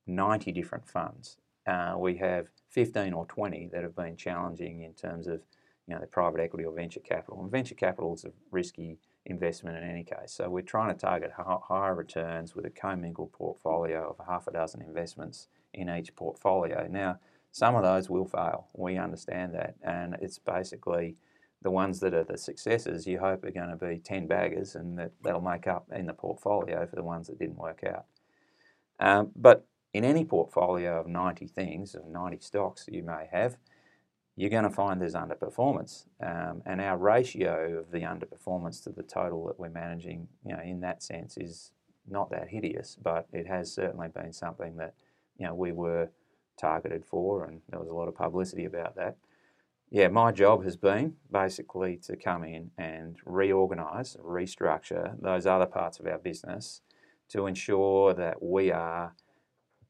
90 0.06 0.52
different 0.52 0.88
funds. 0.88 1.36
Uh, 1.66 1.94
we 1.96 2.16
have 2.16 2.48
15 2.70 3.12
or 3.12 3.26
20 3.26 3.70
that 3.72 3.82
have 3.82 3.94
been 3.94 4.16
challenging 4.16 4.82
in 4.82 4.94
terms 4.94 5.26
of 5.26 5.40
you 5.86 5.94
know, 5.94 6.00
the 6.00 6.06
private 6.06 6.40
equity 6.40 6.64
or 6.64 6.72
venture 6.72 7.00
capital. 7.00 7.40
And 7.42 7.50
venture 7.50 7.74
capital 7.74 8.14
is 8.14 8.24
a 8.24 8.32
risky 8.50 8.98
investment 9.26 9.76
in 9.76 9.88
any 9.88 10.04
case. 10.04 10.32
So 10.32 10.48
we're 10.48 10.62
trying 10.62 10.94
to 10.94 11.00
target 11.00 11.32
higher 11.36 11.94
returns 11.94 12.54
with 12.54 12.64
a 12.64 12.70
commingled 12.70 13.32
portfolio 13.32 14.10
of 14.10 14.26
half 14.26 14.46
a 14.46 14.52
dozen 14.52 14.82
investments 14.82 15.48
in 15.74 15.88
each 15.88 16.14
portfolio. 16.16 16.86
Now, 16.90 17.18
some 17.52 17.74
of 17.74 17.82
those 17.82 18.08
will 18.08 18.26
fail. 18.26 18.68
We 18.74 18.96
understand 18.96 19.54
that. 19.54 19.74
And 19.82 20.16
it's 20.20 20.38
basically 20.38 21.16
the 21.62 21.70
ones 21.70 22.00
that 22.00 22.14
are 22.14 22.24
the 22.24 22.38
successes 22.38 23.06
you 23.06 23.18
hope 23.18 23.44
are 23.44 23.50
going 23.50 23.70
to 23.70 23.76
be 23.76 23.98
10 23.98 24.26
baggers 24.26 24.74
and 24.74 24.98
that 24.98 25.12
they'll 25.22 25.40
make 25.40 25.66
up 25.66 25.86
in 25.94 26.06
the 26.06 26.12
portfolio 26.12 26.86
for 26.86 26.96
the 26.96 27.04
ones 27.04 27.28
that 27.28 27.38
didn't 27.38 27.58
work 27.58 27.84
out. 27.86 28.06
Um, 28.98 29.30
but 29.36 29.66
in 29.94 30.04
any 30.04 30.24
portfolio 30.24 31.00
of 31.00 31.06
90 31.06 31.46
things, 31.48 31.94
of 31.94 32.06
90 32.06 32.38
stocks 32.40 32.84
that 32.84 32.94
you 32.94 33.02
may 33.02 33.28
have, 33.30 33.56
you're 34.36 34.50
going 34.50 34.64
to 34.64 34.70
find 34.70 35.00
there's 35.00 35.14
underperformance. 35.14 36.06
Um, 36.20 36.62
and 36.64 36.80
our 36.80 36.96
ratio 36.96 37.78
of 37.78 37.90
the 37.90 38.00
underperformance 38.00 38.82
to 38.84 38.90
the 38.90 39.02
total 39.02 39.46
that 39.46 39.60
we're 39.60 39.68
managing, 39.68 40.28
you 40.44 40.54
know, 40.54 40.62
in 40.62 40.80
that 40.80 41.02
sense 41.02 41.36
is 41.36 41.72
not 42.08 42.30
that 42.30 42.48
hideous, 42.48 42.96
but 43.02 43.26
it 43.32 43.46
has 43.46 43.72
certainly 43.72 44.08
been 44.08 44.32
something 44.32 44.76
that, 44.76 44.94
you 45.38 45.46
know, 45.46 45.54
we 45.54 45.72
were 45.72 46.08
targeted 46.58 47.04
for 47.04 47.44
and 47.44 47.60
there 47.68 47.78
was 47.78 47.88
a 47.88 47.94
lot 47.94 48.08
of 48.08 48.14
publicity 48.14 48.64
about 48.64 48.96
that. 48.96 49.16
Yeah, 49.90 50.08
my 50.08 50.32
job 50.32 50.64
has 50.64 50.76
been 50.78 51.16
basically 51.30 51.98
to 52.04 52.16
come 52.16 52.44
in 52.44 52.70
and 52.78 53.18
reorganise, 53.26 54.16
restructure 54.24 55.20
those 55.20 55.46
other 55.46 55.66
parts 55.66 56.00
of 56.00 56.06
our 56.06 56.16
business 56.16 56.80
to 57.28 57.46
ensure 57.46 58.14
that 58.14 58.42
we 58.42 58.72
are 58.72 59.14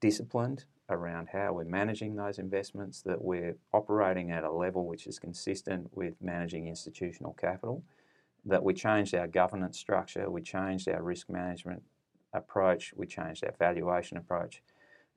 disciplined 0.02 0.64
around 0.90 1.28
how 1.32 1.54
we're 1.54 1.64
managing 1.64 2.16
those 2.16 2.38
investments, 2.38 3.00
that 3.02 3.22
we're 3.22 3.56
operating 3.72 4.30
at 4.30 4.44
a 4.44 4.50
level 4.50 4.84
which 4.84 5.06
is 5.06 5.18
consistent 5.18 5.88
with 5.94 6.20
managing 6.20 6.66
institutional 6.66 7.32
capital, 7.32 7.82
that 8.44 8.62
we 8.62 8.74
changed 8.74 9.14
our 9.14 9.28
governance 9.28 9.78
structure, 9.78 10.28
we 10.28 10.42
changed 10.42 10.88
our 10.88 11.02
risk 11.02 11.30
management 11.30 11.82
approach, 12.34 12.92
we 12.96 13.06
changed 13.06 13.44
our 13.44 13.54
valuation 13.58 14.16
approach, 14.16 14.60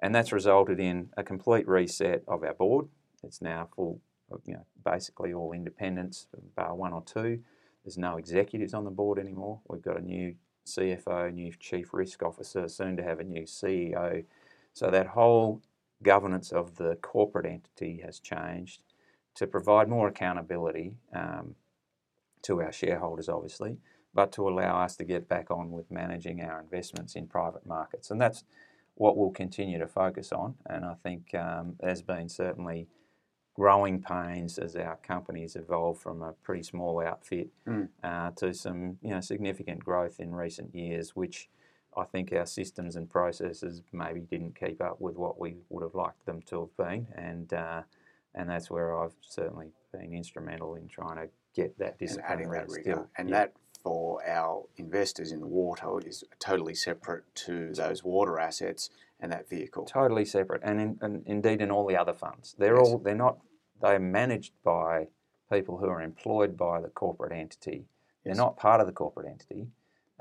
and 0.02 0.14
that's 0.14 0.32
resulted 0.32 0.80
in 0.80 1.10
a 1.18 1.24
complete 1.24 1.68
reset 1.68 2.24
of 2.28 2.44
our 2.44 2.54
board. 2.54 2.88
It's 3.24 3.42
now 3.42 3.68
full, 3.76 4.00
uh, 4.32 4.38
you 4.46 4.54
know, 4.54 4.66
basically 4.86 5.34
all 5.34 5.52
independents, 5.52 6.28
bar 6.56 6.76
one 6.76 6.94
or 6.94 7.02
two. 7.02 7.40
There's 7.84 7.98
no 7.98 8.18
executives 8.18 8.74
on 8.74 8.84
the 8.84 8.92
board 8.92 9.18
anymore. 9.18 9.62
We've 9.68 9.82
got 9.82 9.98
a 9.98 10.06
new 10.06 10.36
CFO, 10.68 11.34
new 11.34 11.52
chief 11.60 11.94
risk 11.94 12.22
officer, 12.22 12.68
soon 12.68 12.98
to 12.98 13.04
have 13.04 13.20
a 13.20 13.24
new 13.24 13.44
CEO. 13.44 14.24
So 14.76 14.92
that 14.92 15.08
whole 15.08 15.62
governance 16.04 16.52
of 16.52 16.76
the 16.76 16.98
corporate 17.02 17.46
entity 17.46 18.02
has 18.06 18.20
changed 18.20 18.82
to 19.36 19.48
provide 19.48 19.88
more 19.88 20.10
accountability 20.10 20.98
um, 21.14 21.56
to 22.42 22.62
our 22.62 22.74
shareholders, 22.74 23.30
obviously, 23.30 23.78
but 24.14 24.34
to 24.34 24.48
allow 24.48 24.84
us 24.84 24.98
to 24.98 25.06
get 25.06 25.30
back 25.30 25.50
on 25.50 25.72
with 25.72 25.90
managing 25.90 26.42
our 26.42 26.60
investments 26.60 27.16
in 27.16 27.26
private 27.26 27.66
markets. 27.66 28.12
And 28.12 28.20
that's 28.20 28.44
what 28.96 29.16
we'll 29.16 29.32
continue 29.32 29.80
to 29.80 29.88
focus 29.88 30.34
on. 30.34 30.56
And 30.66 30.84
I 30.84 30.96
think 31.02 31.34
um, 31.34 31.76
there's 31.80 32.02
been 32.02 32.28
certainly 32.28 32.90
growing 33.54 34.02
pains 34.02 34.58
as 34.58 34.76
our 34.76 34.98
companies 34.98 35.56
evolve 35.56 35.98
from 35.98 36.22
a 36.22 36.34
pretty 36.44 36.64
small 36.64 37.00
outfit 37.02 37.48
mm. 37.66 37.88
uh, 38.04 38.32
to 38.32 38.54
some 38.54 38.98
you 39.02 39.12
know 39.12 39.22
significant 39.22 39.86
growth 39.86 40.20
in 40.20 40.36
recent 40.36 40.76
years, 40.76 41.16
which 41.16 41.50
I 41.98 42.04
think 42.04 42.34
our 42.34 42.46
systems 42.46 42.96
and 42.96 43.10
processes 43.10 43.82
maybe 43.91 44.22
didn't 44.22 44.60
keep 44.60 44.82
up 44.82 45.00
with 45.00 45.16
what 45.16 45.39
we 45.39 45.56
would 45.70 45.84
have 45.84 45.96
liked 45.96 46.26
them 46.26 46.41
to 46.48 46.62
have 46.62 46.78
been, 46.78 47.08
and 47.16 47.54
uh, 47.54 47.82
and 48.34 48.50
that's 48.50 48.70
where 48.70 48.98
I've 48.98 49.16
certainly 49.22 49.68
been 49.91 50.14
instrumental 50.14 50.76
in 50.76 50.88
trying 50.88 51.18
to 51.18 51.30
get 51.56 51.78
that 51.80 51.98
discipline. 51.98 52.26
And 52.28 52.41
adding 52.41 52.52
that 52.52 52.70
rigor, 52.70 53.08
and 53.18 53.30
yeah. 53.30 53.36
that 53.36 53.54
for 53.82 54.28
our 54.28 54.64
investors 54.78 55.32
in 55.32 55.39
the 55.39 55.48
water 55.48 56.00
is 56.06 56.24
totally 56.39 56.76
separate 56.76 57.24
to 57.36 57.72
those 57.74 58.04
water 58.04 58.39
assets 58.39 58.89
and 59.20 59.32
that 59.32 59.48
vehicle. 59.48 59.86
Totally 59.86 60.26
separate, 60.26 60.62
and, 60.64 60.82
in, 60.82 60.98
and 61.02 61.24
indeed 61.26 61.62
in 61.62 61.72
all 61.72 61.88
the 61.88 61.96
other 61.96 62.14
funds, 62.14 62.56
they're 62.58 62.78
yes. 62.78 62.88
all 62.88 62.98
they're 62.98 63.16
not 63.16 63.38
they're 63.82 64.00
managed 64.00 64.54
by 64.64 65.08
people 65.52 65.78
who 65.78 65.88
are 65.88 66.02
employed 66.02 66.58
by 66.58 66.82
the 66.82 66.89
corporate 66.89 67.32
entity. 67.32 67.86
They're 68.24 68.36
not 68.36 68.58
part 68.58 68.82
of 68.82 68.88
the 68.88 68.93
corporate 68.93 69.28
entity. 69.28 69.68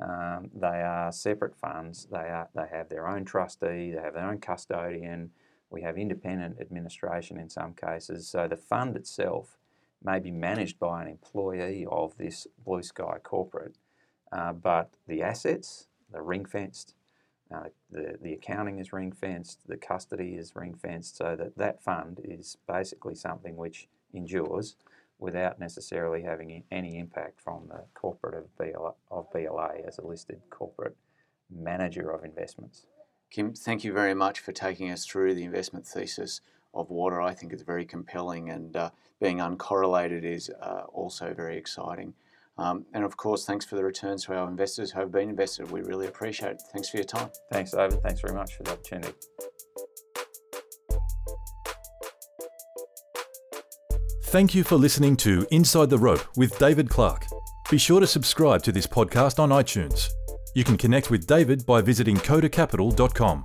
Um, 0.01 0.51
they 0.55 0.83
are 0.83 1.13
separate 1.13 1.57
funds. 1.57 2.09
They 2.11 2.19
are 2.19 2.49
they 2.55 2.67
have 2.71 2.89
their 2.89 3.09
own 3.09 3.25
trustee. 3.25 3.93
They 3.93 4.01
have 4.03 4.15
their 4.15 4.29
own 4.29 4.39
custodian. 4.39 5.31
We 5.71 5.83
have 5.83 5.97
independent 5.97 6.61
administration 6.61 7.39
in 7.39 7.49
some 7.49 7.75
cases. 7.75 8.29
So 8.29 8.49
the 8.49 8.57
fund 8.57 8.97
itself 8.97 9.57
may 10.03 10.19
be 10.19 10.31
managed 10.31 10.79
by 10.79 11.03
an 11.03 11.09
employee 11.09 11.87
of 11.91 12.17
this 12.19 12.47
blue 12.65 12.83
sky 12.83 13.19
corporate, 13.23 13.77
uh, 14.31 14.53
but 14.53 14.91
the 15.09 15.23
assets, 15.23 15.89
the 16.13 16.21
ring 16.21 16.45
fenced, 16.45 16.95
uh, 17.55 17.69
the, 17.91 18.19
the 18.21 18.33
accounting 18.35 18.79
is 18.79 18.93
ring 18.93 19.13
fenced, 19.13 19.61
the 19.67 19.77
custody 19.77 20.35
is 20.35 20.55
ring 20.55 20.75
fenced, 20.75 21.17
so 21.17 21.37
that 21.37 21.57
that 21.57 21.83
fund 21.83 22.21
is 22.23 22.57
basically 22.69 23.15
something 23.15 23.57
which 23.57 23.89
endures 24.13 24.77
without 25.19 25.59
necessarily 25.59 26.23
having 26.23 26.65
any 26.71 26.99
impact 26.99 27.41
from 27.41 27.69
the 27.69 27.85
corporate 27.95 28.35
of 28.35 28.57
BLA, 28.59 28.95
of 29.11 29.31
BLA 29.33 29.77
as 29.87 29.99
a 29.99 30.07
listed 30.07 30.41
corporate 30.51 30.97
manager 31.51 32.11
of 32.11 32.25
investments. 32.25 32.87
Kim, 33.31 33.53
thank 33.53 33.85
you 33.85 33.93
very 33.93 34.15
much 34.15 34.41
for 34.41 34.53
taking 34.53 34.91
us 34.91 35.05
through 35.05 35.35
the 35.35 35.45
investment 35.45 35.87
thesis 35.87 36.41
of 36.73 36.91
water. 36.91 37.21
I 37.21 37.35
think 37.35 37.53
it's 37.53 37.63
very 37.63 37.85
compelling, 37.85 38.51
and 38.51 38.77
uh, 38.77 38.91
being 39.21 39.39
uncorrelated 39.39 40.25
is 40.25 40.51
uh, 40.61 40.83
also 40.93 41.33
very 41.35 41.57
exciting. 41.57 42.15
Um, 42.57 42.87
and 42.95 43.05
of 43.05 43.17
course, 43.17 43.45
thanks 43.45 43.65
for 43.65 43.75
the 43.75 43.85
returns 43.85 44.25
to 44.25 44.35
our 44.35 44.49
investors 44.49 44.93
who 44.93 45.01
have 45.01 45.11
been 45.11 45.31
invested. 45.31 45.71
We 45.71 45.81
really 45.81 46.07
appreciate 46.07 46.53
it. 46.53 46.63
Thanks 46.73 46.89
for 46.89 46.99
your 46.99 47.05
time. 47.05 47.31
Thanks, 47.51 47.73
David. 47.73 48.03
Thanks 48.03 48.21
very 48.21 48.35
much 48.35 48.55
for 48.55 48.63
the 48.63 48.73
opportunity. 48.73 49.13
Thank 54.35 54.53
you 54.53 54.65
for 54.65 54.75
listening 54.75 55.17
to 55.19 55.47
Inside 55.53 55.91
the 55.91 55.99
Rope 55.99 56.27
with 56.37 56.59
David 56.59 56.91
Clark. 56.91 57.29
Be 57.71 57.79
sure 57.79 58.01
to 58.01 58.07
subscribe 58.09 58.65
to 58.65 58.73
this 58.73 58.85
podcast 58.85 59.39
on 59.39 59.51
iTunes. 59.51 60.09
You 60.57 60.65
can 60.65 60.77
connect 60.77 61.09
with 61.09 61.29
David 61.29 61.65
by 61.67 61.81
visiting 61.81 62.17
kodacapital.com. 62.17 63.45